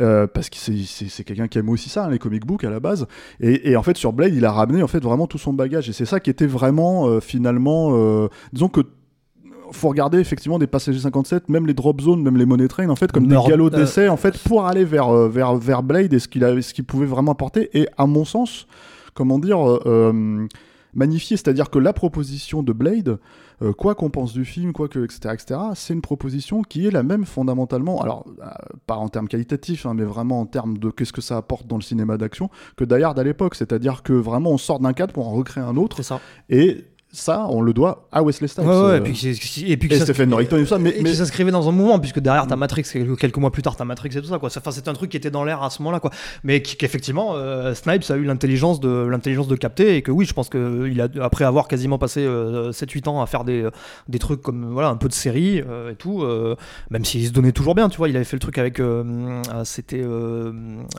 Euh, 0.00 0.26
parce 0.26 0.48
que 0.48 0.56
c'est- 0.56 1.24
quelqu'un 1.24 1.48
qui 1.48 1.58
aime 1.58 1.68
aussi 1.68 1.88
ça, 1.88 2.04
hein, 2.04 2.10
les 2.10 2.18
comic 2.18 2.46
books 2.46 2.62
à 2.64 2.70
la 2.70 2.78
base. 2.80 3.06
Et, 3.40 3.70
et 3.70 3.76
en 3.76 3.82
fait, 3.82 3.96
sur 3.96 4.12
Blade, 4.12 4.32
il 4.34 4.44
a 4.44 4.52
ramené 4.52 4.82
en 4.82 4.86
fait 4.86 5.00
vraiment 5.02 5.26
tout 5.26 5.38
son 5.38 5.52
bagage. 5.52 5.88
Et 5.88 5.92
c'est 5.92 6.04
ça 6.04 6.20
qui 6.20 6.30
était 6.30 6.46
vraiment, 6.46 7.08
euh, 7.08 7.20
finalement, 7.20 7.90
euh, 7.92 8.28
disons 8.52 8.68
que 8.68 8.80
faut 9.70 9.88
regarder 9.88 10.18
effectivement 10.18 10.58
des 10.58 10.66
passagers 10.66 11.00
57, 11.00 11.48
même 11.50 11.66
les 11.66 11.74
drop 11.74 12.00
zones, 12.00 12.22
même 12.22 12.36
les 12.38 12.46
money 12.46 12.68
train, 12.68 12.88
en 12.88 12.96
fait, 12.96 13.12
comme 13.12 13.26
des 13.26 13.34
galops 13.50 13.70
d'essai, 13.80 14.08
en 14.08 14.16
fait, 14.16 14.38
pour 14.38 14.64
aller 14.66 14.84
vers, 14.84 15.12
vers, 15.28 15.56
vers 15.56 15.82
Blade 15.82 16.12
et 16.14 16.18
ce 16.20 16.28
qu'il 16.28 16.42
ce 16.62 16.72
qu'il 16.72 16.84
pouvait 16.84 17.04
vraiment 17.06 17.32
apporter. 17.32 17.68
Et 17.78 17.86
à 17.98 18.06
mon 18.06 18.24
sens, 18.24 18.66
comment 19.14 19.38
dire, 19.38 19.58
magnifié, 20.94 21.36
c'est-à-dire 21.36 21.70
que 21.70 21.78
la 21.78 21.92
proposition 21.92 22.62
de 22.62 22.72
Blade, 22.72 23.18
euh, 23.62 23.72
quoi 23.72 23.94
qu'on 23.94 24.10
pense 24.10 24.32
du 24.32 24.44
film, 24.44 24.72
quoi 24.72 24.88
que, 24.88 25.04
etc., 25.04 25.34
etc., 25.34 25.60
c'est 25.74 25.94
une 25.94 26.00
proposition 26.00 26.62
qui 26.62 26.86
est 26.86 26.90
la 26.90 27.02
même 27.02 27.24
fondamentalement, 27.24 28.00
alors 28.00 28.26
euh, 28.40 28.46
pas 28.86 28.96
en 28.96 29.08
termes 29.08 29.28
qualitatifs, 29.28 29.86
hein, 29.86 29.94
mais 29.94 30.04
vraiment 30.04 30.40
en 30.40 30.46
termes 30.46 30.78
de 30.78 30.90
qu'est-ce 30.90 31.12
que 31.12 31.20
ça 31.20 31.36
apporte 31.36 31.66
dans 31.66 31.76
le 31.76 31.82
cinéma 31.82 32.16
d'action, 32.16 32.50
que 32.76 32.84
Die 32.84 33.02
Hard 33.02 33.18
à 33.18 33.24
l'époque, 33.24 33.54
c'est-à-dire 33.54 34.02
que 34.02 34.12
vraiment 34.12 34.50
on 34.50 34.58
sort 34.58 34.80
d'un 34.80 34.92
cadre 34.92 35.12
pour 35.12 35.28
en 35.28 35.32
recréer 35.32 35.64
un 35.64 35.76
autre, 35.76 35.96
C'est 35.98 36.02
ça. 36.04 36.20
et 36.48 36.84
ça, 37.10 37.46
on 37.48 37.62
le 37.62 37.72
doit 37.72 38.06
à 38.12 38.22
Wesley 38.22 38.48
Snipes. 38.48 38.66
Ouais, 38.66 38.72
ouais, 38.74 38.80
euh, 38.82 38.96
et 38.98 39.00
puis, 39.00 39.64
et 39.66 39.76
puis 39.78 39.98
Stephen 39.98 40.28
Norrington 40.28 40.56
et 40.58 40.60
tout 40.62 40.66
ça, 40.66 40.78
mais, 40.78 40.94
mais 41.00 41.14
s'inscrivait 41.14 41.50
dans 41.50 41.66
un 41.66 41.72
mouvement 41.72 41.98
puisque 41.98 42.20
derrière 42.20 42.46
t'as 42.46 42.56
Matrix 42.56 42.82
quelques 43.18 43.36
mois 43.38 43.50
plus 43.50 43.62
tard 43.62 43.76
t'as 43.76 43.86
Matrix 43.86 44.10
et 44.14 44.20
tout 44.20 44.26
ça 44.28 44.38
quoi 44.38 44.50
enfin 44.54 44.70
c'est 44.70 44.88
un 44.88 44.92
truc 44.92 45.10
qui 45.10 45.16
était 45.16 45.30
dans 45.30 45.42
l'air 45.42 45.62
à 45.62 45.70
ce 45.70 45.80
moment-là 45.82 46.00
quoi 46.00 46.10
mais 46.44 46.60
qu'effectivement 46.60 47.30
euh, 47.34 47.72
Snipes 47.74 48.04
a 48.10 48.16
eu 48.16 48.24
l'intelligence 48.24 48.78
de 48.78 49.06
l'intelligence 49.06 49.48
de 49.48 49.56
capter 49.56 49.96
et 49.96 50.02
que 50.02 50.10
oui 50.10 50.26
je 50.26 50.34
pense 50.34 50.50
que 50.50 50.86
il 50.90 51.00
a 51.00 51.08
après 51.22 51.44
avoir 51.46 51.66
quasiment 51.66 51.96
passé 51.98 52.26
7-8 52.26 53.08
ans 53.08 53.22
à 53.22 53.26
faire 53.26 53.44
des, 53.44 53.66
des 54.08 54.18
trucs 54.18 54.42
comme 54.42 54.66
voilà 54.70 54.88
un 54.90 54.96
peu 54.96 55.08
de 55.08 55.14
série 55.14 55.62
euh, 55.66 55.92
et 55.92 55.94
tout 55.94 56.22
euh, 56.22 56.56
même 56.90 57.04
s'il 57.06 57.26
se 57.26 57.32
donnait 57.32 57.52
toujours 57.52 57.74
bien 57.74 57.88
tu 57.88 57.96
vois 57.96 58.10
il 58.10 58.16
avait 58.16 58.24
fait 58.26 58.36
le 58.36 58.40
truc 58.40 58.58
avec 58.58 58.80
euh, 58.80 59.02
euh, 59.54 59.62
c'était 59.64 60.02
euh, 60.02 60.52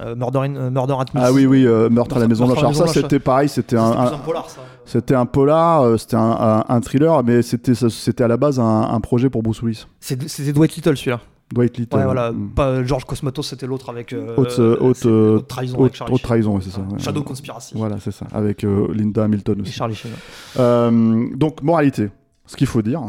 euh, 0.03 0.15
Murder, 0.15 0.39
in- 0.39 0.55
euh, 0.55 0.69
Murder 0.71 0.95
at 0.99 1.05
Miss 1.13 1.23
ah 1.23 1.31
oui, 1.31 1.45
oui, 1.45 1.67
euh, 1.67 1.89
Meurtre 1.89 2.17
à 2.17 2.19
la 2.19 2.27
Maison 2.27 2.45
Blanche. 2.47 2.59
Alors 2.59 2.75
ça, 2.75 2.87
c'était 2.87 3.19
pareil, 3.19 3.47
c'était 3.49 3.77
un, 3.77 3.91
un- 3.91 4.17
polar 4.17 4.49
ça 4.49 4.61
c'était 4.85 5.13
un 5.13 5.27
polar, 5.27 5.83
euh, 5.83 5.97
c'était 5.99 6.15
un, 6.15 6.19
un- 6.39 6.65
un 6.67 6.81
thriller, 6.81 7.23
mais 7.23 7.41
c'était 7.41 7.75
c'était 7.75 8.23
à 8.23 8.27
la 8.27 8.37
base 8.37 8.59
un, 8.59 8.81
un 8.81 8.99
projet 9.01 9.29
pour 9.29 9.43
Bruce 9.43 9.61
Willis. 9.61 9.85
C'était 9.99 10.51
Dwight 10.53 10.75
Little 10.75 10.97
celui-là 10.97 11.19
Dwight 11.53 11.77
Little. 11.77 11.97
ouais 11.97 12.03
voilà 12.05 12.31
Mm. 12.31 12.49
pas 12.55 12.83
George 12.83 13.05
Cosmatos 13.05 13.47
c'était 13.47 13.65
l'autre 13.65 13.89
avec 13.89 14.13
euh, 14.13 14.35
Haute, 14.37 14.59
euh, 14.59 14.77
haute, 14.79 15.05
euh, 15.07 15.37
haute 15.37 15.47
trahison 15.47 15.77
Haute, 15.79 16.21
trahison, 16.21 16.59
c'est 16.61 16.69
ça. 16.69 16.81
ouais. 16.81 16.99
Shadow 16.99 17.23
Conspiracy 17.23 17.73
Voilà, 17.75 17.97
c'est 17.99 18.11
ça. 18.11 18.27
Avec 18.31 18.63
euh, 18.63 18.87
Linda 18.93 19.23
Hamilton 19.23 19.57
et 19.57 19.61
aussi. 19.63 19.71
Charlie 19.71 19.95
Sheen 19.95 20.11
Euh, 20.59 21.27
donc, 21.35 21.63
moralité. 21.63 22.09
Ce 22.45 22.55
qu'il 22.55 22.67
faut 22.67 22.81
dire, 22.83 23.01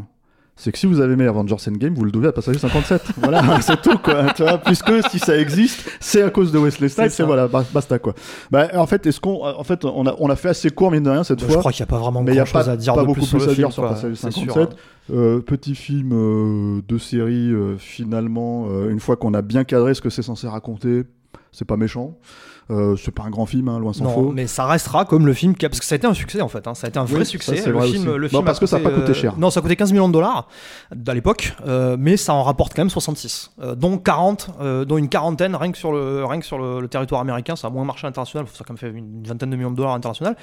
c'est 0.62 0.72
que 0.72 0.78
si 0.78 0.84
vous 0.84 1.00
avez 1.00 1.14
aimé 1.14 1.26
Avengers 1.26 1.56
Endgame, 1.68 1.94
vous 1.94 2.04
le 2.04 2.10
devez 2.10 2.28
à 2.28 2.32
Passager 2.32 2.58
57. 2.58 3.02
voilà, 3.16 3.60
c'est 3.62 3.80
tout, 3.80 3.96
quoi. 3.96 4.26
Tu 4.34 4.42
vois, 4.42 4.58
puisque 4.58 4.92
si 5.10 5.18
ça 5.18 5.36
existe, 5.38 5.90
c'est 6.00 6.20
à 6.20 6.28
cause 6.28 6.52
de 6.52 6.58
Wesley 6.58 6.90
Snipes, 6.90 7.18
et 7.18 7.22
voilà, 7.22 7.48
ba- 7.48 7.64
basta, 7.72 7.98
quoi. 7.98 8.12
Bah, 8.50 8.68
en 8.74 8.86
fait, 8.86 9.06
est-ce 9.06 9.20
qu'on, 9.20 9.42
en 9.42 9.64
fait, 9.64 9.84
on 9.86 10.06
a, 10.06 10.14
on 10.18 10.28
a 10.28 10.36
fait 10.36 10.50
assez 10.50 10.68
court, 10.68 10.90
mine 10.90 11.02
de 11.02 11.08
rien, 11.10 11.24
cette 11.24 11.40
Bah, 11.40 11.46
fois. 11.46 11.54
je 11.54 11.58
crois 11.60 11.72
qu'il 11.72 11.82
n'y 11.82 11.88
a 11.88 11.92
pas 11.92 11.98
vraiment 11.98 12.22
mais 12.22 12.32
il 12.32 12.34
n'y 12.34 12.40
a 12.40 12.44
grand 12.44 12.52
chose 12.58 12.66
pas, 12.66 12.72
à 12.72 12.76
dire 12.76 12.94
pas 12.94 13.00
de 13.00 13.06
beaucoup 13.06 13.20
plus 13.20 13.26
sur, 13.26 13.38
le 13.38 13.44
à 13.44 13.48
film, 13.48 13.56
dire 13.68 13.72
sur. 13.72 13.82
Passager 13.88 14.14
C'est 14.16 14.30
57. 14.32 14.52
sûr. 14.52 14.68
Euh, 15.12 15.40
petit 15.40 15.74
film 15.74 16.10
euh, 16.12 16.82
de 16.86 16.98
série, 16.98 17.50
euh, 17.50 17.76
finalement, 17.78 18.68
une 18.88 19.00
fois 19.00 19.16
qu'on 19.16 19.32
a 19.34 19.42
bien 19.42 19.64
cadré 19.64 19.94
ce 19.94 20.02
que 20.02 20.10
c'est 20.10 20.22
censé 20.22 20.46
raconter, 20.46 21.04
c'est 21.52 21.64
pas 21.64 21.76
méchant. 21.76 22.18
Euh, 22.70 22.96
c'est 22.96 23.10
pas 23.10 23.24
un 23.24 23.30
grand 23.30 23.46
film, 23.46 23.68
hein, 23.68 23.78
loin 23.78 23.92
s'en 23.92 24.04
Non, 24.04 24.10
faut. 24.14 24.32
mais 24.32 24.46
ça 24.46 24.64
restera 24.66 25.04
comme 25.04 25.26
le 25.26 25.32
film 25.34 25.54
qui 25.54 25.66
a... 25.66 25.68
parce 25.68 25.80
que 25.80 25.86
ça 25.86 25.94
a 25.94 25.96
été 25.96 26.06
un 26.06 26.14
succès 26.14 26.40
en 26.40 26.48
fait. 26.48 26.66
hein. 26.68 26.74
Ça 26.74 26.86
a 26.86 26.90
été 26.90 26.98
un 26.98 27.04
vrai 27.04 27.20
Oui, 27.20 27.26
succès. 27.26 27.56
ça, 27.56 27.68
le 27.68 27.76
vrai 27.76 27.88
film, 27.88 28.14
le 28.14 28.28
film 28.28 28.44
parce 28.44 28.58
que 28.60 28.66
ça 28.66 28.76
a 28.76 28.80
pas 28.80 28.90
coûté 28.90 29.10
euh, 29.10 29.14
cher. 29.14 29.34
Non, 29.38 29.50
ça 29.50 29.60
a 29.60 29.62
coûté 29.62 29.76
15 29.76 29.92
millions 29.92 30.08
de 30.08 30.12
dollars 30.12 30.46
à 31.06 31.14
l'époque, 31.14 31.54
euh, 31.66 31.96
mais 31.98 32.16
ça 32.16 32.32
en 32.34 32.42
rapporte 32.42 32.74
quand 32.74 32.82
même 32.82 32.90
66, 32.90 33.50
euh, 33.62 33.74
dont 33.74 33.98
40, 33.98 34.50
euh, 34.60 34.84
dont 34.84 34.96
une 34.98 35.08
quarantaine 35.08 35.54
rien 35.56 35.72
que 35.72 35.78
sur 35.78 35.92
le 35.92 36.24
rien 36.24 36.38
que 36.40 36.46
sur 36.46 36.58
le, 36.58 36.80
le 36.80 36.88
territoire 36.88 37.20
américain. 37.20 37.56
Ça 37.56 37.66
a 37.66 37.70
moins 37.70 37.84
marché 37.84 38.06
international. 38.06 38.46
Ça 38.52 38.60
a 38.60 38.64
quand 38.64 38.72
même 38.74 38.78
fait 38.78 38.96
une 38.96 39.22
vingtaine 39.26 39.50
de 39.50 39.56
millions 39.56 39.70
de 39.72 39.76
dollars 39.76 39.94
international. 39.94 40.36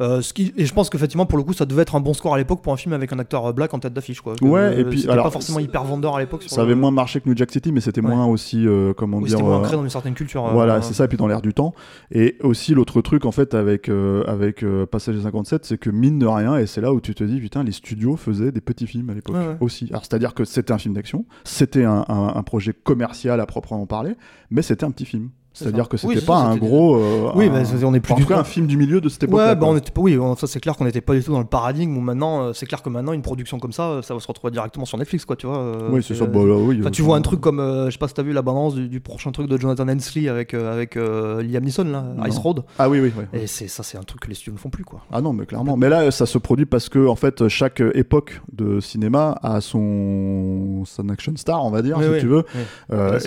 Euh, 0.00 0.22
ce 0.22 0.32
qui... 0.32 0.52
et 0.56 0.64
je 0.66 0.72
pense 0.74 0.88
qu'effectivement 0.90 1.26
pour 1.26 1.38
le 1.38 1.44
coup 1.44 1.52
ça 1.52 1.66
devait 1.66 1.82
être 1.82 1.94
un 1.96 2.00
bon 2.00 2.14
score 2.14 2.34
à 2.34 2.38
l'époque 2.38 2.62
pour 2.62 2.72
un 2.72 2.76
film 2.76 2.92
avec 2.94 3.12
un 3.12 3.18
acteur 3.18 3.44
euh, 3.46 3.52
black 3.52 3.74
en 3.74 3.78
tête 3.78 3.92
d'affiche 3.92 4.20
quoi. 4.20 4.34
Ouais, 4.42 4.60
Euh, 4.60 4.78
et 4.80 4.84
puis, 4.84 5.08
alors, 5.10 5.24
pas 5.24 5.30
forcément 5.30 5.58
hyper 5.58 5.84
vendeur 5.84 6.16
à 6.16 6.20
l'époque. 6.20 6.44
Ça 6.46 6.56
le- 6.56 6.62
avait 6.62 6.74
moins 6.74 6.90
marché 6.90 7.20
que 7.20 7.28
New 7.28 7.36
Jack 7.36 7.50
City, 7.50 7.72
mais 7.72 7.80
c'était 7.80 8.00
Ouais. 8.00 8.08
moins 8.14 8.26
aussi, 8.26 8.66
euh, 8.66 8.92
comment 8.96 9.18
Oui, 9.18 9.24
dire. 9.24 9.32
c'était 9.38 9.42
moins 9.48 9.56
euh, 9.56 9.60
ancré 9.60 9.76
dans 9.76 9.82
une 9.82 9.90
certaine 9.90 10.14
culture. 10.14 10.46
euh, 10.46 10.50
Voilà, 10.52 10.76
euh, 10.76 10.80
c'est 10.82 10.94
ça, 10.94 11.04
et 11.04 11.08
puis 11.08 11.16
dans 11.18 11.26
l'air 11.26 11.42
du 11.42 11.52
temps. 11.54 11.73
Et 12.10 12.36
aussi, 12.42 12.74
l'autre 12.74 13.00
truc, 13.02 13.24
en 13.24 13.32
fait, 13.32 13.54
avec, 13.54 13.88
euh, 13.88 14.24
avec 14.26 14.62
euh, 14.62 14.86
Passager 14.86 15.20
57, 15.22 15.64
c'est 15.64 15.78
que 15.78 15.90
mine 15.90 16.18
de 16.18 16.26
rien, 16.26 16.56
et 16.58 16.66
c'est 16.66 16.80
là 16.80 16.92
où 16.92 17.00
tu 17.00 17.14
te 17.14 17.24
dis, 17.24 17.40
putain, 17.40 17.62
les 17.64 17.72
studios 17.72 18.16
faisaient 18.16 18.52
des 18.52 18.60
petits 18.60 18.86
films 18.86 19.10
à 19.10 19.14
l'époque 19.14 19.36
Ouais, 19.36 19.46
ouais. 19.46 19.56
aussi. 19.60 19.86
Alors, 19.90 20.02
c'est-à-dire 20.04 20.34
que 20.34 20.44
c'était 20.44 20.72
un 20.72 20.78
film 20.78 20.94
d'action, 20.94 21.24
c'était 21.44 21.84
un, 21.84 22.04
un- 22.08 22.32
un 22.34 22.42
projet 22.42 22.72
commercial 22.72 23.40
à 23.40 23.46
proprement 23.46 23.86
parler, 23.86 24.14
mais 24.50 24.62
c'était 24.62 24.84
un 24.84 24.90
petit 24.90 25.04
film. 25.06 25.30
C'est 25.56 25.64
C'est-à-dire 25.66 25.88
que 25.88 25.94
Oui, 25.94 26.00
c'était 26.00 26.20
c'est 26.20 26.26
pas 26.26 26.40
ça, 26.40 26.46
un 26.48 26.56
gros. 26.56 26.96
euh, 26.96 27.30
Oui, 27.36 27.48
bah, 27.48 27.62
on 27.84 27.94
est 27.94 28.00
plus 28.00 28.12
en 28.12 28.16
du 28.16 28.22
tout 28.24 28.28
cas, 28.28 28.40
un 28.40 28.44
film 28.44 28.66
du 28.66 28.76
milieu 28.76 29.00
de 29.00 29.08
cette 29.08 29.22
époque. 29.22 29.38
Ouais, 29.38 29.54
bah 29.54 29.66
on 29.68 29.76
était 29.76 29.92
pas, 29.92 30.00
oui, 30.00 30.18
on- 30.18 30.34
ça 30.34 30.48
c'est 30.48 30.58
clair 30.58 30.76
qu'on 30.76 30.84
n'était 30.84 31.00
pas 31.00 31.14
du 31.14 31.22
tout 31.22 31.30
dans 31.30 31.38
le 31.38 31.44
paradigme 31.44 31.96
où 31.96 32.00
maintenant, 32.00 32.42
euh, 32.42 32.52
c'est 32.52 32.66
clair 32.66 32.82
que 32.82 32.88
maintenant 32.88 33.12
une 33.12 33.22
production 33.22 33.60
comme 33.60 33.70
ça, 33.72 33.84
euh, 33.88 34.02
ça 34.02 34.14
va 34.14 34.20
se 34.20 34.26
retrouver 34.26 34.50
directement 34.50 34.84
sur 34.84 34.98
Netflix, 34.98 35.24
quoi, 35.24 35.36
tu 35.36 35.46
vois. 35.46 35.58
euh, 35.58 35.88
Oui, 35.92 36.02
c'est 36.02 36.16
ça. 36.16 36.26
Bah, 36.26 36.40
là, 36.44 36.56
oui, 36.56 36.78
Enfin, 36.80 36.90
tu 36.90 37.02
vois 37.02 37.16
un 37.16 37.20
truc 37.22 37.40
comme, 37.40 37.60
euh, 37.60 37.86
je 37.86 37.92
sais 37.92 37.98
pas 37.98 38.08
si 38.08 38.14
t'as 38.14 38.24
vu 38.24 38.32
la 38.32 38.42
balance 38.42 38.74
du, 38.74 38.88
du 38.88 38.98
prochain 39.00 39.30
truc 39.30 39.46
de 39.48 39.56
Jonathan 39.56 39.88
Hensley 39.88 40.28
avec, 40.28 40.54
avec 40.54 40.96
Liam 40.96 41.62
Neeson, 41.62 41.84
là, 41.84 42.02
Non. 42.16 42.26
Ice 42.26 42.38
Road. 42.38 42.64
Ah 42.80 42.88
oui, 42.88 42.98
oui, 42.98 43.12
oui. 43.16 43.24
Et 43.40 43.46
c'est, 43.46 43.68
ça, 43.68 43.84
c'est 43.84 43.96
un 43.96 44.02
truc 44.02 44.22
que 44.22 44.28
les 44.28 44.34
studios 44.34 44.54
ne 44.54 44.58
font 44.58 44.70
plus, 44.70 44.84
quoi. 44.84 45.02
Ah 45.12 45.20
non, 45.20 45.32
mais 45.32 45.46
clairement. 45.46 45.76
Mais 45.76 45.88
là, 45.88 46.10
ça 46.10 46.26
se 46.26 46.36
produit 46.38 46.66
parce 46.66 46.88
que, 46.88 47.06
en 47.06 47.14
fait, 47.16 47.46
chaque 47.46 47.80
époque 47.94 48.40
de 48.52 48.80
cinéma 48.80 49.38
a 49.40 49.60
son, 49.60 50.82
son 50.84 51.08
action 51.10 51.32
star, 51.36 51.64
on 51.64 51.70
va 51.70 51.80
dire, 51.82 51.96
Oui, 51.98 52.04
si 52.06 52.10
oui. 52.10 52.18
tu 52.20 52.26
veux. 52.26 52.44
Oui. 52.56 52.60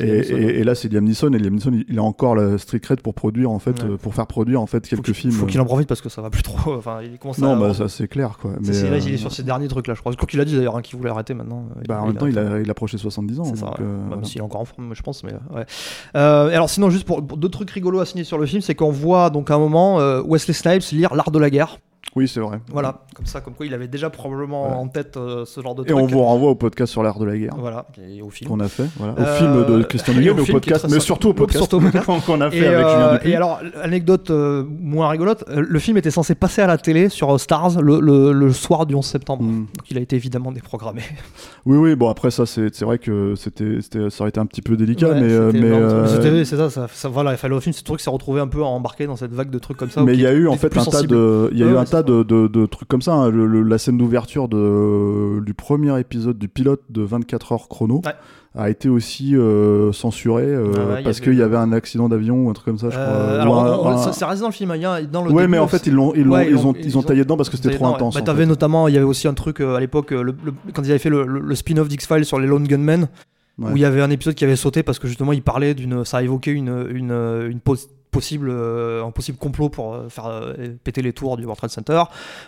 Et, 0.03 0.63
là, 0.65 0.75
c'est 0.75 0.91
Liam 0.91 1.05
Neeson. 1.05 1.31
Et 1.33 1.39
Liam 1.39 1.53
Neeson, 1.55 1.71
il, 1.73 1.85
il 1.87 1.97
a 1.99 2.03
encore 2.17 2.35
la 2.35 2.57
street 2.57 2.79
cred 2.79 3.01
pour 3.01 3.13
produire, 3.13 3.51
en 3.51 3.59
fait, 3.59 3.83
Ouais. 3.83 3.91
euh, 3.91 3.97
pour 3.97 4.15
faire 4.15 4.25
produire, 4.25 4.59
en 4.59 4.65
fait, 4.65 4.85
Faut 4.87 4.95
quelques 4.95 5.05
qu'il- 5.05 5.13
films. 5.13 5.31
Faut 5.33 5.45
qu'il 5.45 5.61
en 5.61 5.65
profite 5.65 5.87
parce 5.87 6.01
que 6.01 6.09
ça 6.09 6.21
va 6.21 6.29
plus 6.31 6.41
trop. 6.43 6.73
Enfin, 6.75 6.99
il 7.03 7.19
commence 7.19 7.37
Non, 7.37 7.53
à. 7.53 7.59
bah, 7.59 7.73
ça, 7.75 7.87
c'est 7.87 8.07
clair, 8.07 8.37
quoi. 8.41 8.51
Mais, 8.61 8.71
là, 8.71 8.89
euh, 8.95 8.99
il 9.05 9.13
est 9.13 9.17
sur 9.17 9.31
ses 9.31 9.43
derniers 9.43 9.67
trucs, 9.67 9.85
là, 9.87 9.93
je 9.93 9.99
crois. 9.99 10.11
Je 10.11 10.17
crois 10.17 10.27
qu'il 10.27 10.39
a 10.41 10.45
dit 10.45 10.55
d'ailleurs 10.55 10.75
hein, 10.77 10.81
qu'il 10.81 10.97
voulait 10.97 11.11
arrêter 11.11 11.33
maintenant. 11.35 11.65
bah, 11.87 12.01
en 12.01 12.07
même 12.07 12.15
temps, 12.17 12.25
il, 12.25 12.37
a, 12.39 12.59
il 12.59 12.69
approchait 12.71 12.97
70 12.97 13.39
ans. 13.39 13.43
C'est 13.45 13.57
ça, 13.57 13.73
euh, 13.79 13.83
Même 13.99 14.07
voilà. 14.07 14.23
s'il 14.23 14.39
est 14.39 14.43
encore 14.43 14.61
en 14.61 14.65
forme, 14.65 14.95
je 14.95 15.01
pense. 15.03 15.23
Mais 15.23 15.33
ouais. 15.55 15.65
Euh, 16.15 16.49
alors, 16.49 16.69
sinon, 16.69 16.89
juste 16.89 17.05
pour, 17.05 17.25
pour 17.25 17.37
deux 17.37 17.49
trucs 17.49 17.69
rigolos 17.69 17.99
à 17.99 18.05
signer 18.05 18.23
sur 18.23 18.37
le 18.39 18.45
film, 18.47 18.61
c'est 18.61 18.73
qu'on 18.75 18.91
voit 18.91 19.29
donc 19.29 19.51
à 19.51 19.55
un 19.55 19.59
moment 19.59 19.99
euh, 19.99 20.21
Wesley 20.25 20.53
Snipes 20.53 20.83
lire 20.91 21.13
L'Art 21.15 21.31
de 21.31 21.39
la 21.39 21.49
guerre. 21.51 21.77
Oui, 22.17 22.27
c'est 22.27 22.39
vrai. 22.39 22.59
Voilà, 22.71 23.01
comme 23.15 23.25
ça, 23.27 23.41
comme 23.41 23.53
quoi 23.53 23.65
il 23.67 23.73
avait 23.73 23.87
déjà 23.87 24.09
probablement 24.09 24.79
en 24.81 24.87
tête 24.87 25.17
euh, 25.17 25.45
ce 25.45 25.61
genre 25.61 25.75
de 25.75 25.83
Et 25.83 25.87
truc. 25.87 25.97
on 25.99 26.07
vous 26.07 26.21
renvoie 26.23 26.49
au 26.49 26.55
podcast 26.55 26.91
sur 26.91 27.03
l'art 27.03 27.19
de 27.19 27.25
la 27.25 27.37
guerre. 27.37 27.53
Voilà, 27.57 27.85
et 28.09 28.21
au 28.23 28.29
film. 28.29 28.49
Qu'on 28.49 28.59
a 28.59 28.67
fait, 28.67 28.85
voilà. 28.97 29.13
au 29.13 29.21
Euh, 29.21 29.37
film 29.37 29.65
de 29.79 29.83
Christian 29.83 30.13
et 30.13 30.15
Duguay, 30.17 30.29
au 30.31 30.35
mais 30.35 30.41
au 30.41 30.45
podcast, 30.53 30.87
mais 30.89 30.99
surtout 30.99 31.29
au 31.29 31.33
podcast 31.33 31.71
qu'on 32.25 32.41
a 32.41 32.49
fait 32.49 32.57
Et, 32.57 32.65
avec 32.67 32.85
euh, 32.85 32.89
Julien 32.89 33.13
Dupuis. 33.13 33.31
et 33.31 33.35
alors, 33.35 33.59
anecdote 33.81 34.29
euh, 34.31 34.63
moins 34.81 35.09
rigolote, 35.09 35.43
euh, 35.49 35.63
le 35.67 35.79
film 35.79 35.97
était 35.97 36.11
censé 36.11 36.33
passer 36.35 36.61
à 36.61 36.67
la 36.67 36.77
télé 36.77 37.09
sur 37.09 37.33
euh, 37.33 37.37
Stars 37.37 37.81
le, 37.81 37.99
le- 37.99 38.31
le 38.33 38.51
soir 38.53 38.85
du 38.87 38.95
11 38.95 39.05
septembre. 39.05 39.43
Mm. 39.43 39.57
Donc 39.75 39.91
il 39.91 39.97
a 39.97 40.01
été 40.01 40.15
évidemment 40.15 40.51
déprogrammé. 40.51 41.01
Oui, 41.65 41.77
oui, 41.77 41.95
bon, 41.95 42.09
après, 42.09 42.31
ça, 42.31 42.45
c'est 42.45 42.73
c'est 42.73 42.85
vrai 42.85 42.97
que 42.97 43.35
c'était, 43.35 43.77
c'était- 43.81 44.09
ça 44.09 44.21
aurait 44.23 44.29
été 44.29 44.39
un 44.39 44.45
petit 44.45 44.61
peu 44.61 44.75
délicat, 44.75 45.09
Ouais, 45.09 45.21
mais. 45.21 45.27
euh, 45.31 45.51
c'était 45.51 45.59
mais, 45.59 45.71
euh, 45.71 46.43
c'est 46.45 46.57
ça, 46.57 46.69
ça, 46.69 46.87
ça- 46.91 47.09
voilà, 47.09 47.31
il 47.31 47.37
fallait 47.37 47.55
au 47.55 47.59
film, 47.59 47.73
ce 47.73 47.83
truc 47.83 47.99
s'est 47.99 48.09
retrouvé 48.09 48.41
un 48.41 48.47
peu 48.47 48.63
embarqué 48.63 49.05
dans 49.05 49.15
cette 49.17 49.33
vague 49.33 49.49
de 49.49 49.59
trucs 49.59 49.77
comme 49.77 49.89
ça. 49.89 50.01
mais 50.03 50.13
il 50.13 50.21
y 50.21 50.25
a 50.27 50.33
eu 50.33 50.47
en 50.47 50.55
fait 50.55 50.75
un 50.77 50.85
tas 50.85 51.03
de, 51.03 51.49
il 51.51 51.59
y 51.59 51.63
a 51.63 51.65
Ouais, 51.65 51.71
eu 51.71 51.75
ouais, 51.75 51.79
un 51.81 51.85
tas 51.85 52.03
de, 52.07 52.23
de, 52.23 52.47
de 52.47 52.65
trucs 52.65 52.87
comme 52.87 53.01
ça. 53.01 53.13
hein. 53.13 53.29
Le- 53.29 53.45
le- 53.45 53.61
la 53.61 53.77
scène 53.77 53.97
d'ouverture 53.97 54.47
du 54.47 55.53
premier 55.53 55.99
épisode 55.99 56.37
du 56.37 56.47
pilote 56.47 56.81
de 56.89 57.01
24 57.03 57.51
heures 57.51 57.67
chrono 57.67 58.01
Ouais. 58.05 58.13
a 58.55 58.69
été 58.69 58.89
aussi 58.89 59.35
euh, 59.35 59.91
censuré 59.91 60.43
euh, 60.45 60.71
Ah 60.75 60.79
ouais, 60.79 61.03
parce 61.03 61.17
avait- 61.17 61.25
qu'il 61.25 61.35
y 61.37 61.41
avait 61.43 61.57
un 61.57 61.71
accident 61.71 62.09
d'avion 62.09 62.45
ou 62.45 62.49
un 62.49 62.53
truc 62.53 62.65
comme 62.65 62.79
ça, 62.79 62.89
je 62.89 62.95
crois. 62.95 63.03
Euh, 63.05 63.41
alors, 63.41 63.87
un- 63.87 63.93
un- 64.07 64.11
ça, 64.11 64.35
dans 64.35 64.47
le 64.47 64.51
film. 64.53 64.71
hein. 64.71 64.75
Il 64.77 64.81
y 64.81 64.85
a- 64.85 65.01
dans 65.03 65.23
le 65.23 65.31
Ouais, 65.31 65.43
début, 65.43 65.51
mais 65.51 65.59
en 65.59 65.67
fait, 65.67 65.85
ils, 65.85 65.93
l'ont, 65.93 66.13
ils, 66.15 66.27
Ouais, 66.27 66.49
ils, 66.49 66.57
ont, 66.65 66.73
ils 66.83 66.97
ont 66.97 67.03
taillé 67.03 67.23
dedans 67.23 67.37
parce 67.37 67.49
que 67.49 67.57
c'était 67.57 67.75
trop 67.75 67.87
intense. 67.87 68.15
bah, 68.15 68.21
en 68.21 68.23
t'avais 68.23 68.43
fait. 68.43 68.45
notamment, 68.47 68.87
il 68.87 68.93
y 68.95 68.97
avait 68.97 69.05
aussi 69.05 69.27
un 69.27 69.33
truc 69.33 69.61
euh, 69.61 69.75
à 69.75 69.79
l'époque, 69.79 70.11
euh, 70.11 70.23
le- 70.23 70.35
le- 70.43 70.53
quand 70.73 70.81
ils 70.83 70.89
avaient 70.89 70.99
fait 70.99 71.09
le, 71.09 71.25
spin-off 71.55 71.87
d'X-Files 71.87 72.25
sur 72.25 72.39
les 72.39 72.47
Lone 72.47 72.67
Gunmen, 72.67 73.07
Ouais. 73.59 73.71
où 73.71 73.75
il 73.75 73.81
y 73.81 73.85
avait 73.85 74.01
un 74.01 74.09
épisode 74.11 74.35
qui 74.35 74.43
avait 74.45 74.55
sauté 74.55 74.83
parce 74.83 74.99
que 74.99 75.07
justement 75.07 75.33
il 75.33 75.41
parlait 75.41 75.73
d'une. 75.73 76.05
Ça 76.05 76.17
a 76.17 76.21
évoqué 76.23 76.51
une, 76.51 76.87
une, 76.91 77.11
une 77.49 77.59
possible, 78.17 78.49
euh, 78.49 79.03
un 79.05 79.11
possible 79.11 79.37
complot 79.37 79.69
pour 79.69 79.93
euh, 79.93 80.09
faire 80.09 80.25
euh, 80.27 80.53
péter 80.83 81.01
les 81.01 81.13
tours 81.13 81.37
du 81.37 81.43
World 81.43 81.57
Trade 81.57 81.69
Center. 81.71 82.03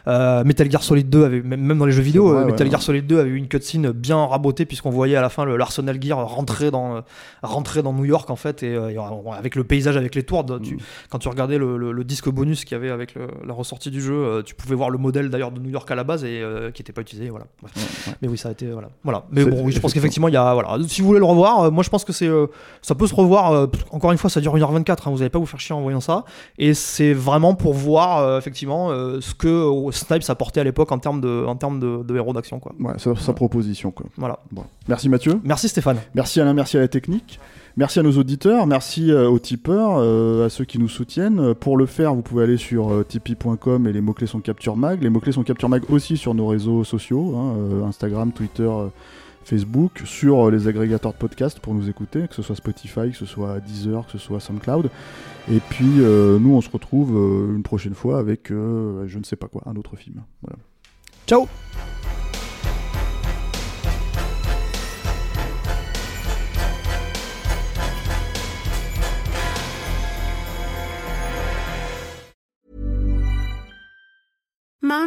Euh, 0.08 0.44
Metal 0.44 0.70
Gear 0.70 0.84
Solid 0.84 1.10
2 1.10 1.24
avait, 1.26 1.42
même 1.42 1.78
dans 1.78 1.86
les 1.86 1.92
jeux 1.92 2.02
vidéo, 2.02 2.30
vrai, 2.30 2.42
euh, 2.42 2.46
Metal 2.46 2.68
ouais. 2.68 2.72
Gear 2.72 2.82
Solid 2.82 3.06
2 3.08 3.20
avait 3.20 3.30
eu 3.30 3.36
une 3.36 3.48
cutscene 3.48 3.92
bien 3.92 4.26
rabotée 4.26 4.66
puisqu'on 4.66 4.90
voyait 4.90 5.16
à 5.16 5.22
la 5.22 5.30
fin 5.30 5.46
l'Arsenal 5.46 6.02
Gear 6.02 6.28
rentrer 6.28 6.72
dans, 6.72 6.98
euh, 6.98 7.02
rentrer 7.44 7.82
dans 7.84 7.94
New 7.94 8.06
York 8.06 8.30
en 8.30 8.36
fait 8.36 8.64
et, 8.64 8.76
euh, 8.76 8.90
et, 8.90 8.98
euh, 8.98 9.32
avec 9.38 9.56
le 9.56 9.64
paysage 9.64 9.98
avec 9.98 10.16
les 10.16 10.24
tours. 10.24 10.46
tu- 10.64 10.76
Mm. 10.76 10.80
quand 11.10 11.20
tu 11.20 11.28
regardais 11.30 11.58
le, 11.58 11.78
le- 11.78 11.92
le 11.92 12.04
disque 12.04 12.30
bonus 12.30 12.64
qu'il 12.66 12.76
y 12.76 12.80
avait 12.80 12.90
avec 12.92 13.14
le- 13.16 13.28
la 13.46 13.54
ressortie 13.54 13.92
du 13.92 14.02
jeu, 14.02 14.14
euh, 14.14 14.42
tu 14.44 14.56
pouvais 14.56 14.76
voir 14.76 14.90
le 14.90 14.98
modèle 14.98 15.30
d'ailleurs 15.30 15.52
de 15.52 15.60
New 15.60 15.70
York 15.70 15.90
à 15.92 15.96
la 15.96 16.04
base 16.04 16.24
et 16.24 16.42
euh, 16.42 16.72
qui 16.72 16.82
n'était 16.82 16.94
pas 16.94 17.02
utilisé. 17.02 17.30
Voilà. 17.30 17.46
Bref. 17.62 17.72
Ouais, 17.76 17.82
ouais. 18.12 18.18
Mais 18.22 18.28
oui, 18.28 18.38
ça 18.38 18.50
a 18.50 18.52
été 18.52 18.68
voilà. 18.68 18.90
Voilà. 19.04 19.26
Mais 19.32 19.44
bon, 19.46 19.62
oui, 19.64 19.72
je 19.72 19.80
pense 19.80 19.92
effectivement. 19.96 20.28
qu'effectivement 20.28 20.28
il 20.30 20.34
y 20.34 20.38
a 20.38 20.54
voilà. 20.54 20.78
Si 20.88 21.02
vous 21.02 21.08
voulez 21.08 21.20
le 21.20 21.26
revoir, 21.26 21.62
euh, 21.64 21.72
moi 21.72 21.84
je 21.84 21.90
pense 21.90 22.04
que 22.06 22.14
c'est 22.14 22.28
euh, 22.28 22.48
ça 22.82 22.96
peut 22.96 23.08
se 23.08 23.16
revoir. 23.16 23.52
euh, 23.54 23.68
encore 23.92 24.12
une 24.12 24.18
fois, 24.18 24.30
ça 24.30 24.40
dure 24.42 24.56
1h24. 24.56 25.08
hein, 25.08 25.12
vous 25.12 25.18
n'allez 25.18 25.30
pas 25.30 25.40
vous 25.40 25.46
faire 25.46 25.59
chier 25.60 25.76
en 25.76 25.82
voyant 25.82 26.00
ça. 26.00 26.26
Et 26.58 26.74
c'est 26.74 27.14
vraiment 27.14 27.56
pour 27.56 27.74
voir 27.74 28.20
euh, 28.20 28.40
effectivement 28.40 28.92
euh, 28.92 29.22
ce 29.22 29.34
que 29.34 29.48
euh, 29.48 29.92
Snipes 29.92 30.30
apportait 30.30 30.62
à 30.62 30.64
l'époque 30.64 30.92
en 30.92 31.00
termes 31.00 31.22
de 31.22 31.46
en 31.46 31.56
termes 31.56 31.80
de, 31.80 32.04
de 32.04 32.16
héros 32.16 32.34
d'action 32.34 32.60
quoi. 32.60 32.74
Ouais, 32.80 32.94
sa, 32.98 33.16
sa 33.16 33.34
proposition. 33.34 33.92
Quoi. 33.92 34.08
Voilà. 34.18 34.40
Bon. 34.52 34.64
Merci 34.88 35.10
Mathieu. 35.10 35.40
Merci 35.44 35.70
Stéphane. 35.70 35.98
Merci 36.16 36.42
Alain, 36.42 36.54
merci 36.54 36.78
à 36.78 36.82
la 36.82 36.88
technique. 36.88 37.40
Merci 37.80 38.00
à 38.00 38.04
nos 38.04 38.12
auditeurs, 38.18 38.68
merci 38.68 39.14
aux 39.14 39.40
tipeurs, 39.40 40.00
euh, 40.00 40.46
à 40.46 40.50
ceux 40.50 40.66
qui 40.66 40.80
nous 40.80 40.90
soutiennent. 40.90 41.54
Pour 41.56 41.78
le 41.78 41.86
faire, 41.86 42.14
vous 42.14 42.22
pouvez 42.22 42.44
aller 42.44 42.58
sur 42.58 42.92
euh, 42.92 43.06
tipeee.com 43.08 43.88
et 43.88 43.94
les 43.94 44.02
mots-clés 44.02 44.28
sont 44.28 44.42
Capture 44.42 44.76
Mag. 44.76 45.02
Les 45.02 45.10
mots-clés 45.10 45.32
sont 45.32 45.44
Capture 45.44 45.70
Mag 45.70 45.84
aussi 45.90 46.18
sur 46.18 46.34
nos 46.34 46.48
réseaux 46.48 46.84
sociaux, 46.84 47.38
hein, 47.38 47.56
euh, 47.58 47.86
Instagram, 47.86 48.34
Twitter, 48.34 48.70
Facebook, 49.44 50.02
sur 50.06 50.48
euh, 50.48 50.52
les 50.52 50.68
agrégateurs 50.68 51.14
de 51.14 51.18
podcasts 51.18 51.60
pour 51.60 51.74
nous 51.74 51.90
écouter, 51.90 52.28
que 52.28 52.36
ce 52.36 52.42
soit 52.42 52.56
Spotify, 52.56 53.12
que 53.12 53.18
ce 53.18 53.26
soit 53.26 53.60
Deezer, 53.60 54.06
que 54.06 54.12
ce 54.12 54.18
soit 54.18 54.40
SoundCloud. 54.40 54.90
Et 55.52 55.60
puis, 55.70 56.00
euh, 56.00 56.40
nous, 56.40 56.54
on 56.54 56.62
se 56.62 56.70
retrouve 56.70 57.16
euh, 57.16 57.56
une 57.56 57.64
prochaine 57.64 57.96
fois 57.96 58.20
avec, 58.20 58.50
je 58.50 59.18
ne 59.18 59.24
sais 59.24 59.36
pas 59.36 59.48
quoi, 59.48 59.64
un 59.66 59.76
autre 59.76 59.96
film. 59.96 60.22
Voilà. 60.42 60.58
Ciao. 61.28 61.48